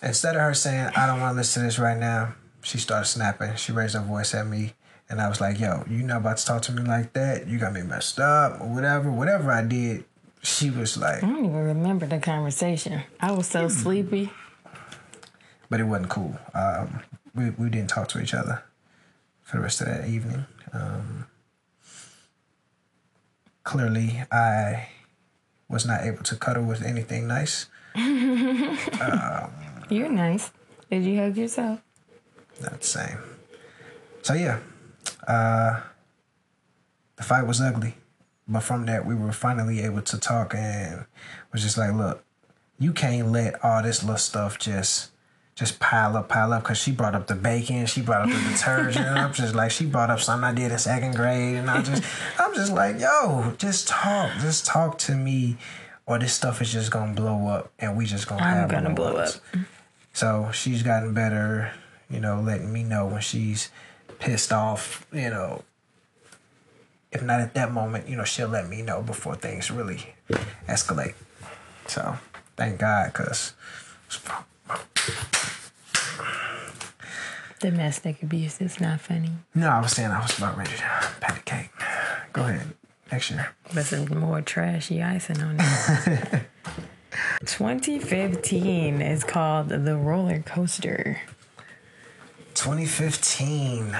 instead 0.03 0.37
of 0.37 0.43
her 0.43 0.55
saying, 0.55 0.91
I 0.97 1.07
don't 1.07 1.21
want 1.21 1.35
to 1.35 1.37
listen 1.37 1.63
to 1.63 1.67
this 1.67 1.79
right 1.79 1.99
now, 1.99 2.35
she 2.63 2.79
started 2.79 3.07
snapping. 3.07 3.57
She 3.57 3.73
raised 3.73 3.95
her 3.95 4.01
voice 4.01 4.35
at 4.35 4.47
me. 4.47 4.75
And 5.09 5.21
I 5.21 5.29
was 5.29 5.41
like, 5.41 5.59
yo, 5.59 5.85
you 5.91 6.03
not 6.03 6.19
about 6.19 6.37
to 6.37 6.47
talk 6.47 6.63
to 6.63 6.73
me 6.73 6.83
like 6.83 7.13
that. 7.15 7.49
You 7.49 7.59
got 7.59 7.73
me 7.73 7.83
messed 7.83 8.21
up 8.21 8.61
or 8.61 8.69
whatever. 8.69 9.11
Whatever 9.11 9.51
I 9.51 9.63
did, 9.63 10.05
she 10.43 10.71
was 10.71 10.97
like, 10.97 11.23
I 11.23 11.27
don't 11.27 11.45
even 11.45 11.55
remember 11.55 12.07
the 12.07 12.19
conversation. 12.19 13.03
I 13.21 13.33
was 13.33 13.47
so 13.47 13.69
sleepy. 13.69 14.31
but 15.69 15.81
it 15.81 15.85
wasn't 15.85 16.11
cool. 16.11 16.39
Um, 16.55 17.01
we, 17.35 17.51
we 17.51 17.69
didn't 17.69 17.91
talk 17.91 18.09
to 18.09 18.21
each 18.21 18.35
other 18.35 18.63
for 19.43 19.59
the 19.59 19.63
rest 19.63 19.81
of 19.81 19.87
that 19.89 20.09
evening. 20.09 20.47
Um, 20.73 21.27
clearly, 23.65 24.23
I 24.33 24.89
was 25.69 25.87
not 25.87 26.03
able 26.03 26.23
to 26.25 26.37
cuddle 26.37 26.65
with 26.65 26.83
anything 26.83 27.29
nice. 27.29 27.67
You're 27.97 30.09
nice. 30.09 30.51
Did 30.91 31.05
you 31.05 31.19
hug 31.21 31.37
yourself? 31.37 31.81
Not 32.63 32.81
the 32.81 32.87
same. 32.87 33.19
So 34.23 34.35
yeah, 34.35 34.59
uh, 35.27 35.81
the 37.17 37.23
fight 37.23 37.47
was 37.47 37.61
ugly, 37.61 37.95
but 38.51 38.61
from 38.61 38.87
that 38.87 39.07
we 39.07 39.15
were 39.15 39.33
finally 39.33 39.81
able 39.81 40.03
to 40.03 40.19
talk 40.19 40.55
and 40.55 41.07
was 41.53 41.63
just 41.63 41.79
like, 41.79 41.95
look, 41.95 42.25
you 42.79 42.93
can't 42.93 43.31
let 43.31 43.65
all 43.65 43.83
this 43.83 44.03
little 44.03 44.17
stuff 44.17 44.59
just 44.59 45.11
just 45.55 45.79
pile 45.79 46.17
up, 46.17 46.29
pile 46.29 46.53
up. 46.55 46.65
Cause 46.65 46.79
she 46.79 46.91
brought 46.91 47.15
up 47.15 47.27
the 47.27 47.35
bacon, 47.35 47.85
she 47.87 48.01
brought 48.01 48.23
up 48.23 48.29
the 48.29 48.51
detergent. 48.53 49.07
I'm 49.07 49.33
just 49.33 49.55
like, 49.55 49.71
she 49.71 49.85
brought 49.85 50.11
up 50.11 50.19
something 50.21 50.45
I 50.45 50.55
did 50.55 50.73
in 50.73 50.79
second 50.79 51.15
grade, 51.15 51.57
and 51.57 51.71
I 51.71 51.83
just, 51.83 52.03
I'm 52.39 52.55
just 52.55 52.73
like, 52.73 52.99
yo, 52.99 53.55
just 53.59 53.87
talk, 53.87 54.33
just 54.41 54.65
talk 54.65 54.99
to 55.01 55.15
me, 55.15 55.59
or 56.07 56.19
this 56.19 56.33
stuff 56.33 56.63
is 56.63 56.73
just 56.73 56.91
gonna 56.91 57.13
blow 57.13 57.47
up, 57.47 57.73
and 57.79 57.97
we 57.97 58.07
just 58.07 58.27
gonna 58.27 58.43
I'm 58.43 58.55
have 58.55 58.71
gonna 58.71 58.95
blow 58.95 59.17
up. 59.17 59.35
So 60.13 60.51
she's 60.53 60.83
gotten 60.83 61.13
better, 61.15 61.73
you 62.09 62.21
know, 62.21 62.41
letting 62.41 62.73
me 62.73 62.83
know 62.83 63.07
when 63.07 63.21
she's 63.21 63.71
pissed 64.19 64.53
off, 64.53 65.07
you 65.13 65.31
know. 65.31 65.63
If 67.13 67.23
not 67.23 67.41
at 67.41 67.55
that 67.55 67.73
moment, 67.73 68.09
you 68.09 68.17
know, 68.17 68.25
she'll 68.25 68.49
let 68.49 68.69
me 68.69 68.83
know 68.83 69.03
before 69.03 69.35
things 69.35 69.71
really 69.71 70.15
escalate. 70.69 71.15
So 71.89 72.17
thank 72.57 72.79
God, 72.79 73.07
because 73.13 73.53
Domestic 77.59 78.23
abuse 78.23 78.61
is 78.61 78.81
not 78.81 79.01
funny. 79.01 79.33
no, 79.55 79.69
I 79.69 79.81
was 79.81 79.93
saying 79.93 80.11
I 80.11 80.21
was 80.23 80.39
about 80.39 80.57
ready 80.57 80.71
to 80.71 80.83
pat 81.21 81.35
the 81.35 81.43
cake. 81.45 81.71
Go 82.33 82.43
ahead, 82.45 82.69
next 83.13 83.31
year. 83.31 83.51
But 83.75 83.85
some 83.85 84.07
more 84.19 84.41
trashy 84.41 85.03
icing 85.03 85.43
on 85.43 85.57
it. 85.59 86.43
2015 87.45 89.03
is 89.03 89.25
called 89.25 89.69
The 89.69 89.97
Roller 89.97 90.41
Coaster. 90.41 91.21
2015. 92.55 93.89
The 93.91 93.99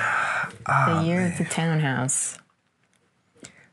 Ah, 0.67 1.03
year 1.03 1.21
man. 1.21 1.33
of 1.33 1.39
the 1.39 1.45
townhouse. 1.45 2.39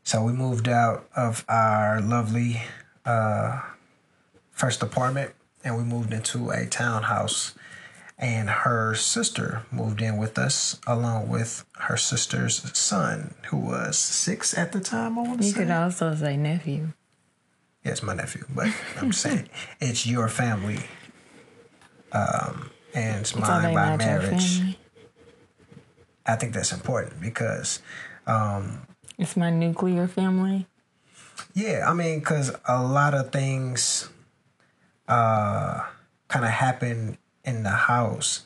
So 0.07 0.23
we 0.23 0.31
moved 0.31 0.69
out 0.69 1.05
of 1.17 1.43
our 1.49 1.99
lovely 1.99 2.61
uh, 3.03 3.59
first 4.51 4.81
apartment 4.81 5.33
and 5.65 5.75
we 5.75 5.83
moved 5.83 6.13
into 6.13 6.49
a 6.49 6.65
townhouse. 6.65 7.53
And 8.17 8.49
her 8.49 8.95
sister 8.95 9.63
moved 9.69 10.01
in 10.01 10.15
with 10.15 10.37
us 10.37 10.79
along 10.87 11.27
with 11.27 11.65
her 11.79 11.97
sister's 11.97 12.71
son, 12.77 13.33
who 13.49 13.57
was 13.57 13.97
six 13.97 14.57
at 14.57 14.71
the 14.71 14.79
time, 14.79 15.19
I 15.19 15.23
want 15.23 15.41
to 15.41 15.45
You 15.45 15.51
say. 15.51 15.59
could 15.59 15.71
also 15.71 16.15
say 16.15 16.37
nephew. 16.37 16.93
Yes, 17.83 18.01
my 18.01 18.13
nephew, 18.13 18.45
but 18.55 18.69
I'm 19.01 19.11
saying 19.11 19.49
it's 19.81 20.07
your 20.07 20.29
family. 20.29 20.85
Um, 22.13 22.71
and 22.93 23.19
it's 23.19 23.35
mine 23.35 23.73
by 23.73 23.97
marriage. 23.97 24.61
I 26.25 26.37
think 26.37 26.53
that's 26.53 26.71
important 26.71 27.19
because 27.19 27.81
It's 29.17 29.35
my 29.35 29.49
nuclear 29.49 30.07
family. 30.07 30.67
Yeah, 31.53 31.89
I 31.89 31.93
mean, 31.93 32.19
because 32.19 32.55
a 32.67 32.83
lot 32.83 33.15
of 33.15 33.31
things 33.31 34.09
uh, 35.07 35.81
kind 36.27 36.45
of 36.45 36.51
happen 36.51 37.17
in 37.43 37.63
the 37.63 37.71
house 37.71 38.45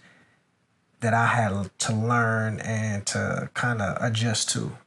that 1.02 1.14
I 1.14 1.26
had 1.26 1.78
to 1.80 1.94
learn 1.94 2.60
and 2.60 3.06
to 3.08 3.50
kind 3.54 3.82
of 3.82 3.98
adjust 4.02 4.50
to. 4.52 4.78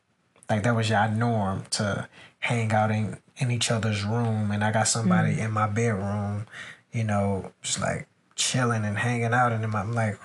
Like, 0.48 0.62
that 0.62 0.74
was 0.74 0.88
your 0.88 1.08
norm 1.08 1.64
to 1.72 2.08
hang 2.38 2.72
out 2.72 2.90
in, 2.90 3.18
in 3.36 3.50
each 3.50 3.70
other's 3.70 4.04
room. 4.04 4.50
And 4.52 4.64
I 4.64 4.72
got 4.72 4.88
somebody 4.88 5.38
in 5.40 5.50
my 5.50 5.66
bedroom, 5.66 6.46
you 6.92 7.04
know, 7.04 7.52
just 7.62 7.80
like 7.80 8.06
chilling 8.36 8.84
and 8.84 8.98
hanging 8.98 9.34
out. 9.34 9.52
And 9.52 9.64
I'm 9.64 9.92
like, 9.92 10.18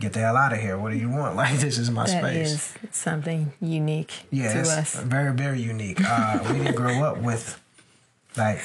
get 0.00 0.12
the 0.14 0.20
hell 0.20 0.36
out 0.36 0.52
of 0.52 0.58
here. 0.60 0.76
What 0.78 0.90
do 0.92 0.98
you 0.98 1.08
want? 1.10 1.36
Like, 1.40 1.58
this 1.58 1.78
is 1.78 1.90
my 1.90 2.06
That 2.06 2.22
space. 2.22 2.52
is 2.52 2.74
something 2.90 3.52
unique 3.60 4.12
Yeah, 4.30 4.52
to 4.54 4.60
us. 4.68 4.94
very, 4.96 5.32
very 5.32 5.60
unique. 5.60 6.00
Uh, 6.04 6.40
we 6.50 6.58
didn't 6.58 6.74
grow 6.76 7.02
up 7.04 7.18
with 7.18 7.60
like 8.36 8.60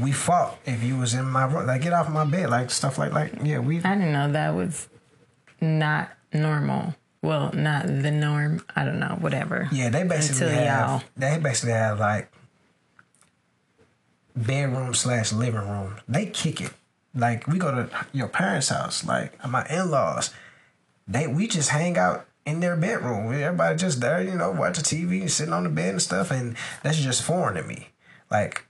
we 0.00 0.12
fought 0.12 0.58
if 0.66 0.82
you 0.82 0.96
was 0.98 1.14
in 1.14 1.24
my 1.26 1.44
room. 1.46 1.66
Like 1.66 1.82
get 1.82 1.92
off 1.92 2.08
my 2.10 2.24
bed, 2.24 2.50
like 2.50 2.70
stuff 2.70 2.98
like 2.98 3.12
like 3.12 3.32
yeah. 3.42 3.58
We 3.60 3.78
I 3.82 3.94
didn't 3.94 4.12
know 4.12 4.32
that 4.32 4.54
was 4.54 4.88
not 5.60 6.10
normal. 6.32 6.94
Well, 7.22 7.50
not 7.54 7.86
the 7.86 8.10
norm. 8.10 8.62
I 8.76 8.84
don't 8.84 9.00
know. 9.00 9.16
Whatever. 9.20 9.68
yeah. 9.72 9.88
They 9.88 10.04
basically 10.04 10.46
Until 10.48 10.64
have 10.64 10.88
y'all. 10.90 11.02
they 11.16 11.38
basically 11.38 11.72
have 11.72 11.98
like 11.98 12.30
bedroom 14.36 14.94
slash 14.94 15.32
living 15.32 15.60
room. 15.60 15.96
They 16.08 16.26
kick 16.26 16.60
it. 16.60 16.72
Like 17.14 17.46
we 17.46 17.58
go 17.58 17.70
to 17.74 17.88
your 18.12 18.28
parents' 18.28 18.68
house, 18.68 19.04
like 19.06 19.32
my 19.48 19.66
in 19.70 19.90
laws. 19.90 20.30
They 21.06 21.26
we 21.26 21.46
just 21.46 21.70
hang 21.70 21.96
out 21.96 22.26
in 22.44 22.60
their 22.60 22.76
bedroom. 22.76 23.32
Everybody 23.32 23.76
just 23.76 24.00
there, 24.00 24.22
you 24.22 24.34
know, 24.34 24.50
watching 24.52 24.84
TV 24.84 25.28
sitting 25.28 25.52
on 25.52 25.64
the 25.64 25.70
bed 25.70 25.90
and 25.90 26.02
stuff. 26.02 26.30
And 26.30 26.56
that's 26.82 26.98
just 26.98 27.22
foreign 27.22 27.54
to 27.54 27.62
me. 27.62 27.88
Like 28.30 28.66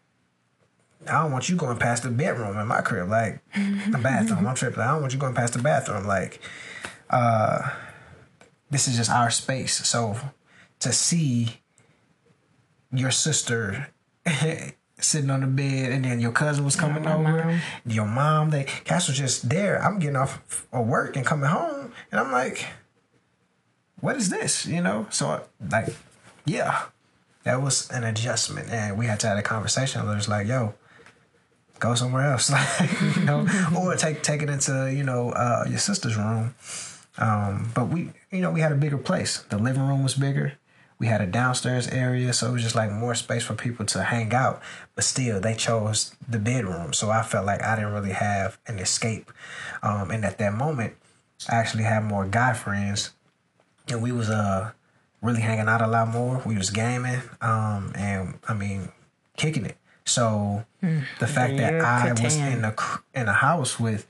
I 1.08 1.22
don't 1.22 1.32
want 1.32 1.48
you 1.48 1.56
going 1.56 1.78
past 1.78 2.02
the 2.02 2.10
bedroom 2.10 2.58
in 2.58 2.66
my 2.66 2.80
crib, 2.80 3.08
like 3.08 3.40
the 3.54 4.00
bathroom. 4.02 4.46
I'm 4.46 4.54
tripping. 4.54 4.80
I 4.80 4.92
don't 4.92 5.00
want 5.00 5.12
you 5.12 5.18
going 5.18 5.34
past 5.34 5.52
the 5.52 5.62
bathroom. 5.62 6.06
Like, 6.06 6.40
uh, 7.10 7.70
this 8.70 8.88
is 8.88 8.96
just 8.96 9.10
our 9.10 9.30
space. 9.30 9.86
So 9.86 10.16
to 10.80 10.92
see 10.92 11.60
your 12.92 13.10
sister 13.10 13.88
sitting 14.98 15.30
on 15.30 15.40
the 15.40 15.46
bed 15.46 15.92
and 15.92 16.04
then 16.04 16.20
your 16.20 16.32
cousin 16.32 16.64
was 16.64 16.76
coming 16.76 17.04
my 17.04 17.14
over, 17.14 17.44
mom. 17.44 17.60
your 17.86 18.06
mom, 18.06 18.50
they 18.50 18.64
Cass 18.64 19.08
was 19.08 19.18
just 19.18 19.48
there. 19.48 19.82
I'm 19.82 19.98
getting 19.98 20.16
off 20.16 20.66
of 20.72 20.86
work 20.86 21.16
and 21.16 21.24
coming 21.24 21.48
home, 21.48 21.92
and 22.10 22.20
I'm 22.20 22.32
like, 22.32 22.66
what 24.00 24.16
is 24.16 24.30
this? 24.30 24.66
You 24.66 24.82
know? 24.82 25.06
So 25.10 25.42
like, 25.70 25.88
yeah 26.44 26.82
that 27.44 27.62
was 27.62 27.88
an 27.90 28.02
adjustment 28.02 28.68
and 28.70 28.98
we 28.98 29.06
had 29.06 29.20
to 29.20 29.28
have 29.28 29.38
a 29.38 29.42
conversation 29.42 30.00
I 30.00 30.14
was 30.16 30.28
like 30.28 30.48
yo 30.48 30.74
go 31.78 31.94
somewhere 31.94 32.30
else, 32.30 32.50
like 32.50 33.00
you 33.16 33.24
know, 33.24 33.46
or 33.78 33.94
take 33.96 34.22
take 34.22 34.42
it 34.42 34.50
into 34.50 34.92
you 34.92 35.04
know 35.04 35.30
uh, 35.30 35.64
your 35.68 35.78
sister's 35.78 36.16
room. 36.16 36.54
Um, 37.18 37.70
but 37.74 37.88
we, 37.88 38.12
you 38.30 38.40
know, 38.42 38.50
we 38.50 38.60
had 38.60 38.72
a 38.72 38.76
bigger 38.76 38.98
place. 38.98 39.38
The 39.48 39.56
living 39.58 39.86
room 39.86 40.02
was 40.02 40.14
bigger. 40.14 40.52
We 40.98 41.08
had 41.08 41.20
a 41.20 41.26
downstairs 41.26 41.88
area, 41.88 42.32
so 42.32 42.48
it 42.48 42.52
was 42.52 42.62
just 42.62 42.74
like 42.74 42.90
more 42.90 43.14
space 43.14 43.44
for 43.44 43.54
people 43.54 43.84
to 43.86 44.02
hang 44.02 44.32
out. 44.32 44.62
But 44.94 45.04
still, 45.04 45.40
they 45.40 45.54
chose 45.54 46.14
the 46.26 46.38
bedroom, 46.38 46.92
so 46.94 47.10
I 47.10 47.22
felt 47.22 47.44
like 47.44 47.62
I 47.62 47.76
didn't 47.76 47.92
really 47.92 48.12
have 48.12 48.58
an 48.66 48.78
escape. 48.78 49.30
Um, 49.82 50.10
and 50.10 50.24
at 50.24 50.38
that 50.38 50.54
moment, 50.54 50.94
I 51.48 51.56
actually 51.56 51.84
had 51.84 52.02
more 52.04 52.24
guy 52.24 52.54
friends, 52.54 53.12
and 53.88 54.02
we 54.02 54.10
was 54.12 54.30
uh 54.30 54.72
really 55.20 55.40
hanging 55.42 55.68
out 55.68 55.82
a 55.82 55.86
lot 55.86 56.08
more. 56.08 56.40
We 56.46 56.56
was 56.56 56.70
gaming, 56.70 57.20
um, 57.42 57.92
and 57.94 58.38
I 58.48 58.54
mean, 58.54 58.88
kicking 59.36 59.66
it. 59.66 59.76
So 60.04 60.64
the 61.18 61.26
fact 61.26 61.56
that 61.58 61.80
I 61.80 62.12
was 62.12 62.36
in 62.36 62.64
a 62.64 62.74
in 63.14 63.28
a 63.28 63.32
house 63.34 63.78
with 63.78 64.06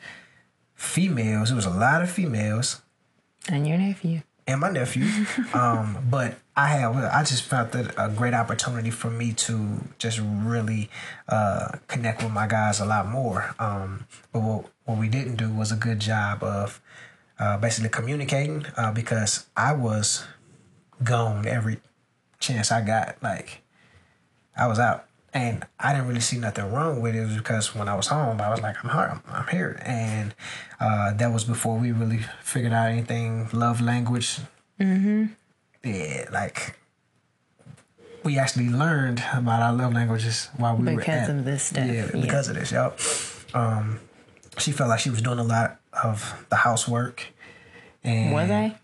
females, 0.75 1.51
it 1.51 1.55
was 1.55 1.67
a 1.67 1.71
lot 1.71 2.03
of 2.03 2.11
females 2.11 2.83
And 3.49 3.67
your 3.67 3.79
nephew. 3.79 4.23
And 4.47 4.61
my 4.61 4.71
nephew. 4.71 5.07
um, 5.55 5.99
but 6.09 6.37
I 6.57 6.69
had 6.69 6.95
I 6.95 7.23
just 7.23 7.43
felt 7.45 7.73
that 7.73 7.95
a 7.99 8.09
great 8.09 8.35
opportunity 8.35 8.91
for 8.91 9.11
me 9.11 9.33
to 9.33 9.81
just 9.99 10.21
really 10.23 10.89
uh, 11.29 11.73
connect 11.89 12.23
with 12.23 12.33
my 12.33 12.47
guys 12.47 12.81
a 12.81 12.87
lot 12.87 13.09
more. 13.09 13.55
Um, 13.59 14.07
but 14.33 14.41
what 14.41 14.67
what 14.85 14.99
we 14.99 15.09
didn't 15.09 15.37
do 15.37 15.51
was 15.51 15.73
a 15.73 15.77
good 15.77 16.01
job 16.01 16.43
of 16.43 16.81
uh, 17.39 17.59
basically 17.59 17.91
communicating 17.91 18.67
uh, 18.77 18.93
because 18.93 19.47
I 19.57 19.73
was 19.73 20.25
gone 21.03 21.47
every 21.47 21.79
chance 22.39 22.73
I 22.73 22.81
got. 22.81 23.17
Like 23.23 23.63
I 24.57 24.67
was 24.67 24.79
out. 24.79 25.06
And 25.37 25.67
I 25.79 25.93
didn't 25.93 26.09
really 26.09 26.21
see 26.21 26.39
nothing 26.39 26.73
wrong 26.73 27.01
with 27.03 27.15
it. 27.15 27.19
It 27.19 27.27
was 27.27 27.37
because 27.37 27.75
when 27.75 27.89
I 27.89 27.95
was 27.95 28.07
home, 28.07 28.41
I 28.41 28.49
was 28.51 28.61
like, 28.63 28.83
I'm 28.83 28.91
here, 28.91 29.21
I'm 29.29 29.47
here. 29.49 29.81
And 29.85 30.35
uh, 30.81 31.13
that 31.15 31.33
was 31.33 31.45
before 31.45 31.79
we 31.79 31.93
really 31.93 32.21
figured 32.43 32.73
out 32.73 32.91
anything 32.91 33.49
love 33.53 33.81
language. 33.81 34.39
Mm-hmm. 34.81 35.27
Yeah, 35.85 36.29
like 36.33 36.79
we 38.25 38.39
actually 38.39 38.69
learned 38.69 39.23
about 39.35 39.63
our 39.63 39.73
love 39.73 39.93
languages 39.93 40.49
while 40.57 40.77
we 40.77 40.85
were 40.85 40.97
Because 40.97 41.29
at, 41.29 41.37
of 41.37 41.45
this 41.45 41.65
stuff, 41.65 41.87
Yeah, 41.87 42.09
yeah. 42.13 42.21
because 42.21 42.49
of 42.49 42.57
this, 42.57 42.73
yup. 42.73 42.99
Um, 43.55 44.01
she 44.59 44.73
felt 44.73 44.89
like 44.89 45.01
she 45.01 45.11
was 45.11 45.23
doing 45.23 45.39
a 45.39 45.45
lot 45.45 45.81
of 46.03 46.45
the 46.49 46.57
housework. 46.57 47.27
And 48.03 48.33
Was 48.33 48.51
I? 48.51 48.79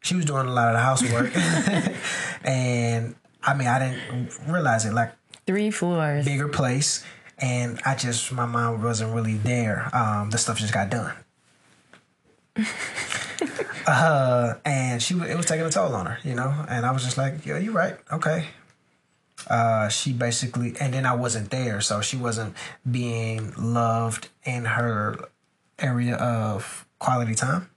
she 0.00 0.14
was 0.14 0.24
doing 0.24 0.46
a 0.46 0.52
lot 0.52 0.68
of 0.68 0.74
the 0.74 0.80
housework. 0.80 1.32
and 2.44 3.14
I 3.46 3.54
mean, 3.54 3.68
I 3.68 3.78
didn't 3.78 4.30
realize 4.48 4.84
it. 4.84 4.92
Like, 4.92 5.12
Three 5.46 5.70
floors. 5.70 6.24
bigger 6.24 6.48
place, 6.48 7.04
and 7.38 7.80
I 7.86 7.94
just 7.94 8.32
my 8.32 8.46
mind 8.46 8.82
wasn't 8.82 9.14
really 9.14 9.36
there. 9.36 9.88
Um, 9.94 10.30
the 10.30 10.38
stuff 10.38 10.58
just 10.58 10.74
got 10.74 10.90
done. 10.90 11.14
uh, 13.86 14.54
and 14.64 15.00
she 15.00 15.14
it 15.14 15.36
was 15.36 15.46
taking 15.46 15.64
a 15.66 15.70
toll 15.70 15.94
on 15.94 16.06
her, 16.06 16.18
you 16.24 16.34
know. 16.34 16.52
And 16.68 16.84
I 16.84 16.90
was 16.90 17.04
just 17.04 17.16
like, 17.16 17.46
"Yeah, 17.46 17.58
you're 17.58 17.72
right. 17.72 17.96
Okay." 18.12 18.48
Uh, 19.48 19.88
she 19.88 20.12
basically, 20.12 20.74
and 20.80 20.92
then 20.92 21.06
I 21.06 21.14
wasn't 21.14 21.50
there, 21.50 21.80
so 21.80 22.00
she 22.00 22.16
wasn't 22.16 22.54
being 22.90 23.52
loved 23.56 24.28
in 24.44 24.64
her 24.64 25.28
area 25.78 26.16
of 26.16 26.84
quality 26.98 27.34
time, 27.36 27.70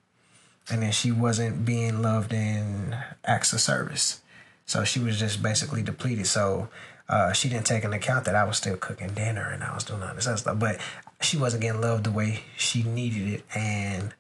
and 0.72 0.82
then 0.82 0.92
she 0.92 1.12
wasn't 1.12 1.66
being 1.66 2.02
loved 2.02 2.34
in 2.34 2.96
acts 3.26 3.54
of 3.54 3.62
service. 3.62 4.22
So 4.70 4.84
she 4.84 5.00
was 5.00 5.18
just 5.18 5.42
basically 5.42 5.82
depleted. 5.82 6.28
So 6.28 6.70
uh, 7.10 7.34
she 7.34 7.50
didn't 7.50 7.66
take 7.66 7.84
into 7.84 7.98
account 7.98 8.26
that 8.26 8.36
I 8.36 8.44
was 8.44 8.58
still 8.58 8.78
cooking 8.78 9.16
dinner 9.16 9.50
and 9.50 9.64
I 9.64 9.74
was 9.74 9.84
doing 9.84 10.04
all 10.04 10.14
this 10.14 10.28
other 10.28 10.38
stuff. 10.38 10.60
But 10.60 10.80
she 11.22 11.38
wasn't 11.38 11.64
getting 11.64 11.82
loved 11.82 12.04
the 12.04 12.12
way 12.12 12.44
she 12.56 12.84
needed 12.84 13.28
it, 13.34 13.44
and 13.56 14.14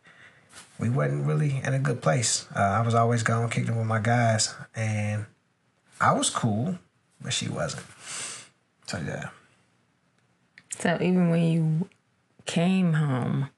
we 0.80 0.90
wasn't 0.90 1.28
really 1.28 1.62
in 1.64 1.76
a 1.76 1.78
good 1.80 2.02
place. 2.02 2.48
Uh, 2.56 2.62
I 2.62 2.82
was 2.82 2.96
always 2.96 3.22
gone 3.22 3.48
kicking 3.52 3.78
with 3.78 3.86
my 3.86 4.00
guys, 4.00 4.56
and 4.76 5.28
I 6.02 6.14
was 6.14 6.32
cool, 6.32 6.80
but 7.22 7.32
she 7.32 7.48
wasn't. 7.48 7.86
So 8.88 8.98
yeah, 9.06 9.30
So 10.80 10.98
even 11.00 11.30
when 11.30 11.44
you 11.44 11.90
came 12.48 12.94
home, 12.94 13.50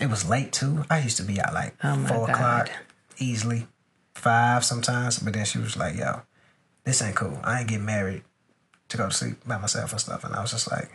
it 0.00 0.10
was 0.10 0.28
late 0.28 0.52
too. 0.52 0.84
I 0.90 0.98
used 0.98 1.18
to 1.18 1.22
be 1.22 1.40
out 1.40 1.54
like 1.54 1.76
Oh 1.84 1.94
four 2.06 2.26
God. 2.26 2.30
o'clock, 2.34 2.70
easily 3.18 3.68
five 4.14 4.64
sometimes. 4.64 5.18
But 5.18 5.32
then 5.34 5.44
she 5.44 5.58
was 5.58 5.76
like, 5.76 5.96
"Yo, 5.96 6.22
this 6.84 7.02
ain't 7.02 7.16
cool. 7.16 7.38
I 7.44 7.60
ain't 7.60 7.68
getting 7.68 7.84
married 7.86 8.22
to 8.88 8.96
go 8.96 9.08
to 9.08 9.14
sleep 9.14 9.36
by 9.46 9.58
myself 9.58 9.92
and 9.92 10.00
stuff." 10.00 10.24
And 10.24 10.34
I 10.34 10.40
was 10.42 10.50
just 10.52 10.70
like, 10.70 10.90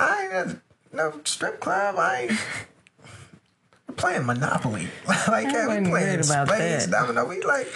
"I 0.00 0.22
ain't 0.24 0.32
at 0.32 0.56
no 0.92 1.20
strip 1.24 1.60
club. 1.60 1.96
I 1.98 2.22
ain't." 2.22 2.32
Playing 3.96 4.24
Monopoly, 4.24 4.88
like 5.28 5.44
yeah, 5.52 5.68
we 5.68 5.86
playing 5.88 6.22
spades, 6.22 6.86
domino. 6.86 7.26
We 7.26 7.42
like, 7.42 7.68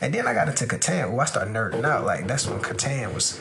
and 0.00 0.14
then 0.14 0.28
I 0.28 0.32
got 0.32 0.46
into 0.48 0.64
Catan. 0.64 1.12
Oh, 1.12 1.18
I 1.18 1.24
started 1.24 1.52
nerding 1.52 1.84
out. 1.84 2.04
Like 2.06 2.28
that's 2.28 2.46
when 2.46 2.60
Catan 2.60 3.12
was 3.12 3.40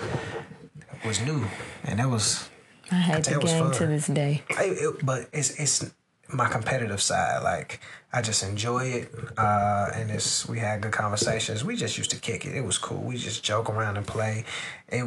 was 1.06 1.22
new, 1.22 1.46
and 1.84 2.00
that 2.00 2.10
was 2.10 2.50
I 2.92 2.96
hate 2.96 3.24
the 3.26 3.32
That 3.32 3.42
game 3.42 3.72
to 3.74 3.86
this 3.86 4.08
day. 4.08 4.44
it, 4.50 4.56
it- 4.56 5.06
but 5.06 5.30
it's 5.32 5.52
it's 5.60 5.92
my 6.32 6.48
competitive 6.48 7.02
side. 7.02 7.44
Like 7.44 7.80
I 8.14 8.22
just 8.22 8.44
enjoy 8.44 8.86
it, 8.86 9.12
uh, 9.38 9.88
and 9.94 10.10
it's 10.12 10.48
we 10.48 10.60
had 10.60 10.82
good 10.82 10.92
conversations. 10.92 11.64
We 11.64 11.76
just 11.76 11.98
used 11.98 12.12
to 12.12 12.18
kick 12.20 12.46
it. 12.46 12.56
It 12.56 12.62
was 12.66 12.78
cool. 12.78 13.02
We 13.02 13.18
just 13.18 13.44
joke 13.44 13.70
around 13.70 13.98
and 13.98 14.06
play. 14.08 14.46
It, 14.88 15.06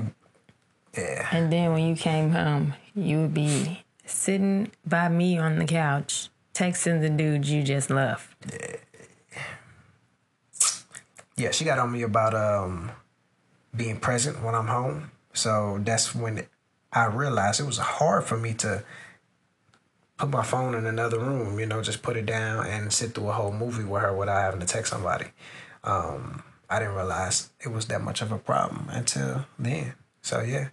yeah, 0.96 1.26
And 1.32 1.50
then 1.52 1.72
when 1.72 1.86
you 1.86 1.96
came 1.96 2.30
home, 2.32 2.74
you 2.94 3.22
would 3.22 3.34
be 3.34 3.82
sitting 4.04 4.70
by 4.84 5.08
me 5.08 5.38
on 5.38 5.58
the 5.58 5.64
couch, 5.64 6.28
texting 6.54 7.00
the 7.00 7.08
dude 7.08 7.46
you 7.46 7.62
just 7.62 7.88
left. 7.88 8.36
yeah. 11.36 11.50
She 11.50 11.64
got 11.64 11.78
on 11.78 11.90
me 11.90 12.02
about 12.02 12.34
um 12.34 12.90
being 13.74 13.98
present 13.98 14.42
when 14.42 14.54
I'm 14.54 14.66
home. 14.66 15.10
So 15.32 15.78
that's 15.82 16.14
when 16.14 16.46
I 16.92 17.06
realized 17.06 17.58
it 17.60 17.64
was 17.64 17.78
hard 17.78 18.24
for 18.24 18.36
me 18.36 18.52
to 18.54 18.84
put 20.22 20.30
my 20.30 20.42
phone 20.44 20.76
in 20.76 20.86
another 20.86 21.18
room. 21.18 21.58
You 21.58 21.66
know, 21.66 21.82
just 21.82 22.00
put 22.00 22.16
it 22.16 22.26
down 22.26 22.64
and 22.66 22.92
sit 22.92 23.12
through 23.12 23.28
a 23.28 23.32
whole 23.32 23.50
movie 23.52 23.82
with 23.82 24.02
her 24.02 24.16
without 24.16 24.40
having 24.40 24.60
to 24.60 24.66
text 24.66 24.92
somebody. 24.92 25.26
um, 25.82 26.44
I 26.70 26.78
didn't 26.78 26.94
realize 26.94 27.50
it 27.60 27.68
was 27.68 27.86
that 27.88 28.00
much 28.00 28.22
of 28.22 28.32
a 28.32 28.38
problem 28.38 28.86
until 28.90 29.44
then. 29.58 29.94
So 30.22 30.40
yeah, 30.40 30.68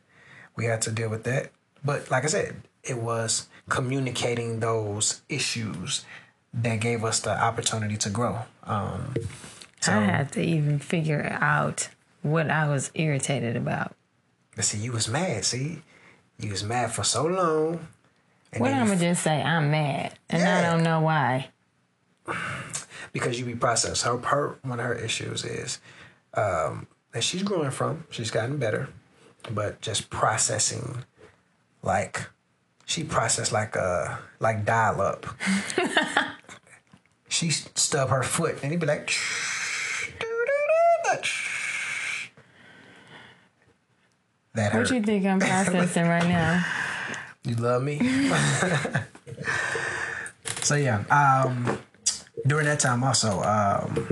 we 0.55 0.65
had 0.65 0.81
to 0.83 0.91
deal 0.91 1.09
with 1.09 1.23
that. 1.23 1.51
But 1.83 2.09
like 2.11 2.23
I 2.23 2.27
said, 2.27 2.61
it 2.83 2.99
was 2.99 3.47
communicating 3.67 4.59
those 4.59 5.23
issues 5.27 6.05
that 6.53 6.79
gave 6.79 7.03
us 7.03 7.19
the 7.19 7.31
opportunity 7.31 7.97
to 7.97 8.09
grow. 8.09 8.39
Um, 8.63 9.13
so 9.81 9.91
I 9.91 10.01
had 10.01 10.31
to 10.33 10.41
even 10.41 10.79
figure 10.79 11.37
out 11.41 11.89
what 12.21 12.49
I 12.49 12.69
was 12.69 12.91
irritated 12.93 13.57
about. 13.57 13.95
but 14.55 14.63
see, 14.63 14.77
you 14.77 14.91
was 14.93 15.09
mad. 15.09 15.43
See, 15.43 15.81
you 16.39 16.51
was 16.51 16.63
mad 16.63 16.93
for 16.93 17.03
so 17.03 17.25
long. 17.25 17.87
And 18.51 18.61
What 18.61 18.73
I'm 18.73 18.87
gonna 18.87 18.99
just 18.99 19.23
say, 19.23 19.41
I'm 19.41 19.69
mad, 19.69 20.17
and 20.29 20.43
I 20.43 20.61
don't 20.69 20.83
know 20.83 21.01
why. 21.01 21.49
because 23.13 23.39
you 23.39 23.45
be 23.45 23.55
processed. 23.55 24.03
Her, 24.03 24.17
her 24.17 24.59
one 24.63 24.79
of 24.79 24.85
her 24.85 24.95
issues 24.95 25.45
is 25.45 25.79
um, 26.33 26.87
that 27.11 27.23
she's 27.23 27.43
growing 27.43 27.71
from. 27.71 28.05
She's 28.09 28.31
gotten 28.31 28.57
better, 28.57 28.89
but 29.51 29.81
just 29.81 30.09
processing, 30.09 31.03
like 31.83 32.27
she 32.85 33.03
processed 33.03 33.51
like 33.51 33.75
a 33.75 34.19
like 34.39 34.65
dial 34.65 35.01
up. 35.01 35.27
she 37.29 37.51
stub 37.51 38.09
her 38.09 38.23
foot 38.23 38.57
and 38.63 38.71
he'd 38.71 38.79
be 38.79 38.87
like. 38.87 39.13
That 44.53 44.71
hurt. 44.71 44.89
What 44.89 44.91
you 44.91 45.03
think 45.03 45.25
I'm 45.25 45.39
processing 45.39 46.07
right 46.07 46.27
now? 46.27 46.65
You 47.43 47.55
love 47.55 47.83
me. 47.83 47.97
so 50.61 50.75
yeah, 50.75 51.03
um, 51.09 51.79
during 52.45 52.65
that 52.65 52.79
time 52.79 53.03
also, 53.03 53.41
um, 53.41 54.07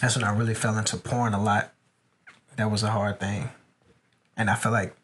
that's 0.00 0.16
when 0.16 0.24
I 0.24 0.36
really 0.36 0.54
fell 0.54 0.76
into 0.76 0.96
porn 0.96 1.34
a 1.34 1.42
lot. 1.42 1.72
That 2.56 2.70
was 2.70 2.82
a 2.82 2.90
hard 2.90 3.20
thing, 3.20 3.48
and 4.36 4.50
I 4.50 4.54
feel 4.54 4.72
like 4.72 4.94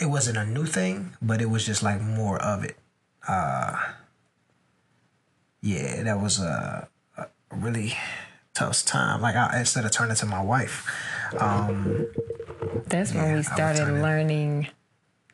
it 0.00 0.06
wasn't 0.06 0.38
a 0.38 0.44
new 0.44 0.66
thing, 0.66 1.16
but 1.22 1.40
it 1.40 1.48
was 1.48 1.64
just 1.64 1.82
like 1.82 2.00
more 2.00 2.40
of 2.42 2.64
it. 2.64 2.76
Uh, 3.26 3.76
yeah, 5.60 6.02
that 6.02 6.20
was 6.20 6.40
a, 6.40 6.88
a 7.16 7.26
really 7.52 7.94
tough 8.54 8.84
time. 8.84 9.20
Like 9.20 9.36
I, 9.36 9.60
instead 9.60 9.84
of 9.84 9.92
turning 9.92 10.16
to 10.16 10.26
my 10.26 10.42
wife, 10.42 10.86
um, 11.38 12.06
That's 12.88 13.12
when 13.14 13.24
Yeah, 13.24 13.32
I 13.32 13.36
we 13.36 13.42
started 13.42 13.88
learning 14.02 14.68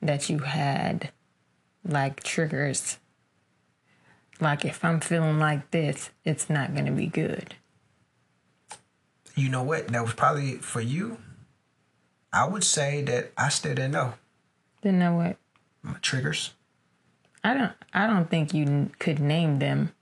that 0.03 0.29
you 0.29 0.39
had 0.41 1.11
like 1.85 2.23
triggers. 2.23 2.99
Like 4.41 4.65
if 4.65 4.85
I'm 4.85 5.01
feeling 5.01 5.39
like 5.39 5.71
this, 5.71 6.11
it's 6.25 6.51
not 6.51 6.75
gonna 6.75 6.93
be 6.93 7.07
good. 7.07 7.55
you 9.37 9.49
know 9.49 9.63
what? 9.65 9.89
That 9.89 10.03
was 10.03 10.15
probably 10.15 10.57
for 10.59 10.81
you. 10.81 11.19
I 12.33 12.47
would 12.47 12.63
say 12.65 13.03
that 13.03 13.33
I 13.37 13.49
still 13.49 13.75
didn't 13.75 13.93
know 13.93 14.15
Didn't 14.83 14.99
know 15.01 15.15
what. 15.15 15.37
my 15.83 15.95
triggers. 16.03 16.53
I 17.43 17.55
don't. 17.55 17.73
I 17.93 18.07
don't 18.07 18.29
think 18.31 18.55
you 18.55 18.91
could 18.99 19.19
name 19.21 19.59
them. 19.59 19.93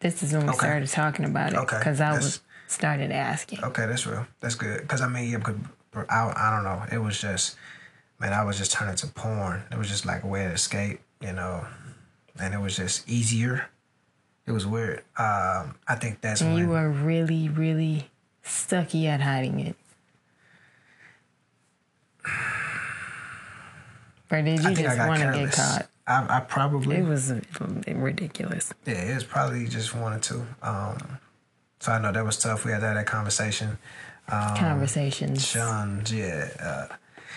This 0.00 0.22
is 0.22 0.32
when 0.32 0.42
we 0.42 0.48
Okay. 0.50 0.58
started 0.58 0.88
talking 0.88 1.24
about 1.24 1.52
it 1.52 1.56
Okay, 1.58 1.78
because 1.78 2.00
I 2.00 2.10
that's- 2.10 2.24
was 2.24 2.40
started 2.68 3.10
asking. 3.10 3.62
Okay, 3.64 3.86
that's 3.86 4.06
real. 4.06 4.26
That's 4.40 4.54
good. 4.54 4.86
Cause 4.88 5.00
I 5.00 5.08
mean, 5.08 5.30
yeah, 5.30 5.38
because 5.38 5.56
I, 5.94 6.32
I 6.36 6.50
don't 6.50 6.64
know. 6.64 6.84
It 6.92 6.98
was 7.02 7.20
just, 7.20 7.56
man, 8.20 8.32
I 8.32 8.44
was 8.44 8.58
just 8.58 8.72
turning 8.72 8.96
to 8.96 9.06
porn. 9.08 9.62
It 9.70 9.78
was 9.78 9.88
just 9.88 10.06
like 10.06 10.22
a 10.22 10.26
way 10.26 10.44
to 10.44 10.52
escape, 10.52 11.00
you 11.20 11.32
know, 11.32 11.66
and 12.40 12.54
it 12.54 12.60
was 12.60 12.76
just 12.76 13.08
easier. 13.08 13.68
It 14.46 14.52
was 14.52 14.66
weird. 14.66 15.00
Um, 15.16 15.76
I 15.86 15.96
think 16.00 16.20
that's 16.20 16.40
And 16.40 16.54
when 16.54 16.64
you 16.64 16.70
were 16.70 16.88
really, 16.88 17.48
really 17.48 18.10
stucky 18.42 19.06
at 19.06 19.20
hiding 19.20 19.60
it. 19.60 19.76
Or 24.30 24.42
did 24.42 24.62
you 24.62 24.74
just 24.74 24.98
want 24.98 25.20
to 25.20 25.32
get 25.32 25.52
caught? 25.52 25.88
I, 26.06 26.38
I 26.38 26.40
probably 26.40 26.96
It 26.96 27.04
was 27.04 27.32
ridiculous. 27.86 28.72
Yeah, 28.86 28.94
it 28.94 29.14
was 29.14 29.24
probably 29.24 29.66
just 29.68 29.94
wanted 29.94 30.22
to. 30.24 30.46
Um, 30.62 31.18
so 31.80 31.92
I 31.92 31.98
know 32.00 32.12
that 32.12 32.24
was 32.24 32.38
tough. 32.38 32.64
We 32.64 32.72
had 32.72 32.80
to 32.80 32.86
have 32.86 32.96
that 32.96 33.06
conversation. 33.06 33.78
Um, 34.30 34.56
Conversations. 34.56 35.46
Sean, 35.46 36.02
yeah. 36.10 36.50
Uh, 36.60 36.94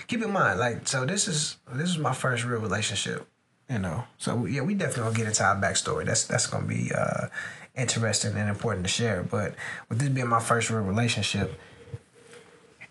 keep 0.07 0.21
in 0.21 0.31
mind, 0.31 0.59
like, 0.59 0.87
so 0.87 1.05
this 1.05 1.27
is 1.27 1.57
this 1.71 1.89
is 1.89 1.97
my 1.97 2.13
first 2.13 2.43
real 2.43 2.59
relationship. 2.59 3.27
You 3.69 3.79
know, 3.79 4.03
so 4.17 4.45
yeah, 4.45 4.61
we 4.61 4.73
definitely 4.73 5.03
gonna 5.03 5.17
get 5.17 5.27
into 5.27 5.43
our 5.45 5.55
backstory. 5.55 6.05
That's 6.05 6.25
that's 6.25 6.47
gonna 6.47 6.67
be 6.67 6.91
uh, 6.93 7.27
interesting 7.75 8.35
and 8.35 8.49
important 8.49 8.85
to 8.85 8.91
share. 8.91 9.23
But 9.23 9.55
with 9.87 9.99
this 9.99 10.09
being 10.09 10.27
my 10.27 10.41
first 10.41 10.69
real 10.69 10.81
relationship, 10.81 11.57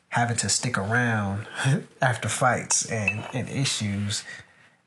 having 0.08 0.36
to 0.38 0.48
stick 0.48 0.78
around 0.78 1.46
after 2.02 2.28
fights 2.28 2.90
and, 2.90 3.24
and 3.34 3.48
issues, 3.48 4.24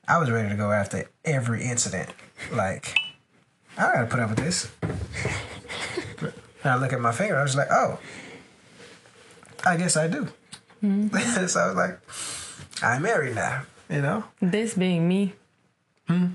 I 0.08 0.18
was 0.18 0.30
ready 0.30 0.48
to 0.48 0.56
go 0.56 0.72
after 0.72 1.08
every 1.24 1.64
incident. 1.64 2.10
Like, 2.52 2.98
I 3.78 3.92
gotta 3.94 4.06
put 4.06 4.20
up 4.20 4.30
with 4.30 4.38
this. 4.38 4.70
and 6.20 6.32
I 6.64 6.76
look 6.76 6.92
at 6.92 7.00
my 7.00 7.12
finger, 7.12 7.38
I 7.38 7.42
was 7.42 7.56
like, 7.56 7.68
oh, 7.70 7.98
I 9.66 9.76
guess 9.76 9.96
I 9.96 10.08
do. 10.08 10.28
so 10.82 11.60
I 11.60 11.66
was 11.68 11.76
like, 11.76 11.98
I'm 12.82 13.02
married 13.02 13.34
now, 13.34 13.62
you 13.88 14.02
know? 14.02 14.24
This 14.40 14.74
being 14.74 15.08
me. 15.08 15.32
Hmm? 16.06 16.26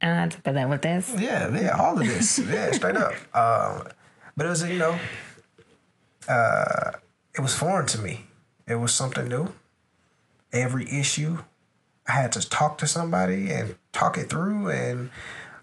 And 0.00 0.12
I 0.12 0.20
had 0.20 0.30
to 0.32 0.42
put 0.42 0.54
that 0.54 0.68
with 0.68 0.82
this. 0.82 1.12
Yeah, 1.18 1.52
yeah, 1.56 1.76
all 1.76 2.00
of 2.00 2.06
this. 2.06 2.38
Yeah, 2.48 2.70
straight 2.70 2.96
up. 2.96 3.12
Um, 3.34 3.88
but 4.36 4.46
it 4.46 4.50
was, 4.50 4.62
you 4.68 4.78
know, 4.78 4.98
uh, 6.28 6.92
it 7.34 7.40
was 7.40 7.54
foreign 7.54 7.86
to 7.86 7.98
me. 7.98 8.26
It 8.66 8.76
was 8.76 8.94
something 8.94 9.26
new. 9.26 9.52
Every 10.52 10.88
issue, 10.88 11.38
I 12.06 12.12
had 12.12 12.32
to 12.32 12.48
talk 12.48 12.78
to 12.78 12.86
somebody 12.86 13.50
and 13.50 13.74
talk 13.92 14.16
it 14.16 14.30
through, 14.30 14.70
and 14.70 15.10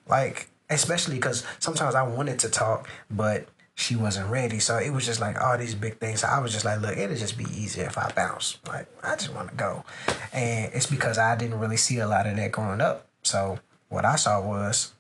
like, 0.08 0.50
especially 0.70 1.16
because 1.16 1.46
sometimes 1.60 1.96
I 1.96 2.04
wanted 2.04 2.40
to 2.40 2.50
talk, 2.50 2.90
but 3.10 3.48
she 3.76 3.96
wasn't 3.96 4.30
ready. 4.30 4.60
So 4.60 4.78
it 4.78 4.90
was 4.90 5.06
just 5.06 5.20
like 5.20 5.40
all 5.40 5.58
these 5.58 5.76
big 5.76 6.00
things. 6.00 6.22
So 6.22 6.28
I 6.28 6.40
was 6.40 6.54
just 6.54 6.64
like, 6.64 6.82
look, 6.82 6.98
it'll 6.98 7.16
just 7.16 7.38
be 7.38 7.44
easier 7.44 7.86
if 7.86 7.98
I 7.98 8.10
bounce. 8.16 8.58
Like, 8.66 8.88
I 9.04 9.16
just 9.16 9.34
want 9.34 9.50
to 9.50 9.56
go. 9.56 9.84
And 10.34 10.74
it's 10.74 10.86
because 10.86 11.18
I 11.18 11.36
didn't 11.36 11.60
really 11.60 11.78
see 11.78 12.00
a 12.00 12.08
lot 12.08 12.26
of 12.26 12.38
that 12.38 12.52
growing 12.54 12.80
up. 12.82 13.08
So 13.22 13.60
what 13.90 14.06
I 14.06 14.16
saw 14.16 14.42
was 14.42 14.94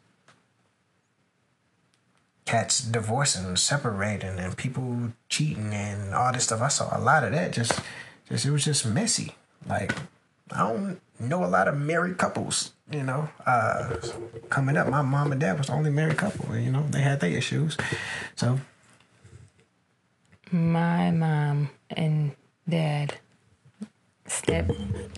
cats 2.46 2.82
divorcing, 2.82 3.56
separating, 3.56 4.40
and 4.40 4.58
people 4.58 5.14
cheating 5.30 5.74
and 5.74 6.14
all 6.14 6.34
this 6.34 6.44
stuff. 6.44 6.62
I 6.62 6.68
saw 6.68 6.96
a 6.96 7.00
lot 7.00 7.24
of 7.24 7.32
that. 7.32 7.54
Just, 7.54 7.80
just 8.28 8.46
it 8.46 8.52
was 8.52 8.66
just 8.66 8.86
messy. 8.86 9.36
Like 9.68 9.94
I 10.52 10.60
don't 10.60 11.02
know 11.20 11.44
a 11.44 11.48
lot 11.48 11.68
of 11.68 11.78
married 11.78 12.18
couples. 12.18 12.72
You 12.92 13.02
know, 13.04 13.30
uh, 13.48 13.96
coming 14.50 14.78
up, 14.78 14.88
my 14.88 15.02
mom 15.02 15.32
and 15.32 15.42
dad 15.42 15.58
was 15.58 15.68
the 15.68 15.74
only 15.74 15.90
married 15.90 16.18
couple. 16.18 16.56
You 16.56 16.72
know, 16.72 16.86
they 16.90 17.02
had 17.02 17.20
their 17.20 17.32
issues. 17.32 17.78
So 18.36 18.60
My 20.52 21.10
mom 21.10 21.70
and 21.90 22.32
dad, 22.70 23.16
step 24.28 24.70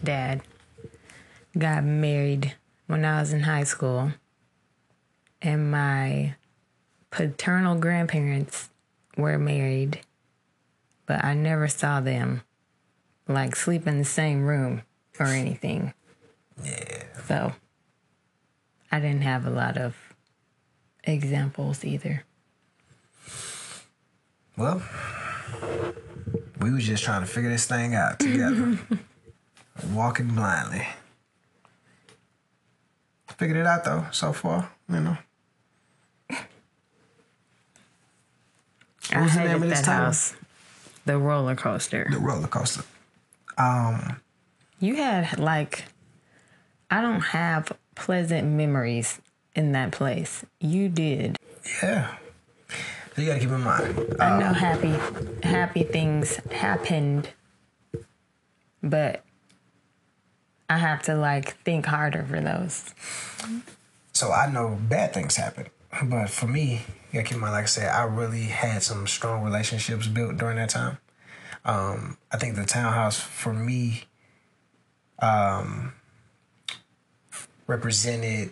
dad, 0.02 0.42
got 1.58 1.84
married 1.84 2.56
when 2.88 3.04
I 3.04 3.20
was 3.20 3.34
in 3.34 3.42
high 3.42 3.66
school. 3.66 4.14
And 5.42 5.70
my 5.70 6.36
paternal 7.12 7.76
grandparents 7.76 8.70
were 9.18 9.38
married, 9.38 10.02
but 11.06 11.24
I 11.24 11.34
never 11.34 11.68
saw 11.68 12.00
them 12.00 12.42
like 13.28 13.56
sleep 13.58 13.86
in 13.86 13.98
the 14.00 14.06
same 14.06 14.46
room 14.46 14.84
or 15.20 15.26
anything. 15.26 15.94
yeah, 16.64 17.04
So 17.28 17.54
I 18.92 19.00
didn't 19.00 19.22
have 19.24 19.46
a 19.46 19.50
lot 19.50 19.78
of 19.78 19.96
examples 21.04 21.84
either. 21.86 22.24
well, 24.58 24.82
we 26.60 26.72
was 26.72 26.86
just 26.86 27.04
trying 27.04 27.22
to 27.22 27.28
figure 27.28 27.50
this 27.50 27.66
thing 27.66 27.94
out 27.96 28.20
together, 28.20 28.80
walking 29.94 30.30
blindly. 30.30 30.88
Figured 33.38 33.58
it 33.58 33.68
out 33.68 33.84
though 33.84 34.06
so 34.12 34.34
far. 34.34 34.72
You 34.90 35.00
know. 35.00 35.18
I 39.12 39.22
was 39.22 39.36
the 39.36 39.44
name 39.44 39.62
of 39.64 39.70
this 39.70 39.82
that 39.82 39.86
house. 39.86 40.36
The 41.06 41.18
roller 41.18 41.56
coaster. 41.56 42.08
The 42.12 42.18
roller 42.18 42.48
coaster. 42.48 42.84
Um, 43.58 44.20
You 44.80 44.96
had 44.96 45.40
like, 45.40 45.86
I 46.90 47.02
don't 47.02 47.22
have 47.22 47.72
pleasant 47.96 48.48
memories 48.48 49.20
in 49.56 49.72
that 49.72 49.92
place. 49.92 50.46
You 50.60 50.90
did. 50.90 51.38
yeah. 51.82 52.16
So 53.16 53.24
you 53.24 53.30
gotta 53.30 53.40
keep 53.40 53.50
in 53.50 53.62
mind. 53.62 54.16
I 54.20 54.40
know 54.40 54.54
happy, 54.54 54.94
happy 55.42 55.82
things 55.84 56.36
happened, 56.52 57.30
but 58.84 59.24
I 60.70 60.78
have 60.78 61.02
to 61.04 61.16
like 61.16 61.58
think 61.64 61.88
harder 61.88 62.24
for 62.30 62.40
those. 62.40 62.94
So 64.14 64.32
I 64.32 64.52
know 64.52 64.78
bad 64.80 65.14
things 65.14 65.36
happen, 65.36 65.68
but 66.04 66.30
for 66.30 66.46
me, 66.46 66.82
you 67.12 67.14
gotta 67.14 67.24
keep 67.24 67.36
in 67.36 67.40
mind. 67.40 67.54
Like 67.54 67.64
I 67.64 67.68
said, 67.68 67.90
I 67.90 68.04
really 68.04 68.44
had 68.44 68.84
some 68.84 69.08
strong 69.08 69.44
relationships 69.44 70.06
built 70.06 70.38
during 70.38 70.58
that 70.58 70.70
time. 70.70 71.00
Um, 71.66 72.18
I 72.32 72.38
think 72.38 72.56
the 72.56 72.66
townhouse 72.66 73.20
for 73.20 73.52
me, 73.52 74.04
um, 75.20 75.94
represented 77.68 78.52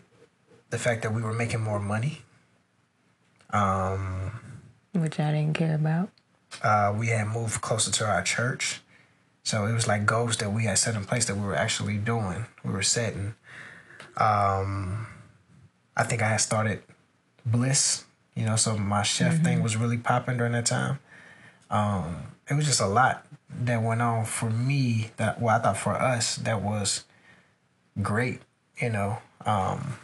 the 0.69 0.77
fact 0.77 1.03
that 1.03 1.13
we 1.13 1.21
were 1.21 1.33
making 1.33 1.61
more 1.61 1.79
money. 1.79 2.21
Um, 3.51 4.39
Which 4.93 5.19
I 5.19 5.31
didn't 5.31 5.53
care 5.53 5.75
about. 5.75 6.09
uh, 6.63 6.93
we 6.97 7.07
had 7.07 7.27
moved 7.27 7.61
closer 7.61 7.91
to 7.91 8.05
our 8.05 8.21
church. 8.23 8.81
So 9.43 9.65
it 9.67 9.73
was 9.73 9.87
like 9.87 10.05
goals 10.05 10.37
that 10.37 10.51
we 10.51 10.63
had 10.63 10.77
set 10.79 10.95
in 10.95 11.05
place 11.05 11.25
that 11.25 11.35
we 11.35 11.45
were 11.45 11.55
actually 11.55 11.97
doing. 11.97 12.45
We 12.63 12.71
were 12.71 12.81
setting. 12.81 13.35
Um, 14.17 15.05
I 15.95 16.03
think 16.03 16.21
I 16.23 16.29
had 16.29 16.41
started 16.41 16.81
Bliss, 17.45 18.05
you 18.35 18.43
know, 18.45 18.55
so 18.55 18.75
my 18.77 19.03
chef 19.03 19.43
thing 19.43 19.61
was 19.61 19.77
really 19.77 19.97
popping 19.97 20.37
during 20.37 20.53
that 20.53 20.65
time. 20.65 20.99
Um, 21.69 22.23
it 22.49 22.55
was 22.55 22.65
just 22.65 22.81
a 22.81 22.87
lot 22.87 23.25
that 23.49 23.81
went 23.81 24.01
on 24.01 24.25
for 24.25 24.49
me 24.49 25.11
that 25.17 25.41
well 25.41 25.55
I 25.55 25.59
thought 25.61 25.77
for 25.77 25.93
us 25.93 26.35
that 26.37 26.61
was 26.61 27.05
great, 28.01 28.41
you 28.81 28.89
know. 28.89 29.17
Um, 29.45 29.97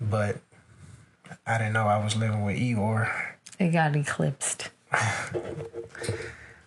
but 0.00 0.38
I 1.46 1.58
didn't 1.58 1.72
know 1.72 1.86
I 1.86 2.02
was 2.02 2.16
living 2.16 2.44
with 2.44 2.56
Igor 2.56 3.10
It 3.58 3.70
got 3.70 3.94
eclipsed. 3.96 4.70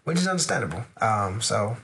which 0.03 0.18
is 0.18 0.28
understandable. 0.28 0.86
Um, 1.01 1.41
so 1.41 1.78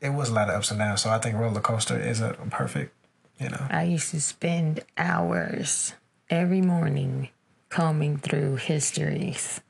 it 0.00 0.10
was 0.10 0.28
a 0.28 0.34
lot 0.34 0.48
of 0.48 0.56
ups 0.56 0.70
and 0.70 0.78
downs. 0.78 1.02
So 1.02 1.10
I 1.10 1.18
think 1.18 1.36
roller 1.36 1.60
coaster 1.60 1.98
is 1.98 2.20
a 2.20 2.34
perfect, 2.50 2.94
you 3.40 3.48
know. 3.48 3.66
I 3.70 3.84
used 3.84 4.10
to 4.10 4.20
spend 4.20 4.80
hours 4.96 5.94
every 6.30 6.60
morning 6.60 7.30
combing 7.68 8.16
through 8.18 8.56
histories 8.56 9.60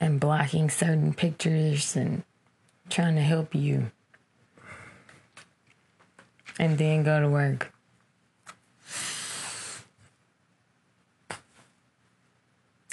and 0.00 0.18
blocking 0.18 0.70
certain 0.70 1.12
pictures 1.14 1.94
and 1.94 2.22
trying 2.88 3.14
to 3.16 3.22
help 3.22 3.54
you. 3.54 3.90
And 6.58 6.76
then 6.78 7.02
go 7.04 7.20
to 7.20 7.28
work. 7.28 7.72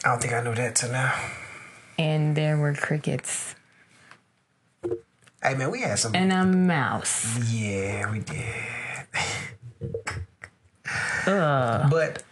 I 0.05 0.09
don't 0.09 0.21
think 0.21 0.33
I 0.33 0.41
knew 0.41 0.55
that 0.55 0.75
till 0.75 0.91
now. 0.91 1.13
And 1.97 2.35
there 2.37 2.57
were 2.57 2.73
crickets 2.73 3.55
Hey 5.43 5.53
man, 5.55 5.71
we 5.71 5.81
had 5.81 5.99
some. 5.99 6.15
and 6.15 6.31
a 6.33 6.43
mouse. 6.43 7.37
yeah, 7.53 8.11
we 8.11 8.19
did. 8.19 8.43
Ugh. 11.27 11.89
But 11.91 12.23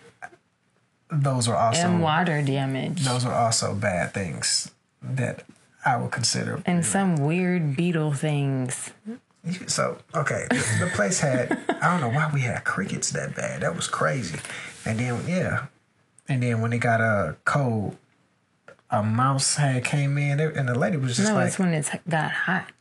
those 1.23 1.47
were 1.47 1.55
also 1.57 1.81
And 1.81 2.01
water 2.01 2.41
damage. 2.41 3.03
those 3.05 3.25
were 3.25 3.33
also 3.33 3.73
bad 3.75 4.13
things 4.13 4.71
that 5.01 5.43
I 5.85 5.97
would 5.97 6.11
consider. 6.11 6.61
And 6.65 6.85
some 6.85 7.15
weird 7.17 7.75
beetle 7.75 8.13
things. 8.13 8.91
So 9.67 9.99
okay, 10.15 10.47
the, 10.49 10.55
the 10.85 10.91
place 10.95 11.19
had 11.19 11.51
I 11.81 11.91
don't 11.91 12.01
know 12.01 12.09
why 12.15 12.31
we 12.33 12.41
had 12.41 12.63
crickets 12.63 13.11
that 13.11 13.35
bad. 13.35 13.61
That 13.61 13.75
was 13.75 13.87
crazy. 13.87 14.39
And 14.85 14.99
then 14.99 15.23
yeah, 15.27 15.67
and 16.27 16.41
then 16.41 16.61
when 16.61 16.73
it 16.73 16.79
got 16.79 16.99
a 17.01 17.35
cold, 17.45 17.95
a 18.89 19.03
mouse 19.03 19.55
had 19.57 19.83
came 19.83 20.17
in, 20.17 20.39
and 20.39 20.67
the 20.67 20.73
lady 20.77 20.97
was 20.97 21.15
just 21.17 21.29
No, 21.29 21.35
like, 21.35 21.47
it's 21.49 21.59
when 21.59 21.73
it 21.73 21.87
got 22.09 22.31
hot. 22.31 22.71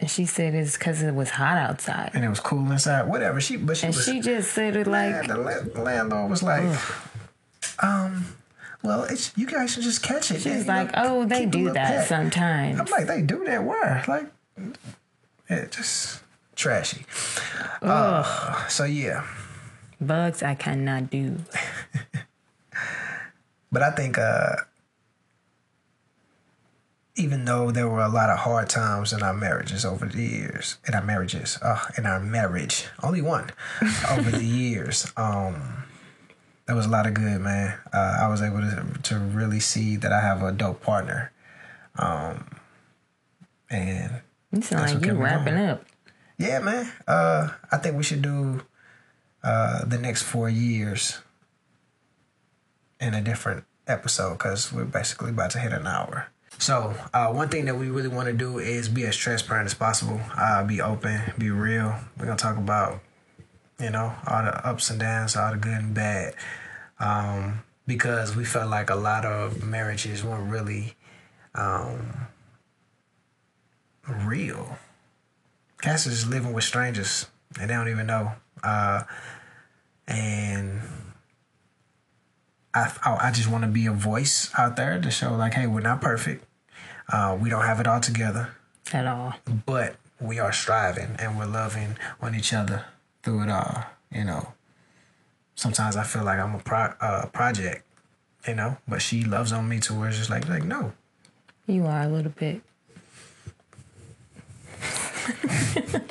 And 0.00 0.08
she 0.08 0.26
said 0.26 0.54
it's 0.54 0.78
because 0.78 1.02
it 1.02 1.14
was 1.14 1.30
hot 1.30 1.58
outside. 1.58 2.12
and 2.14 2.24
it 2.24 2.28
was 2.28 2.38
cool 2.40 2.70
inside. 2.70 3.08
Whatever. 3.08 3.40
She 3.40 3.56
but 3.56 3.76
she 3.76 3.86
And 3.86 3.94
was. 3.94 4.04
she 4.04 4.20
just 4.20 4.52
said 4.52 4.76
it 4.76 4.86
like, 4.86 5.26
the, 5.26 5.36
la- 5.36 5.62
the 5.74 5.80
landlord 5.82 6.30
was 6.30 6.42
like, 6.42 6.62
um, 7.82 8.26
well, 8.84 9.02
it's 9.04 9.32
you 9.36 9.46
guys 9.46 9.72
should 9.72 9.82
just 9.82 10.02
catch 10.02 10.30
it. 10.30 10.40
she's 10.40 10.46
you 10.46 10.64
like, 10.64 10.92
know, 10.94 11.22
oh, 11.22 11.24
they 11.24 11.46
do 11.46 11.72
that 11.72 11.88
pet." 11.88 12.08
sometimes. 12.08 12.78
I'm 12.78 12.86
like, 12.86 13.06
they 13.08 13.22
do 13.22 13.44
that 13.44 13.64
where? 13.64 14.04
Like, 14.06 14.26
it 15.48 15.72
just 15.72 16.20
trashy. 16.54 17.04
Uh, 17.82 18.66
so 18.68 18.84
yeah, 18.84 19.24
Bugs 20.00 20.44
I 20.44 20.54
cannot 20.54 21.10
do. 21.10 21.38
but 23.72 23.82
I 23.82 23.90
think 23.90 24.16
uh, 24.18 24.56
even 27.18 27.44
though 27.44 27.70
there 27.72 27.88
were 27.88 28.00
a 28.00 28.08
lot 28.08 28.30
of 28.30 28.38
hard 28.38 28.68
times 28.70 29.12
in 29.12 29.22
our 29.22 29.34
marriages 29.34 29.84
over 29.84 30.06
the 30.06 30.22
years, 30.22 30.78
in 30.86 30.94
our 30.94 31.02
marriages, 31.02 31.58
uh, 31.60 31.84
in 31.98 32.06
our 32.06 32.20
marriage, 32.20 32.86
only 33.02 33.20
one 33.20 33.50
over 34.10 34.30
the 34.30 34.44
years, 34.44 35.12
um, 35.16 35.84
there 36.66 36.76
was 36.76 36.86
a 36.86 36.88
lot 36.88 37.06
of 37.06 37.14
good, 37.14 37.40
man. 37.40 37.76
Uh, 37.92 38.18
I 38.22 38.28
was 38.28 38.40
able 38.40 38.60
to 38.60 38.84
to 39.02 39.18
really 39.18 39.58
see 39.60 39.96
that 39.96 40.12
I 40.12 40.20
have 40.20 40.42
a 40.42 40.52
dope 40.52 40.80
partner, 40.80 41.32
um, 41.96 42.44
and 43.68 44.22
You 44.52 44.62
sound 44.62 44.82
That's 44.82 44.94
like 44.94 45.04
you 45.06 45.14
wrapping 45.14 45.54
going. 45.56 45.68
up. 45.70 45.84
Yeah, 46.38 46.60
man. 46.60 46.92
Uh, 47.06 47.48
I 47.72 47.78
think 47.78 47.96
we 47.96 48.04
should 48.04 48.22
do 48.22 48.62
uh, 49.42 49.84
the 49.84 49.98
next 49.98 50.22
four 50.22 50.48
years 50.48 51.18
in 53.00 53.14
a 53.14 53.20
different 53.20 53.64
episode 53.88 54.34
because 54.34 54.72
we're 54.72 54.84
basically 54.84 55.30
about 55.30 55.50
to 55.52 55.58
hit 55.58 55.72
an 55.72 55.86
hour. 55.86 56.28
So, 56.58 56.94
uh, 57.14 57.28
one 57.28 57.48
thing 57.48 57.66
that 57.66 57.76
we 57.76 57.88
really 57.88 58.08
want 58.08 58.26
to 58.26 58.32
do 58.32 58.58
is 58.58 58.88
be 58.88 59.04
as 59.04 59.16
transparent 59.16 59.66
as 59.66 59.74
possible. 59.74 60.20
Uh, 60.36 60.64
be 60.64 60.80
open, 60.80 61.20
be 61.38 61.50
real. 61.50 61.94
We're 62.18 62.26
gonna 62.26 62.36
talk 62.36 62.56
about, 62.56 63.00
you 63.78 63.90
know, 63.90 64.12
all 64.26 64.42
the 64.42 64.66
ups 64.66 64.90
and 64.90 64.98
downs, 64.98 65.36
all 65.36 65.52
the 65.52 65.56
good 65.56 65.78
and 65.78 65.94
bad, 65.94 66.34
um, 66.98 67.62
because 67.86 68.34
we 68.34 68.44
felt 68.44 68.70
like 68.70 68.90
a 68.90 68.96
lot 68.96 69.24
of 69.24 69.62
marriages 69.64 70.24
weren't 70.24 70.50
really 70.50 70.94
um, 71.54 72.26
real. 74.08 74.78
Cats 75.80 76.06
is 76.06 76.28
living 76.28 76.52
with 76.52 76.64
strangers 76.64 77.26
and 77.60 77.70
they 77.70 77.74
don't 77.74 77.88
even 77.88 78.08
know. 78.08 78.32
Uh, 78.64 79.04
and 80.08 80.80
I, 82.74 82.90
I 83.04 83.30
just 83.30 83.48
want 83.48 83.62
to 83.62 83.68
be 83.68 83.86
a 83.86 83.92
voice 83.92 84.50
out 84.58 84.76
there 84.76 85.00
to 85.00 85.10
show, 85.10 85.34
like, 85.34 85.54
hey, 85.54 85.66
we're 85.68 85.80
not 85.80 86.00
perfect. 86.00 86.44
Uh, 87.10 87.36
we 87.40 87.48
don't 87.50 87.64
have 87.64 87.80
it 87.80 87.86
all 87.86 88.00
together, 88.00 88.50
At 88.92 89.06
all. 89.06 89.34
but 89.66 89.96
we 90.20 90.38
are 90.38 90.52
striving 90.52 91.16
and 91.18 91.38
we're 91.38 91.46
loving 91.46 91.96
on 92.20 92.34
each 92.34 92.52
other 92.52 92.84
through 93.22 93.42
it 93.44 93.50
all. 93.50 93.84
You 94.12 94.24
know, 94.24 94.52
sometimes 95.54 95.96
I 95.96 96.02
feel 96.04 96.24
like 96.24 96.38
I'm 96.38 96.54
a 96.54 96.58
pro, 96.58 96.92
uh, 97.00 97.26
project, 97.26 97.84
you 98.46 98.54
know, 98.54 98.76
but 98.86 99.00
she 99.02 99.24
loves 99.24 99.52
on 99.52 99.68
me 99.68 99.80
to 99.80 99.94
where 99.94 100.08
it's 100.08 100.18
just 100.18 100.30
like, 100.30 100.48
like, 100.48 100.64
no, 100.64 100.92
You 101.66 101.86
are 101.86 102.02
a 102.02 102.08
little 102.08 102.32
bit. 102.32 102.60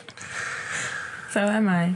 so 1.32 1.42
am 1.42 1.68
I. 1.70 1.94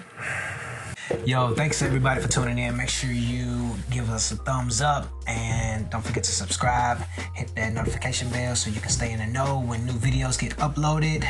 Yo, 1.26 1.54
thanks 1.54 1.82
everybody 1.82 2.22
for 2.22 2.28
tuning 2.28 2.58
in. 2.58 2.76
Make 2.76 2.90
sure 2.90 3.12
you 3.12 3.76
give 3.90 4.10
us 4.10 4.32
a 4.32 4.36
thumbs 4.38 4.82
up 4.82 5.08
and 5.28 5.90
don't 5.90 6.04
forget 6.04 6.24
to 6.24 6.32
subscribe. 6.32 7.00
Hit 7.36 7.54
that 7.56 7.74
notification 7.74 8.30
bell 8.30 8.56
so 8.56 8.70
you 8.70 8.80
can 8.80 8.90
stay 8.90 9.12
in 9.12 9.20
the 9.20 9.28
know 9.28 9.60
when 9.62 9.86
new 9.86 9.94
videos 9.94 10.40
get 10.40 10.56
uploaded. 10.58 11.26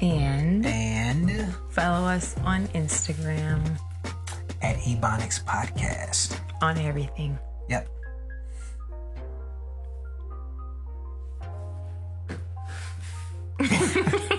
And, 0.00 0.64
and 0.66 1.54
follow 1.70 2.06
us 2.06 2.36
on 2.44 2.68
Instagram 2.68 3.78
at 4.62 4.76
Ebonics 4.76 5.42
Podcast. 5.44 6.38
On 6.60 6.76
everything. 6.78 7.38
Yep. 7.68 7.88